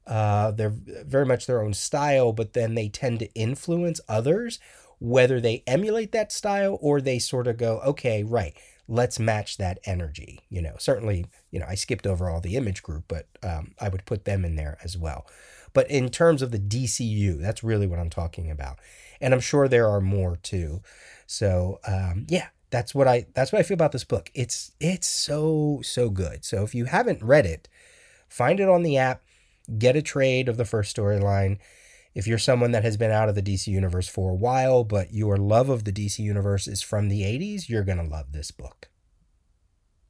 uh, 0.06 0.50
they're 0.50 0.74
very 1.04 1.26
much 1.26 1.46
their 1.46 1.62
own 1.62 1.74
style, 1.74 2.32
but 2.32 2.52
then 2.52 2.74
they 2.74 2.88
tend 2.88 3.18
to 3.20 3.32
influence 3.34 4.00
others, 4.08 4.58
whether 4.98 5.40
they 5.40 5.62
emulate 5.66 6.12
that 6.12 6.32
style 6.32 6.78
or 6.80 7.00
they 7.00 7.18
sort 7.18 7.46
of 7.46 7.56
go, 7.56 7.80
okay, 7.80 8.22
right, 8.22 8.54
let's 8.88 9.18
match 9.18 9.56
that 9.56 9.78
energy. 9.84 10.40
You 10.50 10.62
know, 10.62 10.74
certainly, 10.78 11.26
you 11.50 11.60
know, 11.60 11.66
I 11.68 11.74
skipped 11.74 12.06
over 12.06 12.28
all 12.28 12.40
the 12.40 12.56
image 12.56 12.82
group, 12.82 13.04
but 13.08 13.26
um, 13.42 13.74
I 13.80 13.88
would 13.88 14.04
put 14.04 14.24
them 14.24 14.44
in 14.44 14.56
there 14.56 14.78
as 14.82 14.98
well. 14.98 15.26
But 15.72 15.88
in 15.90 16.08
terms 16.08 16.42
of 16.42 16.50
the 16.50 16.58
DCU, 16.58 17.40
that's 17.40 17.62
really 17.62 17.86
what 17.86 18.00
I'm 18.00 18.10
talking 18.10 18.50
about, 18.50 18.78
and 19.20 19.32
I'm 19.32 19.40
sure 19.40 19.68
there 19.68 19.88
are 19.88 20.00
more 20.00 20.36
too. 20.36 20.82
So 21.26 21.78
um, 21.86 22.26
yeah, 22.28 22.48
that's 22.70 22.92
what 22.92 23.06
I 23.06 23.26
that's 23.34 23.52
what 23.52 23.60
I 23.60 23.62
feel 23.62 23.76
about 23.76 23.92
this 23.92 24.04
book. 24.04 24.30
It's 24.34 24.72
it's 24.80 25.06
so 25.06 25.80
so 25.84 26.10
good. 26.10 26.44
So 26.44 26.64
if 26.64 26.74
you 26.74 26.86
haven't 26.86 27.22
read 27.22 27.46
it, 27.46 27.68
find 28.28 28.58
it 28.58 28.68
on 28.68 28.82
the 28.82 28.96
app 28.96 29.22
get 29.78 29.96
a 29.96 30.02
trade 30.02 30.48
of 30.48 30.56
the 30.56 30.64
first 30.64 30.96
storyline. 30.96 31.58
If 32.14 32.26
you're 32.26 32.38
someone 32.38 32.72
that 32.72 32.84
has 32.84 32.96
been 32.96 33.12
out 33.12 33.28
of 33.28 33.34
the 33.34 33.42
DC 33.42 33.68
universe 33.68 34.08
for 34.08 34.30
a 34.30 34.34
while, 34.34 34.82
but 34.82 35.12
your 35.12 35.36
love 35.36 35.68
of 35.68 35.84
the 35.84 35.92
DC 35.92 36.18
universe 36.18 36.66
is 36.66 36.82
from 36.82 37.08
the 37.08 37.22
80s, 37.22 37.68
you're 37.68 37.84
going 37.84 37.98
to 37.98 38.04
love 38.04 38.32
this 38.32 38.50
book. 38.50 38.88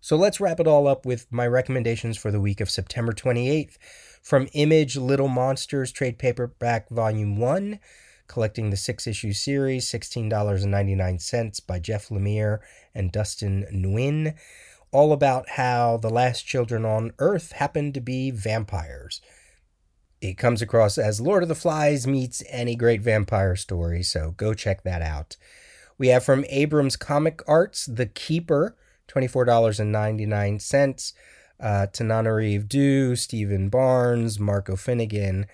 So 0.00 0.16
let's 0.16 0.40
wrap 0.40 0.61
it 0.61 0.66
all 0.66 0.88
up 0.88 1.04
with 1.04 1.26
my 1.30 1.46
recommendations 1.46 2.16
for 2.16 2.30
the 2.30 2.40
week 2.40 2.62
of 2.62 2.70
September 2.70 3.12
28th 3.12 3.76
from 4.22 4.48
Image 4.54 4.96
Little 4.96 5.28
Monsters 5.28 5.92
Trade 5.92 6.18
Paperback 6.18 6.88
Volume 6.88 7.36
1, 7.36 7.78
collecting 8.26 8.70
the 8.70 8.78
six 8.78 9.06
issue 9.06 9.34
series, 9.34 9.84
$16.99 9.90 11.66
by 11.66 11.78
Jeff 11.78 12.08
Lemire 12.08 12.61
and 12.94 13.12
Dustin 13.12 13.66
Nguyen, 13.70 14.34
all 14.90 15.12
about 15.12 15.50
how 15.50 15.98
the 15.98 16.11
last 16.11 16.46
children 16.46 16.86
on 16.86 17.12
Earth 17.18 17.52
happened 17.52 17.92
to 17.92 18.00
be 18.00 18.30
vampires. 18.30 19.20
It 20.20 20.36
comes 20.36 20.60
across 20.60 20.98
as 20.98 21.20
Lord 21.20 21.42
of 21.42 21.48
the 21.48 21.54
Flies 21.54 22.06
meets 22.06 22.42
any 22.50 22.76
great 22.76 23.00
vampire 23.00 23.56
story, 23.56 24.02
so 24.02 24.34
go 24.36 24.52
check 24.52 24.82
that 24.82 25.00
out. 25.00 25.36
We 25.96 26.08
have 26.08 26.24
from 26.24 26.44
Abrams 26.48 26.96
Comic 26.96 27.42
Arts, 27.46 27.86
The 27.86 28.06
Keeper, 28.06 28.76
$24.99. 29.08 31.12
Uh, 31.58 31.86
Tananarive 31.92 32.68
Due, 32.68 33.16
Steven 33.16 33.68
Barnes, 33.68 34.38
Marco 34.38 34.76
Finnegan. 34.76 35.46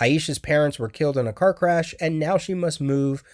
Aisha's 0.00 0.38
parents 0.38 0.78
were 0.78 0.88
killed 0.88 1.16
in 1.16 1.26
a 1.26 1.32
car 1.32 1.52
crash, 1.52 1.94
and 2.00 2.18
now 2.18 2.38
she 2.38 2.54
must 2.54 2.80
move 2.80 3.24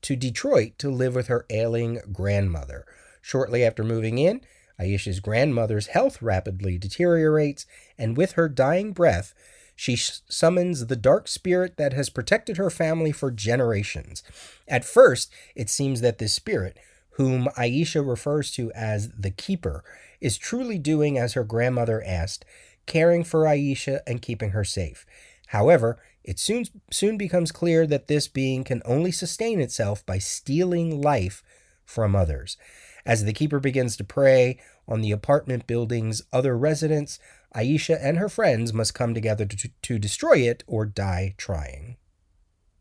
to 0.00 0.16
Detroit 0.16 0.78
to 0.78 0.90
live 0.90 1.14
with 1.14 1.26
her 1.26 1.44
ailing 1.50 2.00
grandmother. 2.10 2.86
Shortly 3.20 3.64
after 3.64 3.84
moving 3.84 4.18
in, 4.18 4.40
Aisha's 4.78 5.20
grandmother's 5.20 5.88
health 5.88 6.20
rapidly 6.22 6.78
deteriorates, 6.78 7.66
and 7.98 8.16
with 8.16 8.32
her 8.32 8.48
dying 8.48 8.92
breath, 8.92 9.34
she 9.76 9.96
summons 9.96 10.86
the 10.86 10.96
dark 10.96 11.28
spirit 11.28 11.76
that 11.76 11.92
has 11.92 12.08
protected 12.08 12.56
her 12.56 12.70
family 12.70 13.12
for 13.12 13.30
generations. 13.30 14.22
At 14.68 14.84
first, 14.84 15.32
it 15.54 15.68
seems 15.68 16.00
that 16.00 16.18
this 16.18 16.34
spirit, 16.34 16.78
whom 17.12 17.48
Aisha 17.56 18.06
refers 18.06 18.50
to 18.52 18.72
as 18.72 19.10
the 19.10 19.30
Keeper, 19.30 19.84
is 20.20 20.38
truly 20.38 20.78
doing 20.78 21.18
as 21.18 21.34
her 21.34 21.44
grandmother 21.44 22.02
asked, 22.04 22.44
caring 22.86 23.24
for 23.24 23.44
Aisha 23.44 24.00
and 24.06 24.22
keeping 24.22 24.50
her 24.50 24.64
safe. 24.64 25.06
However, 25.48 25.98
it 26.22 26.38
soon, 26.38 26.64
soon 26.90 27.18
becomes 27.18 27.52
clear 27.52 27.86
that 27.86 28.08
this 28.08 28.28
being 28.28 28.64
can 28.64 28.82
only 28.84 29.12
sustain 29.12 29.60
itself 29.60 30.04
by 30.06 30.18
stealing 30.18 31.02
life 31.02 31.42
from 31.84 32.16
others. 32.16 32.56
As 33.04 33.24
the 33.24 33.34
keeper 33.34 33.60
begins 33.60 33.96
to 33.98 34.04
prey 34.04 34.58
on 34.86 35.00
the 35.00 35.12
apartment 35.12 35.66
building's 35.66 36.22
other 36.32 36.56
residents, 36.56 37.18
Aisha 37.54 37.98
and 38.00 38.18
her 38.18 38.28
friends 38.28 38.72
must 38.72 38.94
come 38.94 39.14
together 39.14 39.44
to, 39.46 39.70
to 39.82 39.98
destroy 39.98 40.38
it 40.38 40.64
or 40.66 40.84
die 40.84 41.34
trying. 41.36 41.96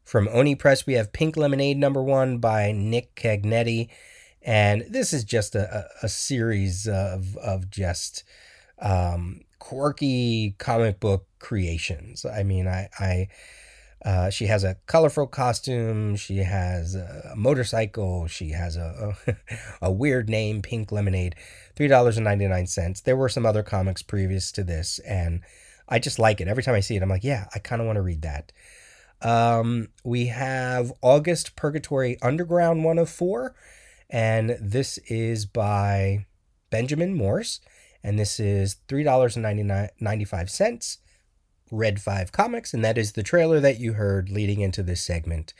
From 0.03 0.27
Oni 0.31 0.55
Press, 0.55 0.85
we 0.85 0.93
have 0.93 1.13
Pink 1.13 1.37
Lemonade 1.37 1.77
number 1.77 2.03
one 2.03 2.39
by 2.39 2.71
Nick 2.71 3.15
Cagnetti. 3.15 3.89
And 4.41 4.85
this 4.89 5.13
is 5.13 5.23
just 5.23 5.55
a, 5.55 5.87
a, 6.01 6.09
series 6.09 6.87
of, 6.87 7.37
of 7.37 7.69
just 7.69 8.25
um, 8.79 9.41
quirky 9.59 10.55
comic 10.57 10.99
book 10.99 11.27
creations. 11.39 12.25
I 12.25 12.43
mean, 12.43 12.67
I, 12.67 12.89
I 12.99 13.29
uh, 14.05 14.29
she 14.29 14.47
has 14.47 14.63
a 14.63 14.75
colorful 14.85 15.27
costume. 15.27 16.15
She 16.15 16.37
has 16.37 16.95
a 16.95 17.33
motorcycle. 17.35 18.27
She 18.27 18.49
has 18.49 18.75
a, 18.75 19.15
a, 19.27 19.35
a 19.83 19.91
weird 19.91 20.29
name, 20.29 20.61
Pink 20.61 20.91
Lemonade. 20.91 21.35
$3.99. 21.75 23.03
There 23.03 23.15
were 23.15 23.29
some 23.29 23.45
other 23.45 23.63
comics 23.63 24.01
previous 24.01 24.51
to 24.53 24.63
this, 24.63 24.99
and 24.99 25.41
I 25.87 25.99
just 25.99 26.19
like 26.19 26.41
it. 26.41 26.47
Every 26.47 26.63
time 26.63 26.75
I 26.75 26.81
see 26.81 26.95
it, 26.95 27.03
I'm 27.03 27.09
like, 27.09 27.23
yeah, 27.23 27.47
I 27.55 27.59
kind 27.59 27.81
of 27.81 27.85
want 27.85 27.97
to 27.97 28.01
read 28.01 28.23
that. 28.23 28.51
Um, 29.21 29.89
we 30.03 30.27
have 30.27 30.91
August 31.01 31.55
Purgatory 31.55 32.17
Underground 32.21 32.83
104, 32.83 33.55
and 34.09 34.57
this 34.59 34.97
is 35.07 35.45
by 35.45 36.25
Benjamin 36.69 37.15
Morse, 37.15 37.61
and 38.03 38.19
this 38.19 38.37
is 38.37 38.75
$3.95. 38.89 40.97
Red 41.73 41.99
5 41.99 42.31
Comics, 42.31 42.73
and 42.73 42.85
that 42.85 42.97
is 42.97 43.13
the 43.13 43.23
trailer 43.23 43.59
that 43.59 43.79
you 43.79 43.93
heard 43.93 44.29
leading 44.29 44.61
into 44.61 44.83
this 44.83 45.01
segment. 45.01 45.53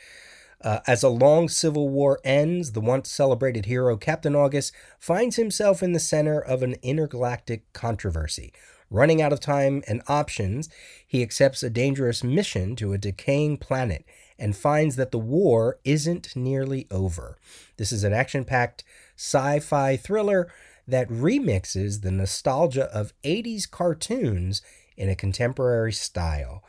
Uh, 0.60 0.78
as 0.86 1.02
a 1.02 1.08
long 1.08 1.48
civil 1.48 1.88
war 1.88 2.20
ends, 2.24 2.72
the 2.72 2.80
once 2.80 3.10
celebrated 3.10 3.66
hero 3.66 3.96
Captain 3.96 4.36
August 4.36 4.72
finds 4.98 5.36
himself 5.36 5.82
in 5.82 5.92
the 5.92 6.00
center 6.00 6.40
of 6.40 6.62
an 6.62 6.76
intergalactic 6.82 7.70
controversy. 7.72 8.52
Running 8.90 9.20
out 9.20 9.32
of 9.32 9.40
time 9.40 9.82
and 9.88 10.02
options, 10.06 10.68
he 11.04 11.20
accepts 11.20 11.62
a 11.62 11.70
dangerous 11.70 12.22
mission 12.22 12.76
to 12.76 12.92
a 12.92 12.98
decaying 12.98 13.56
planet 13.56 14.04
and 14.38 14.56
finds 14.56 14.94
that 14.96 15.10
the 15.10 15.18
war 15.18 15.78
isn't 15.84 16.36
nearly 16.36 16.86
over. 16.90 17.36
This 17.76 17.90
is 17.90 18.04
an 18.04 18.12
action 18.12 18.44
packed 18.44 18.84
sci 19.16 19.58
fi 19.58 19.96
thriller 19.96 20.48
that 20.86 21.08
remixes 21.08 22.02
the 22.02 22.10
nostalgia 22.10 22.84
of 22.84 23.12
80s 23.24 23.68
cartoons 23.68 24.62
in 24.96 25.08
a 25.08 25.14
contemporary 25.14 25.92
style. 25.92 26.62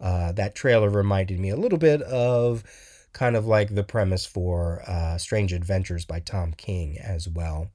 Uh, 0.00 0.32
that 0.32 0.54
trailer 0.54 0.90
reminded 0.90 1.38
me 1.38 1.50
a 1.50 1.56
little 1.56 1.78
bit 1.78 2.02
of 2.02 2.64
kind 3.12 3.36
of 3.36 3.46
like 3.46 3.74
the 3.74 3.84
premise 3.84 4.26
for 4.26 4.82
uh, 4.86 5.16
Strange 5.16 5.52
Adventures 5.52 6.04
by 6.04 6.20
Tom 6.20 6.52
King 6.52 6.98
as 6.98 7.28
well. 7.28 7.70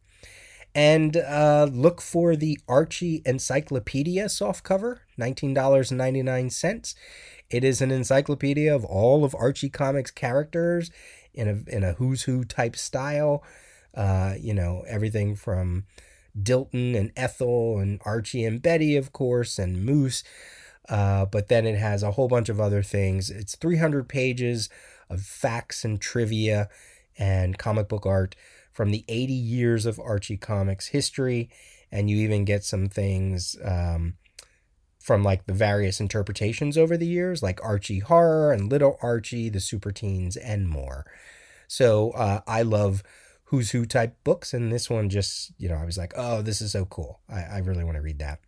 And 0.75 1.17
uh, 1.17 1.67
look 1.71 2.01
for 2.01 2.35
the 2.35 2.59
Archie 2.67 3.23
Encyclopedia 3.25 4.25
softcover, 4.25 4.99
$19.99. 5.19 6.95
It 7.49 7.63
is 7.63 7.81
an 7.81 7.89
encyclopedia 7.89 8.73
of 8.73 8.85
all 8.85 9.25
of 9.25 9.33
Archie 9.33 9.69
Comics 9.69 10.11
characters 10.11 10.91
in 11.33 11.47
a, 11.47 11.75
in 11.75 11.83
a 11.83 11.93
who's 11.93 12.23
who 12.23 12.43
type 12.43 12.75
style. 12.75 13.43
Uh, 13.95 14.35
you 14.39 14.53
know, 14.53 14.83
everything 14.87 15.35
from 15.35 15.85
Dilton 16.37 16.95
and 16.95 17.11
Ethel 17.15 17.79
and 17.79 18.01
Archie 18.05 18.45
and 18.45 18.61
Betty, 18.61 18.95
of 18.95 19.11
course, 19.11 19.59
and 19.59 19.85
Moose. 19.85 20.23
Uh, 20.87 21.25
but 21.25 21.47
then 21.47 21.65
it 21.65 21.77
has 21.77 22.01
a 22.01 22.11
whole 22.11 22.27
bunch 22.27 22.49
of 22.49 22.59
other 22.59 22.81
things. 22.81 23.29
It's 23.29 23.55
300 23.55 24.09
pages 24.09 24.69
of 25.09 25.21
facts 25.21 25.85
and 25.85 26.01
trivia 26.01 26.69
and 27.17 27.57
comic 27.57 27.87
book 27.87 28.05
art 28.05 28.35
from 28.71 28.91
the 28.91 29.03
80 29.07 29.33
years 29.33 29.85
of 29.85 29.99
Archie 29.99 30.37
Comics 30.37 30.87
history, 30.87 31.49
and 31.91 32.09
you 32.09 32.17
even 32.17 32.45
get 32.45 32.63
some 32.63 32.87
things 32.87 33.55
um, 33.63 34.15
from 34.99 35.23
like 35.23 35.45
the 35.45 35.53
various 35.53 35.99
interpretations 35.99 36.77
over 36.77 36.95
the 36.95 37.07
years, 37.07 37.43
like 37.43 37.63
Archie 37.63 37.99
Horror 37.99 38.51
and 38.51 38.71
Little 38.71 38.97
Archie, 39.01 39.49
the 39.49 39.59
Super 39.59 39.91
Teens, 39.91 40.37
and 40.37 40.67
more. 40.69 41.05
So 41.67 42.11
uh, 42.11 42.41
I 42.47 42.61
love 42.61 43.03
Who's 43.49 43.71
Who 43.71 43.85
type 43.85 44.15
books, 44.23 44.53
and 44.53 44.71
this 44.71 44.89
one 44.89 45.09
just, 45.09 45.53
you 45.57 45.69
know, 45.69 45.75
I 45.75 45.85
was 45.85 45.97
like, 45.97 46.13
oh, 46.15 46.41
this 46.41 46.61
is 46.61 46.71
so 46.71 46.85
cool. 46.85 47.19
I, 47.27 47.41
I 47.41 47.57
really 47.59 47.83
want 47.83 47.97
to 47.97 48.01
read 48.01 48.19
that. 48.19 48.39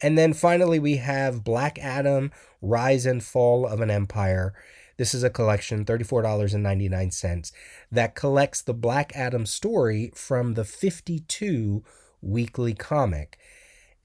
And 0.00 0.16
then 0.16 0.32
finally, 0.32 0.78
we 0.78 0.96
have 0.96 1.44
Black 1.44 1.78
Adam 1.78 2.32
Rise 2.60 3.06
and 3.06 3.22
Fall 3.22 3.66
of 3.66 3.80
an 3.80 3.90
Empire. 3.90 4.54
This 4.96 5.14
is 5.14 5.22
a 5.22 5.30
collection, 5.30 5.84
$34.99, 5.84 7.52
that 7.90 8.14
collects 8.14 8.62
the 8.62 8.74
Black 8.74 9.12
Adam 9.14 9.46
story 9.46 10.12
from 10.14 10.54
the 10.54 10.64
52 10.64 11.84
weekly 12.20 12.74
comic. 12.74 13.38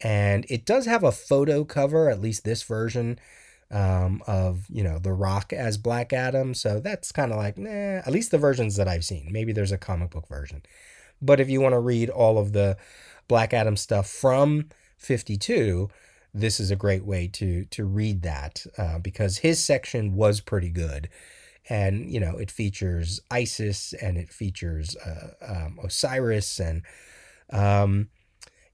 And 0.01 0.45
it 0.49 0.65
does 0.65 0.85
have 0.85 1.03
a 1.03 1.11
photo 1.11 1.63
cover, 1.63 2.09
at 2.09 2.21
least 2.21 2.43
this 2.43 2.63
version, 2.63 3.17
um, 3.71 4.21
of, 4.27 4.65
you 4.69 4.83
know, 4.83 4.99
The 4.99 5.13
Rock 5.13 5.53
as 5.53 5.77
Black 5.77 6.13
Adam. 6.13 6.53
So 6.53 6.79
that's 6.79 7.11
kind 7.11 7.31
of 7.31 7.37
like, 7.37 7.57
nah, 7.57 7.69
at 7.69 8.11
least 8.11 8.31
the 8.31 8.37
versions 8.37 8.75
that 8.75 8.87
I've 8.87 9.05
seen. 9.05 9.29
Maybe 9.31 9.51
there's 9.51 9.71
a 9.71 9.77
comic 9.77 10.11
book 10.11 10.27
version. 10.27 10.63
But 11.21 11.39
if 11.39 11.49
you 11.49 11.61
want 11.61 11.73
to 11.73 11.79
read 11.79 12.09
all 12.09 12.37
of 12.37 12.53
the 12.53 12.77
Black 13.27 13.53
Adam 13.53 13.75
stuff 13.75 14.09
from 14.09 14.69
52, 14.97 15.89
this 16.33 16.59
is 16.59 16.71
a 16.71 16.75
great 16.75 17.05
way 17.05 17.27
to 17.27 17.65
to 17.65 17.85
read 17.85 18.21
that 18.21 18.65
uh, 18.77 18.99
because 18.99 19.39
his 19.39 19.63
section 19.63 20.15
was 20.15 20.39
pretty 20.39 20.69
good, 20.69 21.09
and 21.69 22.11
you 22.11 22.19
know 22.19 22.37
it 22.37 22.51
features 22.51 23.19
Isis 23.31 23.93
and 23.93 24.17
it 24.17 24.31
features 24.31 24.95
uh, 24.97 25.29
um, 25.41 25.79
Osiris 25.83 26.59
and 26.59 26.83
um, 27.51 28.09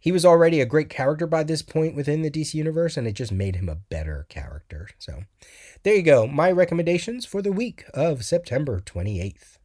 he 0.04 0.12
was 0.12 0.26
already 0.26 0.60
a 0.60 0.66
great 0.66 0.90
character 0.90 1.26
by 1.26 1.44
this 1.44 1.62
point 1.62 1.96
within 1.96 2.24
the 2.24 2.30
DC 2.30 2.56
universe, 2.56 2.98
and 2.98 3.08
it 3.08 3.14
just 3.14 3.32
made 3.32 3.56
him 3.56 3.70
a 3.70 3.76
better 3.76 4.26
character. 4.28 4.90
So 5.00 5.22
there 5.84 5.96
you 5.96 6.02
go, 6.02 6.28
my 6.28 6.52
recommendations 6.52 7.26
for 7.26 7.42
the 7.42 7.54
week 7.54 7.86
of 7.94 8.26
September 8.26 8.82
twenty 8.82 9.22
eighth. 9.22 9.60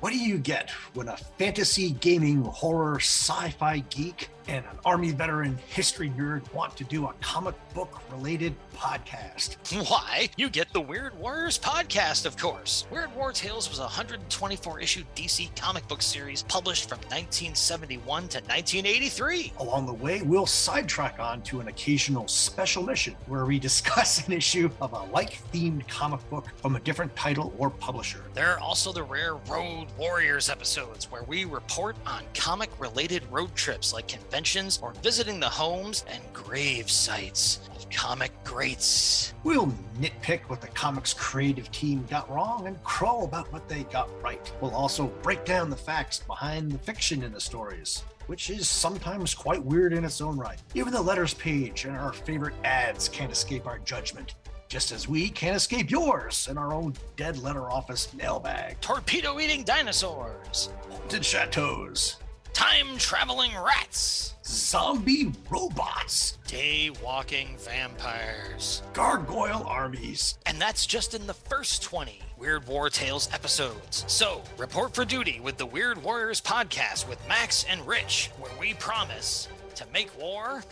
What 0.00 0.12
do 0.12 0.18
you 0.18 0.36
get 0.36 0.68
when 0.92 1.08
a 1.08 1.16
fantasy, 1.16 1.92
gaming, 1.92 2.44
horror, 2.44 2.96
sci 2.96 3.48
fi 3.48 3.78
geek 3.88 4.28
and 4.48 4.64
an 4.64 4.78
Army 4.84 5.10
veteran 5.10 5.58
history 5.68 6.10
nerd 6.10 6.52
want 6.52 6.76
to 6.76 6.84
do 6.84 7.06
a 7.06 7.12
comic 7.20 7.54
book 7.72 8.00
related 8.10 8.54
podcast? 8.76 9.56
Why, 9.88 10.28
you 10.36 10.50
get 10.50 10.72
the 10.72 10.80
Weird 10.80 11.18
Warriors 11.18 11.58
podcast, 11.58 12.26
of 12.26 12.36
course. 12.36 12.86
Weird 12.90 13.14
War 13.14 13.32
Tales 13.32 13.68
was 13.68 13.78
a 13.78 13.82
124 13.82 14.80
issue 14.80 15.04
DC 15.16 15.54
comic 15.56 15.86
book 15.88 16.02
series 16.02 16.42
published 16.42 16.88
from 16.88 16.98
1971 16.98 18.04
to 18.28 18.38
1983. 18.38 19.52
Along 19.58 19.86
the 19.86 19.94
way, 19.94 20.22
we'll 20.22 20.46
sidetrack 20.46 21.18
on 21.18 21.42
to 21.42 21.60
an 21.60 21.68
occasional 21.68 22.28
special 22.28 22.82
mission 22.82 23.16
where 23.26 23.46
we 23.46 23.58
discuss 23.64 24.26
an 24.26 24.32
issue 24.32 24.70
of 24.80 24.92
a 24.92 25.02
like 25.12 25.40
themed 25.52 25.86
comic 25.88 26.28
book 26.30 26.46
from 26.56 26.76
a 26.76 26.80
different 26.80 27.14
title 27.16 27.54
or 27.58 27.70
publisher. 27.70 28.24
There 28.34 28.52
are 28.52 28.60
also 28.60 28.92
the 28.92 29.02
rare 29.02 29.36
Road 29.48 29.86
Warriors 29.96 30.50
episodes 30.50 31.10
where 31.10 31.22
we 31.24 31.44
report 31.44 31.96
on 32.06 32.24
comic 32.34 32.70
related 32.78 33.22
road 33.30 33.54
trips 33.54 33.92
like 33.92 34.08
conventions 34.08 34.33
or 34.82 34.92
visiting 35.00 35.38
the 35.38 35.48
homes 35.48 36.04
and 36.08 36.20
grave 36.32 36.90
sites 36.90 37.60
of 37.76 37.88
comic 37.88 38.32
greats. 38.42 39.32
We'll 39.44 39.72
nitpick 40.00 40.40
what 40.48 40.60
the 40.60 40.66
comics 40.66 41.14
creative 41.14 41.70
team 41.70 42.04
got 42.10 42.28
wrong 42.28 42.66
and 42.66 42.82
crow 42.82 43.22
about 43.22 43.52
what 43.52 43.68
they 43.68 43.84
got 43.84 44.10
right. 44.24 44.52
We'll 44.60 44.74
also 44.74 45.06
break 45.22 45.44
down 45.44 45.70
the 45.70 45.76
facts 45.76 46.18
behind 46.18 46.72
the 46.72 46.78
fiction 46.78 47.22
in 47.22 47.32
the 47.32 47.40
stories. 47.40 48.02
Which 48.26 48.50
is 48.50 48.68
sometimes 48.68 49.34
quite 49.34 49.62
weird 49.62 49.92
in 49.92 50.04
its 50.04 50.20
own 50.20 50.36
right. 50.36 50.58
Even 50.74 50.92
the 50.92 51.00
letters 51.00 51.34
page 51.34 51.84
and 51.84 51.96
our 51.96 52.12
favorite 52.12 52.54
ads 52.64 53.08
can't 53.08 53.30
escape 53.30 53.68
our 53.68 53.78
judgment 53.78 54.34
just 54.66 54.90
as 54.90 55.06
we 55.06 55.28
can't 55.28 55.54
escape 55.54 55.92
yours 55.92 56.48
in 56.50 56.58
our 56.58 56.72
own 56.72 56.94
dead 57.14 57.38
letter 57.38 57.70
office 57.70 58.12
mailbag. 58.14 58.80
Torpedo 58.80 59.38
eating 59.38 59.62
dinosaurs, 59.62 60.70
Haunted 60.90 61.24
chateaus, 61.24 62.16
time 62.54 62.96
traveling 62.98 63.50
rats, 63.58 64.34
zombie 64.46 65.32
robots, 65.50 66.38
day 66.46 66.88
walking 67.02 67.56
vampires, 67.58 68.82
gargoyle 68.92 69.64
armies. 69.66 70.38
And 70.46 70.60
that's 70.60 70.86
just 70.86 71.14
in 71.14 71.26
the 71.26 71.34
first 71.34 71.82
20 71.82 72.20
Weird 72.38 72.66
War 72.68 72.88
Tales 72.88 73.28
episodes. 73.32 74.04
So, 74.06 74.42
report 74.56 74.94
for 74.94 75.04
duty 75.04 75.40
with 75.40 75.56
the 75.56 75.66
Weird 75.66 76.02
Warriors 76.02 76.40
podcast 76.40 77.08
with 77.08 77.18
Max 77.28 77.64
and 77.68 77.84
Rich, 77.86 78.30
where 78.38 78.52
we 78.60 78.74
promise 78.74 79.48
to 79.74 79.84
make 79.92 80.16
war 80.18 80.62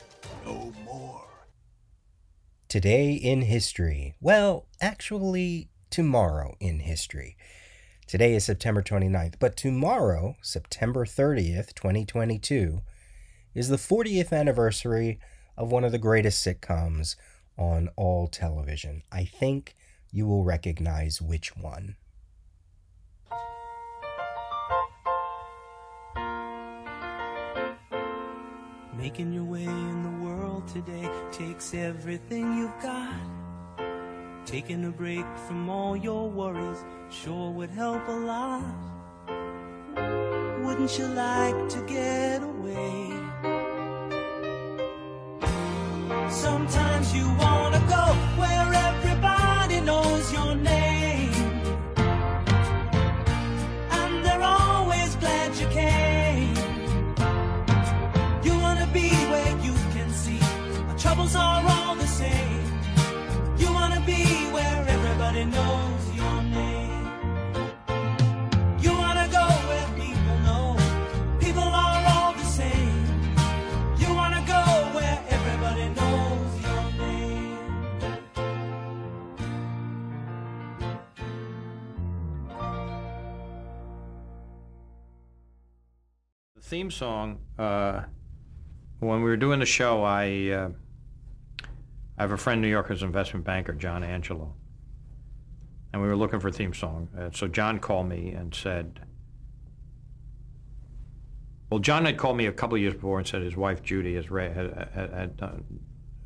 no 0.46 0.72
more. 0.84 1.24
Today 2.68 3.12
in 3.12 3.42
history. 3.42 4.14
Well, 4.20 4.66
actually, 4.80 5.68
tomorrow 5.90 6.56
in 6.60 6.80
history. 6.80 7.36
Today 8.12 8.34
is 8.34 8.44
September 8.44 8.82
29th, 8.82 9.36
but 9.38 9.56
tomorrow, 9.56 10.36
September 10.42 11.06
30th, 11.06 11.72
2022, 11.72 12.82
is 13.54 13.70
the 13.70 13.78
40th 13.78 14.34
anniversary 14.34 15.18
of 15.56 15.72
one 15.72 15.82
of 15.82 15.92
the 15.92 15.98
greatest 15.98 16.46
sitcoms 16.46 17.16
on 17.56 17.88
all 17.96 18.26
television. 18.28 19.02
I 19.10 19.24
think 19.24 19.74
you 20.10 20.26
will 20.26 20.44
recognize 20.44 21.22
which 21.22 21.56
one. 21.56 21.96
Making 28.94 29.32
your 29.32 29.44
way 29.44 29.64
in 29.64 30.02
the 30.02 30.22
world 30.22 30.68
today 30.68 31.08
takes 31.30 31.72
everything 31.72 32.58
you've 32.58 32.78
got. 32.82 33.41
Taking 34.44 34.84
a 34.84 34.90
break 34.90 35.24
from 35.46 35.70
all 35.70 35.96
your 35.96 36.28
worries 36.28 36.84
sure 37.10 37.50
would 37.52 37.70
help 37.70 38.06
a 38.08 38.12
lot. 38.12 38.62
Wouldn't 40.64 40.98
you 40.98 41.06
like 41.06 41.68
to 41.68 41.82
get 41.86 42.42
away? 42.42 43.10
Sometimes 46.28 47.14
you 47.14 47.26
wanna 47.38 47.81
theme 86.72 86.90
song, 86.90 87.38
uh, 87.58 88.00
when 89.00 89.18
we 89.18 89.28
were 89.28 89.36
doing 89.36 89.60
the 89.60 89.66
show, 89.66 90.02
I, 90.04 90.48
uh, 90.48 90.70
I 92.16 92.22
have 92.22 92.32
a 92.32 92.38
friend 92.38 92.62
New 92.62 92.68
Yorker's 92.68 93.02
investment 93.02 93.44
banker, 93.44 93.74
John 93.74 94.02
Angelo. 94.02 94.54
And 95.92 96.00
we 96.00 96.08
were 96.08 96.16
looking 96.16 96.40
for 96.40 96.48
a 96.48 96.52
theme 96.52 96.72
song. 96.72 97.10
Uh, 97.14 97.28
so 97.30 97.46
John 97.46 97.78
called 97.78 98.08
me 98.08 98.30
and 98.30 98.54
said, 98.54 99.00
well, 101.68 101.78
John 101.78 102.06
had 102.06 102.16
called 102.16 102.38
me 102.38 102.46
a 102.46 102.52
couple 102.52 102.78
years 102.78 102.94
before 102.94 103.18
and 103.18 103.28
said 103.28 103.42
his 103.42 103.54
wife 103.54 103.82
Judy 103.82 104.14
has 104.14 104.30
ra- 104.30 104.48
had, 104.48 104.88
had, 104.94 105.12
had 105.12 105.38
uh, 105.42 105.50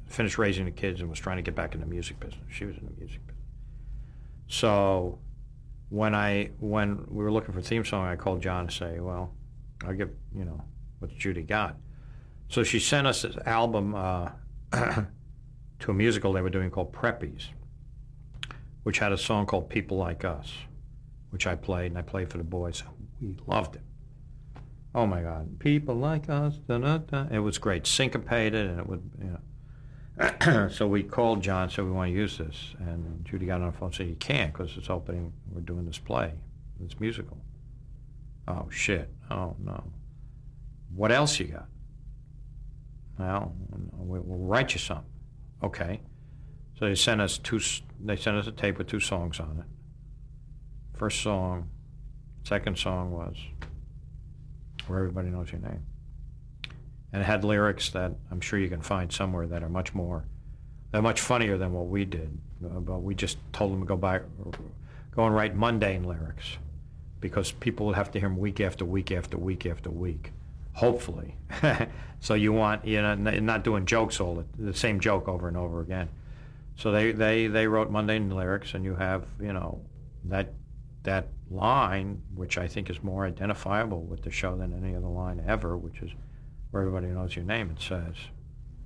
finished 0.07 0.39
raising 0.39 0.67
the 0.67 0.71
kids 0.71 1.01
and 1.01 1.11
was 1.11 1.19
trying 1.19 1.39
to 1.39 1.43
get 1.43 1.57
back 1.57 1.75
in 1.75 1.81
the 1.81 1.87
music 1.87 2.21
business. 2.21 2.45
She 2.53 2.67
was 2.67 2.77
in 2.77 2.85
the 2.85 2.93
music 2.93 3.27
business. 3.27 3.47
So 4.47 5.19
when 5.89 6.15
I 6.15 6.51
when 6.61 7.05
we 7.09 7.25
were 7.25 7.33
looking 7.33 7.53
for 7.53 7.59
a 7.59 7.65
theme 7.65 7.85
song, 7.85 8.07
I 8.07 8.15
called 8.15 8.43
John 8.43 8.69
to 8.69 8.73
say, 8.73 9.01
well, 9.01 9.36
I'll 9.85 9.95
give 9.95 10.11
you 10.35 10.45
know 10.45 10.63
what 10.99 11.17
Judy 11.17 11.43
got. 11.43 11.77
So 12.49 12.63
she 12.63 12.79
sent 12.79 13.07
us 13.07 13.23
this 13.23 13.37
album 13.45 13.95
uh, 13.95 14.31
to 14.73 15.91
a 15.91 15.95
musical 15.95 16.33
they 16.33 16.41
were 16.41 16.51
doing 16.51 16.71
called 16.71 16.93
Preppies, 16.93 17.49
which 18.85 18.99
had 18.99 19.13
a 19.13 19.19
song 19.19 19.47
called 19.47 19.69
People 19.69 19.97
Like 19.97 20.25
Us, 20.25 20.53
which 21.31 21.47
I 21.47 21.55
played 21.55 21.87
and 21.91 21.99
I 21.99 22.03
played 22.03 22.31
for 22.31 22.39
the 22.39 22.45
boys. 22.45 22.83
We 23.21 23.37
loved 23.47 23.77
it. 23.77 23.83
Oh 24.95 25.07
my 25.07 25.21
God, 25.21 25.59
people 25.59 25.95
like 25.95 26.31
us. 26.31 26.57
Da, 26.57 26.79
da, 26.79 26.99
da. 26.99 27.27
It 27.31 27.41
was 27.41 27.59
great, 27.59 27.87
syncopated, 27.87 28.67
and 28.67 28.81
it 28.81 28.87
would, 28.87 29.11
you 29.19 29.27
know. 29.27 30.69
so 30.73 30.87
we 30.87 31.03
called 31.03 31.43
John, 31.43 31.69
said 31.69 31.85
we 31.85 31.91
want 31.91 32.11
to 32.11 32.17
use 32.17 32.39
this, 32.39 32.75
and 32.79 33.23
Judy 33.27 33.45
got 33.45 33.61
on 33.61 33.67
the 33.67 33.73
phone 33.73 33.89
and 33.89 33.95
said 33.95 34.09
you 34.09 34.15
can't 34.15 34.55
because 34.55 34.75
it's 34.79 34.89
opening. 34.89 35.35
We're 35.53 35.61
doing 35.61 35.85
this 35.85 35.99
play, 35.99 36.33
this 36.81 36.99
musical. 36.99 37.37
Oh 38.49 38.69
shit! 38.71 39.11
Oh 39.31 39.57
no! 39.59 39.93
What 40.95 41.11
else 41.13 41.39
you 41.41 41.47
got? 41.49 41.67
Well, 43.19 43.55
we- 43.97 44.21
we'll 44.21 44.47
write 44.47 44.73
you 44.75 44.79
something. 44.79 45.11
Okay. 45.63 46.01
So 46.79 46.85
they 46.87 46.95
sent 46.95 47.21
us 47.21 47.39
two. 47.39 47.61
They 48.05 48.17
sent 48.17 48.37
us 48.37 48.47
a 48.47 48.53
tape 48.53 48.79
with 48.79 48.87
two 48.89 49.01
songs 49.01 49.41
on 49.41 49.59
it. 49.59 50.99
First 50.99 51.23
song, 51.23 51.71
second 52.45 52.77
song 52.79 53.11
was 53.11 53.37
"Where 54.87 54.99
Everybody 55.01 55.31
Knows 55.31 55.51
Your 55.53 55.61
Name," 55.63 55.85
and 57.13 57.23
it 57.23 57.25
had 57.25 57.45
lyrics 57.45 57.91
that 57.91 58.13
I'm 58.31 58.41
sure 58.41 58.59
you 58.59 58.69
can 58.69 58.83
find 58.83 59.11
somewhere 59.11 59.47
that 59.47 59.63
are 59.63 59.69
much 59.71 59.95
more, 59.95 60.27
that 60.93 61.03
much 61.03 61.21
funnier 61.21 61.57
than 61.59 61.73
what 61.73 61.87
we 61.89 62.05
did. 62.05 62.39
Uh, 62.65 62.81
But 62.81 63.01
we 63.01 63.15
just 63.15 63.39
told 63.53 63.73
them 63.73 63.81
to 63.81 63.87
go 63.87 63.97
back, 63.97 64.23
go 65.11 65.25
and 65.27 65.35
write 65.35 65.57
mundane 65.57 66.05
lyrics, 66.05 66.59
because 67.21 67.53
people 67.53 67.87
would 67.87 67.97
have 67.97 68.11
to 68.13 68.21
hear 68.21 68.29
them 68.29 68.39
week 68.39 68.61
after 68.61 68.85
week 68.85 69.11
after 69.11 69.37
week 69.37 69.67
after 69.67 69.91
week. 69.91 70.33
Hopefully, 70.75 71.37
so 72.21 72.35
you 72.35 72.53
want 72.53 72.85
you 72.85 73.01
know 73.01 73.15
not 73.15 73.65
doing 73.65 73.87
jokes 73.87 74.21
all 74.21 74.35
the, 74.35 74.45
the 74.63 74.75
same 74.75 75.01
joke 75.01 75.27
over 75.27 75.49
and 75.49 75.57
over 75.57 75.81
again. 75.81 76.09
So 76.77 76.93
they, 76.93 77.13
they, 77.13 77.47
they 77.47 77.67
wrote 77.67 77.91
mundane 77.91 78.29
lyrics, 78.29 78.75
and 78.75 78.85
you 78.85 78.95
have 78.97 79.25
you 79.41 79.53
know 79.53 79.81
that 80.25 80.53
that 81.05 81.29
line, 81.51 82.21
which 82.35 82.59
I 82.59 82.69
think 82.69 82.91
is 82.91 83.03
more 83.03 83.25
identifiable 83.25 84.03
with 84.03 84.23
the 84.23 84.31
show 84.31 84.57
than 84.57 84.75
any 84.75 84.95
other 84.95 85.07
line 85.07 85.43
ever, 85.47 85.77
which 85.77 86.03
is 86.03 86.11
where 86.71 86.83
everybody 86.83 87.07
knows 87.07 87.35
your 87.35 87.45
name. 87.45 87.71
It 87.71 87.83
says 87.83 88.17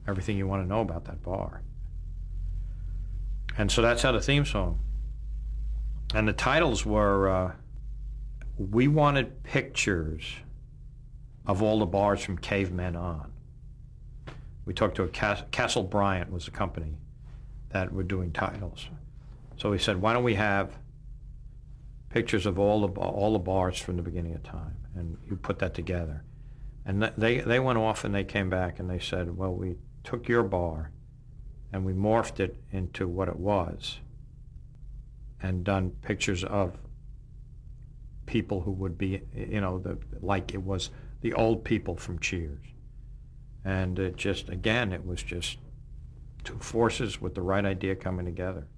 everything 0.06 0.36
you 0.36 0.46
want 0.46 0.62
to 0.62 0.68
know 0.68 0.80
about 0.80 1.06
that 1.06 1.22
bar. 1.22 1.62
And 3.56 3.72
so 3.72 3.82
that's 3.82 4.02
how 4.02 4.12
the 4.12 4.20
theme 4.20 4.44
song. 4.44 4.78
And 6.14 6.28
the 6.28 6.32
titles 6.32 6.84
were 6.84 7.28
uh, 7.28 7.52
we 8.68 8.88
wanted 8.88 9.42
pictures 9.42 10.34
of 11.46 11.62
all 11.62 11.78
the 11.78 11.86
bars 11.86 12.22
from 12.22 12.36
cavemen 12.36 12.94
on. 12.94 13.32
We 14.66 14.74
talked 14.74 14.96
to 14.96 15.04
a 15.04 15.08
Cas- 15.08 15.44
Castle 15.50 15.82
Bryant 15.82 16.30
was 16.30 16.44
the 16.44 16.50
company 16.50 16.98
that 17.70 17.90
were 17.90 18.02
doing 18.02 18.32
titles. 18.32 18.88
So 19.56 19.70
we 19.70 19.78
said, 19.78 20.02
why 20.02 20.12
don't 20.12 20.24
we 20.24 20.34
have 20.34 20.76
pictures 22.10 22.44
of 22.44 22.58
all 22.58 22.86
the 22.86 23.00
all 23.00 23.32
the 23.32 23.38
bars 23.38 23.78
from 23.78 23.96
the 23.96 24.02
beginning 24.02 24.34
of 24.34 24.42
time, 24.42 24.76
and 24.94 25.16
you 25.28 25.36
put 25.36 25.58
that 25.60 25.72
together. 25.72 26.22
And 26.84 27.00
th- 27.00 27.14
they 27.16 27.38
they 27.38 27.60
went 27.60 27.78
off 27.78 28.04
and 28.04 28.14
they 28.14 28.24
came 28.24 28.50
back 28.50 28.78
and 28.78 28.90
they 28.90 28.98
said, 28.98 29.36
well, 29.36 29.54
we 29.54 29.76
took 30.04 30.28
your 30.28 30.42
bar, 30.42 30.90
and 31.72 31.84
we 31.84 31.92
morphed 31.92 32.40
it 32.40 32.56
into 32.72 33.08
what 33.08 33.28
it 33.28 33.38
was, 33.38 34.00
and 35.42 35.64
done 35.64 35.90
pictures 36.02 36.44
of 36.44 36.76
people 38.30 38.60
who 38.60 38.70
would 38.70 38.96
be, 38.96 39.20
you 39.34 39.60
know, 39.60 39.80
the 39.80 39.98
like 40.20 40.54
it 40.54 40.62
was 40.62 40.90
the 41.20 41.32
old 41.34 41.64
people 41.64 41.96
from 41.96 42.16
Cheers, 42.20 42.64
and 43.64 43.98
it 43.98 44.16
just 44.16 44.48
again 44.48 44.92
it 44.92 45.04
was 45.04 45.20
just 45.20 45.58
two 46.44 46.58
forces 46.60 47.20
with 47.20 47.34
the 47.34 47.42
right 47.42 47.64
idea 47.64 47.96
coming 47.96 48.24
together. 48.24 48.68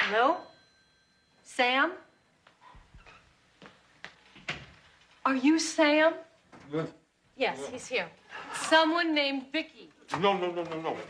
Hello? 0.00 0.38
Sam? 1.44 1.92
Are 5.24 5.36
you 5.36 5.60
Sam? 5.60 6.14
Yes, 7.36 7.60
he's 7.70 7.86
here. 7.86 8.08
Someone 8.54 9.14
named 9.14 9.46
Vicky. 9.52 9.90
No, 10.20 10.36
no, 10.36 10.50
no, 10.50 10.64
no, 10.64 10.80
no. 10.80 10.96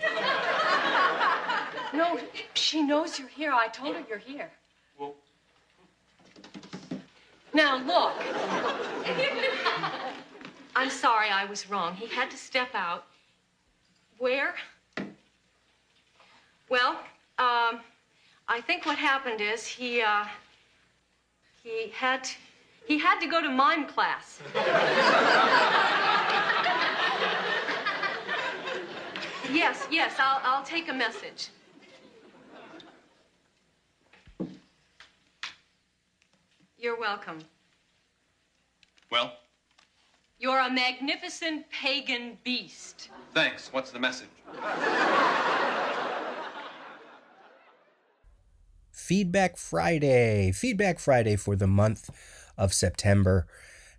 No, 1.95 2.21
she 2.53 2.83
knows 2.83 3.19
you're 3.19 3.29
here. 3.29 3.51
I 3.51 3.69
told 3.69 3.97
her 3.97 4.05
you're 4.07 4.19
here. 4.19 4.51
Now, 7.59 7.77
look. 7.79 8.15
I'm 10.77 10.91
sorry 10.91 11.29
I 11.29 11.45
was 11.45 11.69
wrong. 11.69 11.97
He 11.97 12.07
had 12.07 12.31
to 12.31 12.37
step 12.37 12.69
out. 12.73 13.07
Where? 14.19 14.55
Well, 16.69 16.91
um, 17.37 17.81
I 18.47 18.61
think 18.65 18.87
what 18.87 18.97
happened 18.97 19.41
is 19.41 19.67
he, 19.67 20.01
uh, 20.03 20.27
he 21.65 21.89
had, 21.89 22.29
he 22.87 22.97
had 22.97 23.19
to 23.19 23.27
go 23.27 23.43
to 23.43 23.49
mime 23.49 23.87
class. 23.87 24.41
yes, 29.53 29.85
yes, 29.91 30.15
I'll, 30.21 30.41
I'll 30.45 30.63
take 30.65 30.89
a 30.89 30.95
message. 30.95 31.49
You're 36.79 36.99
welcome. 36.99 37.41
Well, 39.11 39.33
You're 40.39 40.61
a 40.61 40.71
magnificent 40.71 41.69
pagan 41.71 42.39
beast. 42.45 43.11
thanks. 43.35 43.73
What's 43.73 43.91
the 43.91 43.99
message? 43.99 44.29
Feedback 48.93 49.57
Friday. 49.57 50.53
Feedback 50.53 50.99
Friday 50.99 51.37
for 51.37 51.57
the 51.57 51.67
month 51.67 52.11
of 52.57 52.73
September. 52.75 53.47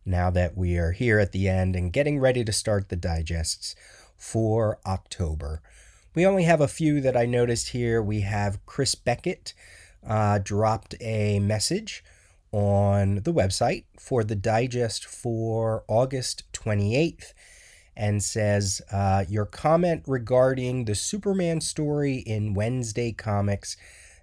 Now 0.05 0.29
that 0.29 0.55
we 0.55 0.77
are 0.77 0.91
here 0.91 1.19
at 1.19 1.31
the 1.31 1.47
end 1.49 1.75
and 1.75 1.91
getting 1.91 2.19
ready 2.19 2.43
to 2.45 2.51
start 2.53 2.89
the 2.89 2.95
digests 2.95 3.75
for 4.15 4.79
October. 4.85 5.61
We 6.15 6.25
only 6.25 6.43
have 6.43 6.61
a 6.61 6.67
few 6.67 7.01
that 7.01 7.17
I 7.17 7.25
noticed 7.25 7.69
here. 7.69 8.01
We 8.01 8.21
have 8.21 8.65
Chris 8.65 8.95
Beckett 8.95 9.53
uh, 10.07 10.39
dropped 10.41 10.95
a 11.01 11.39
message 11.39 12.03
on 12.51 13.15
the 13.15 13.33
website 13.33 13.85
for 13.99 14.23
the 14.23 14.35
digest 14.35 15.05
for 15.05 15.83
August 15.87 16.43
28th 16.53 17.33
and 17.95 18.23
says, 18.23 18.81
uh, 18.91 19.25
Your 19.27 19.45
comment 19.45 20.03
regarding 20.07 20.85
the 20.85 20.95
Superman 20.95 21.61
story 21.61 22.15
in 22.15 22.53
Wednesday 22.53 23.11
Comics 23.11 23.77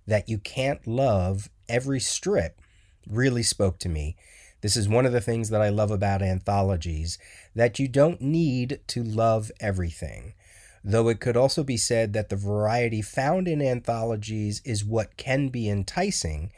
that 0.07 0.29
you 0.29 0.39
can't 0.39 0.87
love 0.87 1.51
every 1.69 2.01
strip 2.01 2.61
really 3.09 3.43
spoke 3.43 3.79
to 3.81 3.89
me. 3.89 4.17
This 4.63 4.77
is 4.77 4.89
one 4.89 5.07
of 5.07 5.13
the 5.13 5.21
things 5.21 5.51
that 5.51 5.61
I 5.61 5.69
love 5.69 5.91
about 5.91 6.23
anthologies 6.23 7.19
that 7.55 7.79
you 7.79 7.87
don't 7.87 8.21
need 8.21 8.81
to 8.89 9.03
love 9.03 9.53
everything. 9.61 10.35
Though 10.83 11.09
it 11.09 11.21
could 11.21 11.37
also 11.37 11.63
be 11.63 11.77
said 11.77 12.13
that 12.13 12.29
the 12.29 12.37
variety 12.37 13.03
found 13.03 13.49
in 13.49 13.61
anthologies 13.61 14.63
is 14.65 14.85
what 14.85 15.17
can 15.17 15.49
be 15.49 15.69
enticing 15.69 16.51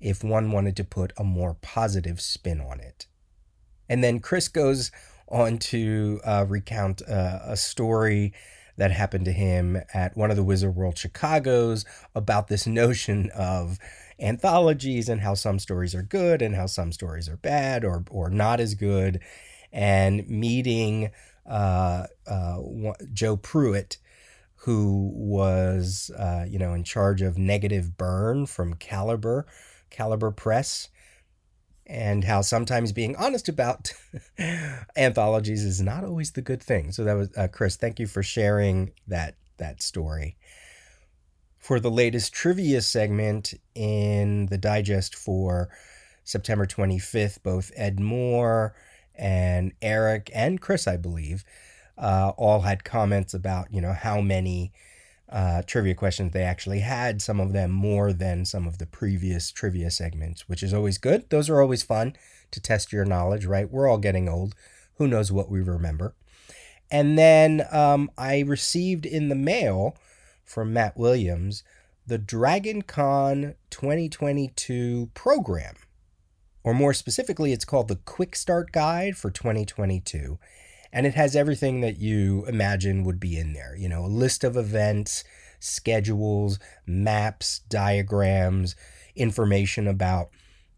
if 0.00 0.22
one 0.22 0.52
wanted 0.52 0.76
to 0.76 0.84
put 0.84 1.12
a 1.16 1.24
more 1.24 1.54
positive 1.60 2.20
spin 2.20 2.60
on 2.60 2.80
it. 2.80 3.06
And 3.88 4.04
then 4.04 4.20
Chris 4.20 4.48
goes 4.48 4.90
on 5.28 5.58
to 5.58 6.20
uh, 6.24 6.44
recount 6.48 7.02
uh, 7.08 7.40
a 7.42 7.56
story 7.56 8.32
that 8.76 8.92
happened 8.92 9.24
to 9.24 9.32
him 9.32 9.76
at 9.92 10.16
one 10.16 10.30
of 10.30 10.36
the 10.36 10.44
Wizard 10.44 10.74
World 10.76 10.96
Chicago's 10.96 11.84
about 12.14 12.48
this 12.48 12.66
notion 12.66 13.30
of 13.34 13.78
anthologies 14.20 15.08
and 15.08 15.20
how 15.20 15.34
some 15.34 15.58
stories 15.58 15.94
are 15.94 16.02
good 16.02 16.42
and 16.42 16.54
how 16.54 16.66
some 16.66 16.92
stories 16.92 17.28
are 17.28 17.36
bad 17.36 17.84
or, 17.84 18.04
or 18.10 18.30
not 18.30 18.60
as 18.60 18.74
good, 18.74 19.20
and 19.72 20.28
meeting 20.28 21.10
uh, 21.44 22.04
uh, 22.26 22.58
Joe 23.12 23.36
Pruett, 23.36 23.98
who 24.62 25.12
was 25.14 26.10
uh, 26.16 26.44
you 26.48 26.58
know 26.58 26.72
in 26.72 26.84
charge 26.84 27.20
of 27.22 27.36
Negative 27.36 27.96
Burn 27.96 28.46
from 28.46 28.74
Caliber, 28.74 29.46
Caliber 29.90 30.30
Press, 30.30 30.88
and 31.86 32.24
how 32.24 32.42
sometimes 32.42 32.92
being 32.92 33.16
honest 33.16 33.48
about 33.48 33.92
anthologies 34.96 35.64
is 35.64 35.80
not 35.80 36.04
always 36.04 36.32
the 36.32 36.42
good 36.42 36.62
thing. 36.62 36.92
So 36.92 37.04
that 37.04 37.14
was 37.14 37.30
uh, 37.36 37.48
Chris. 37.48 37.76
Thank 37.76 37.98
you 37.98 38.06
for 38.06 38.22
sharing 38.22 38.92
that 39.06 39.36
that 39.56 39.82
story. 39.82 40.36
For 41.58 41.80
the 41.80 41.90
latest 41.90 42.32
trivia 42.32 42.80
segment 42.80 43.54
in 43.74 44.46
the 44.46 44.58
digest 44.58 45.14
for 45.14 45.68
September 46.24 46.66
25th, 46.66 47.42
both 47.42 47.72
Ed 47.76 48.00
Moore 48.00 48.74
and 49.14 49.72
Eric 49.82 50.30
and 50.32 50.60
Chris, 50.60 50.86
I 50.86 50.96
believe, 50.96 51.44
uh, 51.98 52.32
all 52.36 52.60
had 52.60 52.84
comments 52.84 53.34
about 53.34 53.72
you 53.72 53.80
know 53.80 53.92
how 53.92 54.20
many 54.20 54.72
uh, 55.30 55.62
trivia 55.66 55.94
questions 55.94 56.32
they 56.32 56.42
actually 56.42 56.80
had. 56.80 57.20
Some 57.20 57.40
of 57.40 57.52
them 57.52 57.70
more 57.70 58.12
than 58.12 58.44
some 58.44 58.66
of 58.66 58.78
the 58.78 58.86
previous 58.86 59.50
trivia 59.50 59.90
segments, 59.90 60.48
which 60.48 60.62
is 60.62 60.72
always 60.72 60.98
good. 60.98 61.28
Those 61.30 61.50
are 61.50 61.60
always 61.60 61.82
fun 61.82 62.14
to 62.50 62.60
test 62.60 62.92
your 62.92 63.04
knowledge, 63.04 63.44
right? 63.44 63.70
We're 63.70 63.88
all 63.88 63.98
getting 63.98 64.28
old. 64.28 64.54
Who 64.94 65.06
knows 65.06 65.30
what 65.30 65.50
we 65.50 65.60
remember? 65.60 66.14
And 66.90 67.18
then 67.18 67.66
um, 67.70 68.10
I 68.16 68.40
received 68.40 69.04
in 69.04 69.28
the 69.28 69.34
mail 69.34 69.96
from 70.44 70.72
Matt 70.72 70.96
Williams 70.96 71.62
the 72.06 72.16
Dragon 72.16 72.80
Con 72.80 73.54
2022 73.68 75.10
program. 75.12 75.74
Or 76.64 76.72
more 76.72 76.94
specifically, 76.94 77.52
it's 77.52 77.66
called 77.66 77.88
the 77.88 77.96
Quick 77.96 78.34
Start 78.34 78.72
Guide 78.72 79.16
for 79.16 79.30
2022. 79.30 80.38
And 80.92 81.06
it 81.06 81.14
has 81.14 81.36
everything 81.36 81.80
that 81.82 81.98
you 81.98 82.44
imagine 82.46 83.04
would 83.04 83.20
be 83.20 83.38
in 83.38 83.52
there. 83.52 83.76
You 83.76 83.88
know, 83.88 84.04
a 84.04 84.08
list 84.08 84.44
of 84.44 84.56
events, 84.56 85.24
schedules, 85.60 86.58
maps, 86.86 87.60
diagrams, 87.68 88.74
information 89.14 89.86
about 89.86 90.30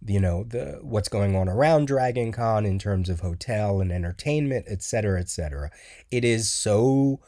you 0.06 0.18
know 0.18 0.44
the 0.44 0.78
what's 0.82 1.08
going 1.08 1.36
on 1.36 1.48
around 1.48 1.86
Dragon 1.86 2.32
Con 2.32 2.64
in 2.64 2.78
terms 2.78 3.08
of 3.08 3.20
hotel 3.20 3.80
and 3.80 3.92
entertainment, 3.92 4.66
et 4.68 4.82
cetera, 4.82 5.20
et 5.20 5.28
cetera. 5.28 5.70
It 6.10 6.24
is 6.24 6.50
so 6.50 7.20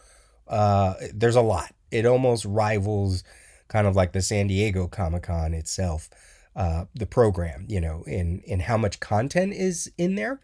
uh, 0.49 0.95
there's 1.15 1.37
a 1.37 1.43
lot. 1.43 1.75
It 1.91 2.07
almost 2.07 2.45
rivals 2.45 3.25
kind 3.69 3.87
of 3.87 3.97
like 3.97 4.13
the 4.13 4.23
San 4.23 4.47
Diego 4.47 4.87
Comic 4.87 5.25
Con 5.25 5.55
itself, 5.55 6.11
uh, 6.57 6.85
the 6.95 7.07
program, 7.07 7.67
you 7.69 7.81
know, 7.81 8.03
in 8.07 8.43
in 8.47 8.61
how 8.61 8.77
much 8.77 9.01
content 9.01 9.53
is 9.53 9.91
in 9.99 10.15
there. 10.15 10.41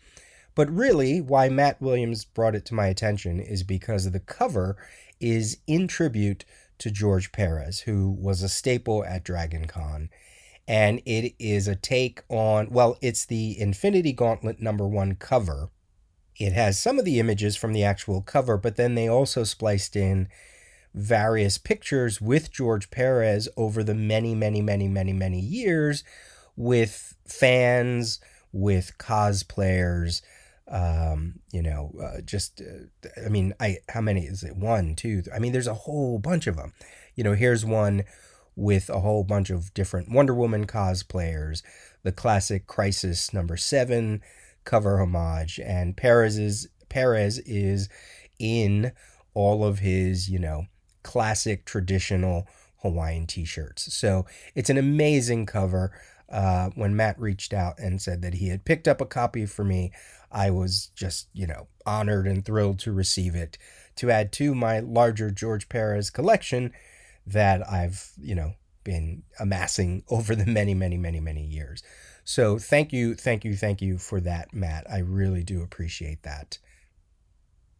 But 0.58 0.74
really, 0.74 1.20
why 1.20 1.48
Matt 1.48 1.80
Williams 1.80 2.24
brought 2.24 2.56
it 2.56 2.64
to 2.64 2.74
my 2.74 2.88
attention 2.88 3.38
is 3.38 3.62
because 3.62 4.10
the 4.10 4.18
cover 4.18 4.76
is 5.20 5.58
in 5.68 5.86
tribute 5.86 6.44
to 6.78 6.90
George 6.90 7.30
Perez, 7.30 7.82
who 7.82 8.10
was 8.10 8.42
a 8.42 8.48
staple 8.48 9.04
at 9.04 9.22
Dragon 9.22 9.68
Con. 9.68 10.10
And 10.66 11.00
it 11.06 11.36
is 11.38 11.68
a 11.68 11.76
take 11.76 12.22
on 12.28 12.70
well 12.72 12.98
it's 13.00 13.24
the 13.24 13.56
infinity 13.56 14.12
gauntlet 14.12 14.60
number 14.60 14.84
one 14.84 15.14
cover. 15.14 15.70
It 16.36 16.54
has 16.54 16.76
some 16.76 16.98
of 16.98 17.04
the 17.04 17.20
images 17.20 17.54
from 17.54 17.72
the 17.72 17.84
actual 17.84 18.20
cover 18.20 18.56
but 18.56 18.74
then 18.74 18.96
they 18.96 19.06
also 19.06 19.44
spliced 19.44 19.94
in 19.94 20.26
various 20.92 21.56
pictures 21.56 22.20
with 22.20 22.50
george 22.50 22.90
perez 22.90 23.48
over 23.56 23.84
the 23.84 23.94
many 23.94 24.34
many 24.34 24.60
many 24.60 24.88
many 24.88 25.12
many 25.12 25.38
years 25.38 26.02
with 26.56 27.14
fans 27.26 28.18
with 28.52 28.98
cosplayers 28.98 30.22
um 30.70 31.40
you 31.50 31.62
know 31.62 31.92
uh, 32.02 32.20
just 32.20 32.60
uh, 32.60 33.08
i 33.24 33.28
mean 33.28 33.54
i 33.58 33.78
how 33.88 34.00
many 34.00 34.26
is 34.26 34.42
it 34.42 34.54
one 34.54 34.94
two 34.94 35.22
th- 35.22 35.34
i 35.34 35.38
mean 35.38 35.52
there's 35.52 35.66
a 35.66 35.74
whole 35.74 36.18
bunch 36.18 36.46
of 36.46 36.56
them 36.56 36.72
you 37.14 37.24
know 37.24 37.32
here's 37.32 37.64
one 37.64 38.04
with 38.58 38.90
a 38.90 38.98
whole 38.98 39.22
bunch 39.22 39.50
of 39.50 39.72
different 39.72 40.10
Wonder 40.10 40.34
Woman 40.34 40.66
cosplayers, 40.66 41.62
the 42.02 42.10
classic 42.10 42.66
Crisis 42.66 43.32
number 43.32 43.56
seven 43.56 44.20
cover 44.64 45.00
homage, 45.00 45.60
and 45.60 45.96
Perez 45.96 46.66
Perez 46.88 47.38
is 47.38 47.88
in 48.40 48.92
all 49.32 49.64
of 49.64 49.78
his, 49.78 50.28
you 50.28 50.40
know, 50.40 50.66
classic 51.04 51.64
traditional 51.64 52.48
Hawaiian 52.82 53.28
t-shirts. 53.28 53.94
So 53.94 54.26
it's 54.56 54.70
an 54.70 54.76
amazing 54.76 55.46
cover. 55.46 55.92
Uh, 56.28 56.68
when 56.74 56.94
Matt 56.94 57.18
reached 57.18 57.54
out 57.54 57.78
and 57.78 58.02
said 58.02 58.20
that 58.20 58.34
he 58.34 58.48
had 58.48 58.66
picked 58.66 58.86
up 58.86 59.00
a 59.00 59.06
copy 59.06 59.46
for 59.46 59.64
me, 59.64 59.92
I 60.30 60.50
was 60.50 60.90
just, 60.94 61.28
you 61.32 61.46
know, 61.46 61.68
honored 61.86 62.26
and 62.26 62.44
thrilled 62.44 62.78
to 62.80 62.92
receive 62.92 63.34
it 63.34 63.58
to 63.96 64.10
add 64.10 64.32
to 64.32 64.54
my 64.54 64.80
larger 64.80 65.30
George 65.30 65.68
Perez 65.68 66.10
collection 66.10 66.72
that 67.26 67.68
I've, 67.68 68.12
you 68.20 68.34
know, 68.34 68.54
been 68.84 69.22
amassing 69.38 70.04
over 70.08 70.34
the 70.34 70.46
many, 70.46 70.74
many, 70.74 70.96
many, 70.96 71.20
many 71.20 71.44
years. 71.44 71.82
So 72.24 72.58
thank 72.58 72.92
you, 72.92 73.14
thank 73.14 73.44
you, 73.44 73.56
thank 73.56 73.80
you 73.80 73.98
for 73.98 74.20
that, 74.20 74.52
Matt. 74.52 74.84
I 74.90 74.98
really 74.98 75.42
do 75.42 75.62
appreciate 75.62 76.22
that. 76.24 76.58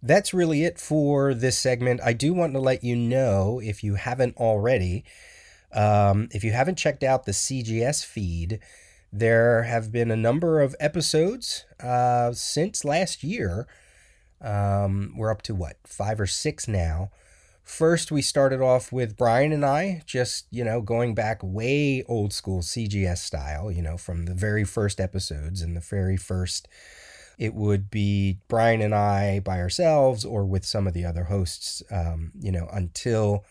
That's 0.03 0.33
really 0.33 0.65
it 0.65 0.79
for 0.79 1.35
this 1.35 1.59
segment. 1.59 2.01
I 2.05 2.13
do 2.13 2.33
want 2.33 2.55
to 2.55 2.61
let 2.61 2.85
you 2.85 2.97
know, 2.97 3.61
if 3.63 3.83
you 3.83 3.97
haven't 3.97 4.37
already, 4.37 5.05
um, 5.73 6.29
if 6.33 6.45
you 6.45 6.53
haven't 6.53 6.79
checked 6.79 7.03
out 7.03 7.25
the 7.25 7.33
CGS 7.33 8.05
feed, 8.05 8.61
there 9.13 9.63
have 9.63 9.91
been 9.91 10.11
a 10.11 10.17
number 10.17 10.61
of 10.61 10.77
episodes 10.79 11.65
uh, 11.81 12.33
since 12.33 12.85
last 12.85 13.23
year. 13.23 13.67
Um, 14.41 15.15
we're 15.17 15.31
up 15.31 15.43
to 15.43 15.55
what, 15.55 15.77
five 15.85 16.21
or 16.21 16.27
six 16.27 16.69
now 16.69 17.11
First, 17.69 18.11
we 18.11 18.23
started 18.23 18.63
off 18.63 18.93
with 18.93 19.19
Brian 19.19 19.53
and 19.53 19.63
I, 19.63 20.01
just, 20.07 20.47
you 20.51 20.65
know, 20.65 20.81
going 20.81 21.15
back 21.15 21.41
way 21.43 22.03
old 22.09 22.33
school 22.33 22.63
CGS 22.63 23.19
style, 23.19 23.71
you 23.71 23.83
know, 23.83 23.99
from 23.99 24.25
the 24.25 24.33
very 24.33 24.65
first 24.65 24.99
episodes 24.99 25.61
and 25.61 25.77
the 25.77 25.81
very 25.81 26.17
first. 26.17 26.67
It 27.39 27.53
would 27.53 27.91
be 27.91 28.39
Brian 28.49 28.81
and 28.81 28.95
I 28.95 29.41
by 29.41 29.61
ourselves 29.61 30.25
or 30.25 30.47
with 30.47 30.65
some 30.65 30.87
of 30.87 30.95
the 30.95 31.05
other 31.05 31.25
hosts, 31.25 31.83
um, 31.91 32.33
you 32.41 32.51
know, 32.51 32.71
until 32.73 33.45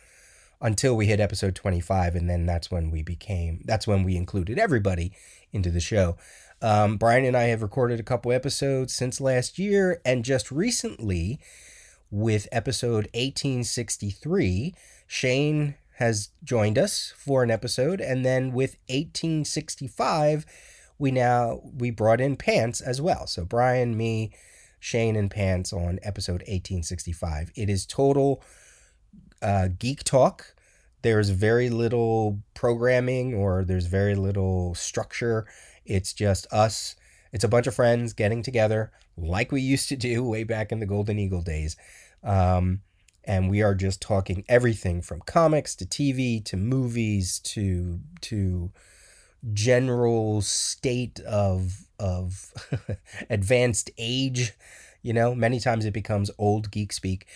until 0.60 0.98
we 0.98 1.06
hit 1.06 1.20
episode 1.20 1.54
25 1.54 2.16
and 2.16 2.28
then 2.28 2.48
that's 2.48 2.72
when 2.72 2.90
we 2.90 3.04
became 3.04 3.62
that's 3.66 3.86
when 3.86 4.02
we 4.04 4.18
included 4.18 4.58
everybody 4.58 5.14
into 5.52 5.70
the 5.70 5.80
show 5.80 6.18
um, 6.62 6.98
brian 6.98 7.26
and 7.26 7.38
i 7.38 7.44
have 7.44 7.62
recorded 7.62 8.00
a 8.00 8.04
couple 8.04 8.32
episodes 8.32 8.94
since 8.94 9.22
last 9.22 9.58
year 9.60 10.02
and 10.06 10.26
just 10.26 10.52
recently 10.52 11.40
with 12.12 12.48
episode 12.52 13.08
1863. 13.14 14.74
Shane 15.06 15.76
has 15.96 16.30
joined 16.44 16.78
us 16.78 17.14
for 17.18 17.44
an 17.44 17.52
episode, 17.52 18.00
and 18.00 18.26
then 18.26 18.52
with 18.54 18.78
1865, 18.88 20.46
we 21.00 21.12
now 21.12 21.62
we 21.78 21.92
brought 21.92 22.22
in 22.22 22.36
Pants 22.36 22.82
as 22.82 23.02
well. 23.02 23.28
So 23.28 23.46
Brian, 23.46 23.98
me, 23.98 24.32
Shane, 24.80 25.16
and 25.16 25.30
Pants 25.30 25.74
on 25.74 26.00
episode 26.04 26.42
1865. 26.42 27.52
It 27.56 27.70
is 27.70 27.86
total 27.86 28.44
uh, 29.42 29.70
geek 29.78 30.04
talk. 30.04 30.56
There's 31.02 31.30
very 31.30 31.70
little 31.70 32.40
programming 32.54 33.34
or 33.34 33.64
there's 33.64 33.86
very 33.86 34.16
little 34.16 34.76
structure. 34.76 35.48
It's 35.86 36.14
just 36.14 36.48
us. 36.52 36.96
It's 37.32 37.44
a 37.44 37.50
bunch 37.50 37.68
of 37.68 37.76
friends 37.76 38.14
getting 38.14 38.42
together, 38.42 38.92
like 39.16 39.52
we 39.52 39.62
used 39.62 39.90
to 39.90 39.96
do 39.96 40.24
way 40.30 40.44
back 40.44 40.72
in 40.72 40.80
the 40.80 40.86
Golden 40.86 41.20
Eagle 41.20 41.42
days. 41.42 41.76
Um, 42.24 42.82
and 43.24 43.50
we 43.50 43.62
are 43.62 43.76
just 43.76 44.02
talking 44.02 44.46
everything 44.48 45.02
from 45.02 45.20
comics 45.22 45.76
to 45.76 45.86
TV 45.86 46.44
to 46.46 46.56
movies 46.56 47.40
to 47.40 48.00
to 48.22 48.72
general 49.54 50.42
state 50.42 51.20
of 51.22 51.88
of 52.00 52.54
advanced 53.30 53.92
age. 53.98 54.54
You 55.02 55.14
know, 55.14 55.36
many 55.36 55.60
times 55.60 55.86
it 55.86 55.94
becomes 55.94 56.32
old 56.38 56.72
geek 56.72 56.94
speak. 56.94 57.28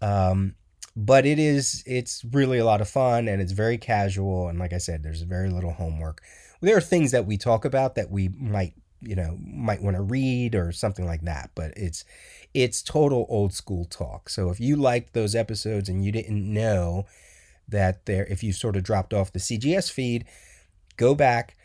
Um, 0.00 0.54
but 0.96 1.24
it 1.26 1.38
is 1.38 1.82
it's 1.86 2.24
really 2.32 2.58
a 2.58 2.64
lot 2.64 2.80
of 2.80 2.88
fun 2.88 3.28
and 3.28 3.40
it's 3.40 3.52
very 3.52 3.78
casual 3.78 4.48
and 4.48 4.58
like 4.58 4.72
I 4.72 4.78
said, 4.78 5.02
there's 5.02 5.22
very 5.22 5.50
little 5.50 5.72
homework. 5.72 6.22
There 6.60 6.76
are 6.76 6.82
things 6.82 7.10
that 7.12 7.26
we 7.26 7.38
talk 7.38 7.64
about 7.64 7.94
that 7.94 8.10
we 8.10 8.28
might 8.28 8.74
you 9.00 9.16
know 9.16 9.38
might 9.42 9.82
want 9.82 9.96
to 9.96 10.02
read 10.02 10.54
or 10.54 10.72
something 10.72 11.06
like 11.06 11.22
that 11.22 11.50
but 11.54 11.72
it's 11.76 12.04
it's 12.52 12.82
total 12.82 13.26
old 13.28 13.52
school 13.52 13.84
talk 13.84 14.28
so 14.28 14.50
if 14.50 14.60
you 14.60 14.76
liked 14.76 15.14
those 15.14 15.34
episodes 15.34 15.88
and 15.88 16.04
you 16.04 16.12
didn't 16.12 16.52
know 16.52 17.06
that 17.68 18.04
there 18.06 18.26
if 18.26 18.42
you 18.42 18.52
sort 18.52 18.76
of 18.76 18.82
dropped 18.82 19.14
off 19.14 19.32
the 19.32 19.38
cgs 19.38 19.90
feed 19.90 20.26
go 20.96 21.14
back 21.14 21.56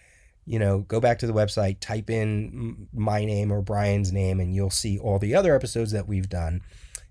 you 0.46 0.58
know 0.58 0.80
go 0.80 1.00
back 1.00 1.20
to 1.20 1.28
the 1.28 1.34
website 1.34 1.80
type 1.80 2.10
in 2.10 2.88
my 2.94 3.26
name 3.26 3.52
or 3.52 3.62
brian's 3.62 4.14
name 4.14 4.40
and 4.40 4.56
you'll 4.56 4.70
see 4.70 4.98
all 4.98 5.20
the 5.20 5.36
other 5.36 5.56
episodes 5.56 5.92
that 5.92 6.08
we've 6.08 6.30
done 6.30 6.62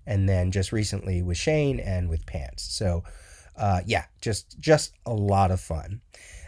and 0.05 0.27
then 0.29 0.51
just 0.51 0.71
recently 0.71 1.21
with 1.21 1.37
shane 1.37 1.79
and 1.79 2.09
with 2.09 2.25
pants 2.25 2.63
so 2.63 3.03
uh, 3.57 3.81
yeah 3.85 4.05
just 4.21 4.59
just 4.59 4.93
a 5.05 5.13
lot 5.13 5.51
of 5.51 5.59
fun 5.59 6.01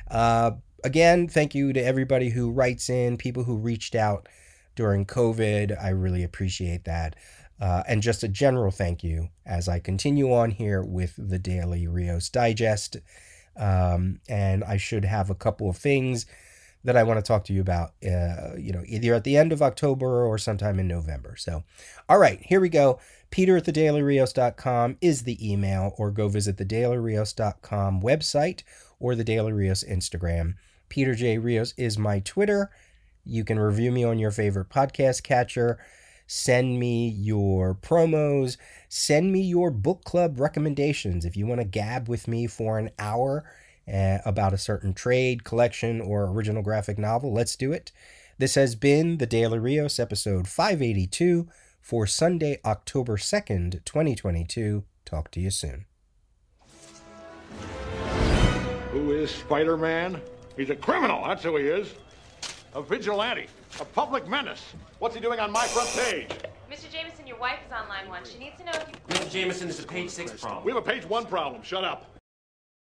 uh, 0.09 0.51
again, 0.83 1.27
thank 1.27 1.55
you 1.55 1.73
to 1.73 1.83
everybody 1.83 2.29
who 2.29 2.51
writes 2.51 2.89
in, 2.89 3.17
people 3.17 3.43
who 3.43 3.57
reached 3.57 3.95
out 3.95 4.27
during 4.75 5.05
COVID. 5.05 5.81
I 5.81 5.89
really 5.89 6.23
appreciate 6.23 6.85
that. 6.85 7.15
Uh, 7.59 7.83
and 7.87 8.03
just 8.03 8.23
a 8.23 8.27
general 8.27 8.71
thank 8.71 9.03
you 9.03 9.29
as 9.45 9.67
I 9.67 9.79
continue 9.79 10.31
on 10.31 10.51
here 10.51 10.83
with 10.83 11.15
the 11.17 11.39
Daily 11.39 11.87
Rios 11.87 12.29
Digest. 12.29 12.97
Um, 13.57 14.19
and 14.29 14.63
I 14.63 14.77
should 14.77 15.05
have 15.05 15.31
a 15.31 15.35
couple 15.35 15.67
of 15.69 15.77
things 15.77 16.27
that 16.83 16.95
I 16.95 17.01
want 17.01 17.17
to 17.17 17.27
talk 17.27 17.43
to 17.45 17.53
you 17.53 17.59
about, 17.59 17.93
uh, 18.05 18.55
you 18.55 18.71
know, 18.71 18.83
either 18.85 19.15
at 19.15 19.23
the 19.23 19.35
end 19.35 19.51
of 19.51 19.63
October 19.63 20.23
or 20.23 20.37
sometime 20.37 20.79
in 20.79 20.87
November. 20.87 21.35
So, 21.35 21.63
all 22.07 22.19
right, 22.19 22.39
here 22.41 22.61
we 22.61 22.69
go. 22.69 22.99
Peter 23.29 23.57
at 23.57 23.65
thedailyrios.com 23.65 24.97
is 25.01 25.23
the 25.23 25.51
email, 25.51 25.93
or 25.97 26.11
go 26.11 26.27
visit 26.27 26.57
the 26.57 26.65
dailyrios.com 26.65 28.01
website 28.01 28.63
or 28.99 29.15
the 29.15 29.23
Daily 29.23 29.51
Rios 29.51 29.83
Instagram. 29.83 30.55
Peter 30.89 31.13
J. 31.13 31.37
Rios 31.37 31.73
is 31.77 31.97
my 31.97 32.19
Twitter. 32.19 32.71
You 33.25 33.43
can 33.43 33.59
review 33.59 33.91
me 33.91 34.03
on 34.03 34.19
your 34.19 34.31
favorite 34.31 34.69
podcast 34.69 35.23
catcher. 35.23 35.77
Send 36.27 36.79
me 36.79 37.09
your 37.09 37.75
promos. 37.75 38.57
Send 38.89 39.31
me 39.31 39.41
your 39.41 39.71
book 39.71 40.03
club 40.03 40.39
recommendations. 40.39 41.25
If 41.25 41.35
you 41.35 41.45
want 41.45 41.61
to 41.61 41.67
gab 41.67 42.07
with 42.07 42.27
me 42.27 42.47
for 42.47 42.79
an 42.79 42.91
hour 42.97 43.43
uh, 43.91 44.19
about 44.25 44.53
a 44.53 44.57
certain 44.57 44.93
trade, 44.93 45.43
collection, 45.43 46.01
or 46.01 46.29
original 46.29 46.63
graphic 46.63 46.97
novel, 46.97 47.33
let's 47.33 47.55
do 47.55 47.71
it. 47.71 47.91
This 48.37 48.55
has 48.55 48.75
been 48.75 49.17
the 49.17 49.25
Daily 49.25 49.59
Rios, 49.59 49.99
episode 49.99 50.47
582 50.47 51.47
for 51.87 52.05
Sunday, 52.05 52.59
October 52.65 53.15
2nd, 53.15 53.85
2022. 53.85 54.83
Talk 55.05 55.31
to 55.31 55.39
you 55.39 55.49
soon. 55.49 55.85
Who 58.91 59.13
is 59.13 59.31
Spider 59.31 59.77
Man? 59.77 60.19
He's 60.57 60.69
a 60.69 60.75
criminal, 60.75 61.23
that's 61.25 61.43
who 61.43 61.55
he 61.55 61.63
is. 61.63 61.93
A 62.75 62.81
vigilante, 62.81 63.47
a 63.79 63.85
public 63.85 64.27
menace. 64.27 64.73
What's 64.99 65.15
he 65.15 65.21
doing 65.21 65.39
on 65.39 65.49
my 65.49 65.65
front 65.67 65.87
page? 65.91 66.29
Mr. 66.69 66.91
Jameson, 66.91 67.25
your 67.25 67.37
wife 67.37 67.59
is 67.65 67.71
on 67.71 67.87
line 67.87 68.09
one. 68.09 68.25
She 68.25 68.37
needs 68.37 68.57
to 68.57 68.65
know 68.65 68.73
if 68.73 68.89
you. 68.89 68.95
Mr. 69.07 69.31
Jameson, 69.31 69.69
it's 69.69 69.81
a 69.81 69.87
page 69.87 70.09
six 70.09 70.33
problem. 70.41 70.65
We 70.65 70.73
have 70.73 70.85
a 70.85 70.85
page 70.85 71.05
one 71.05 71.25
problem. 71.25 71.63
Shut 71.63 71.85
up. 71.85 72.16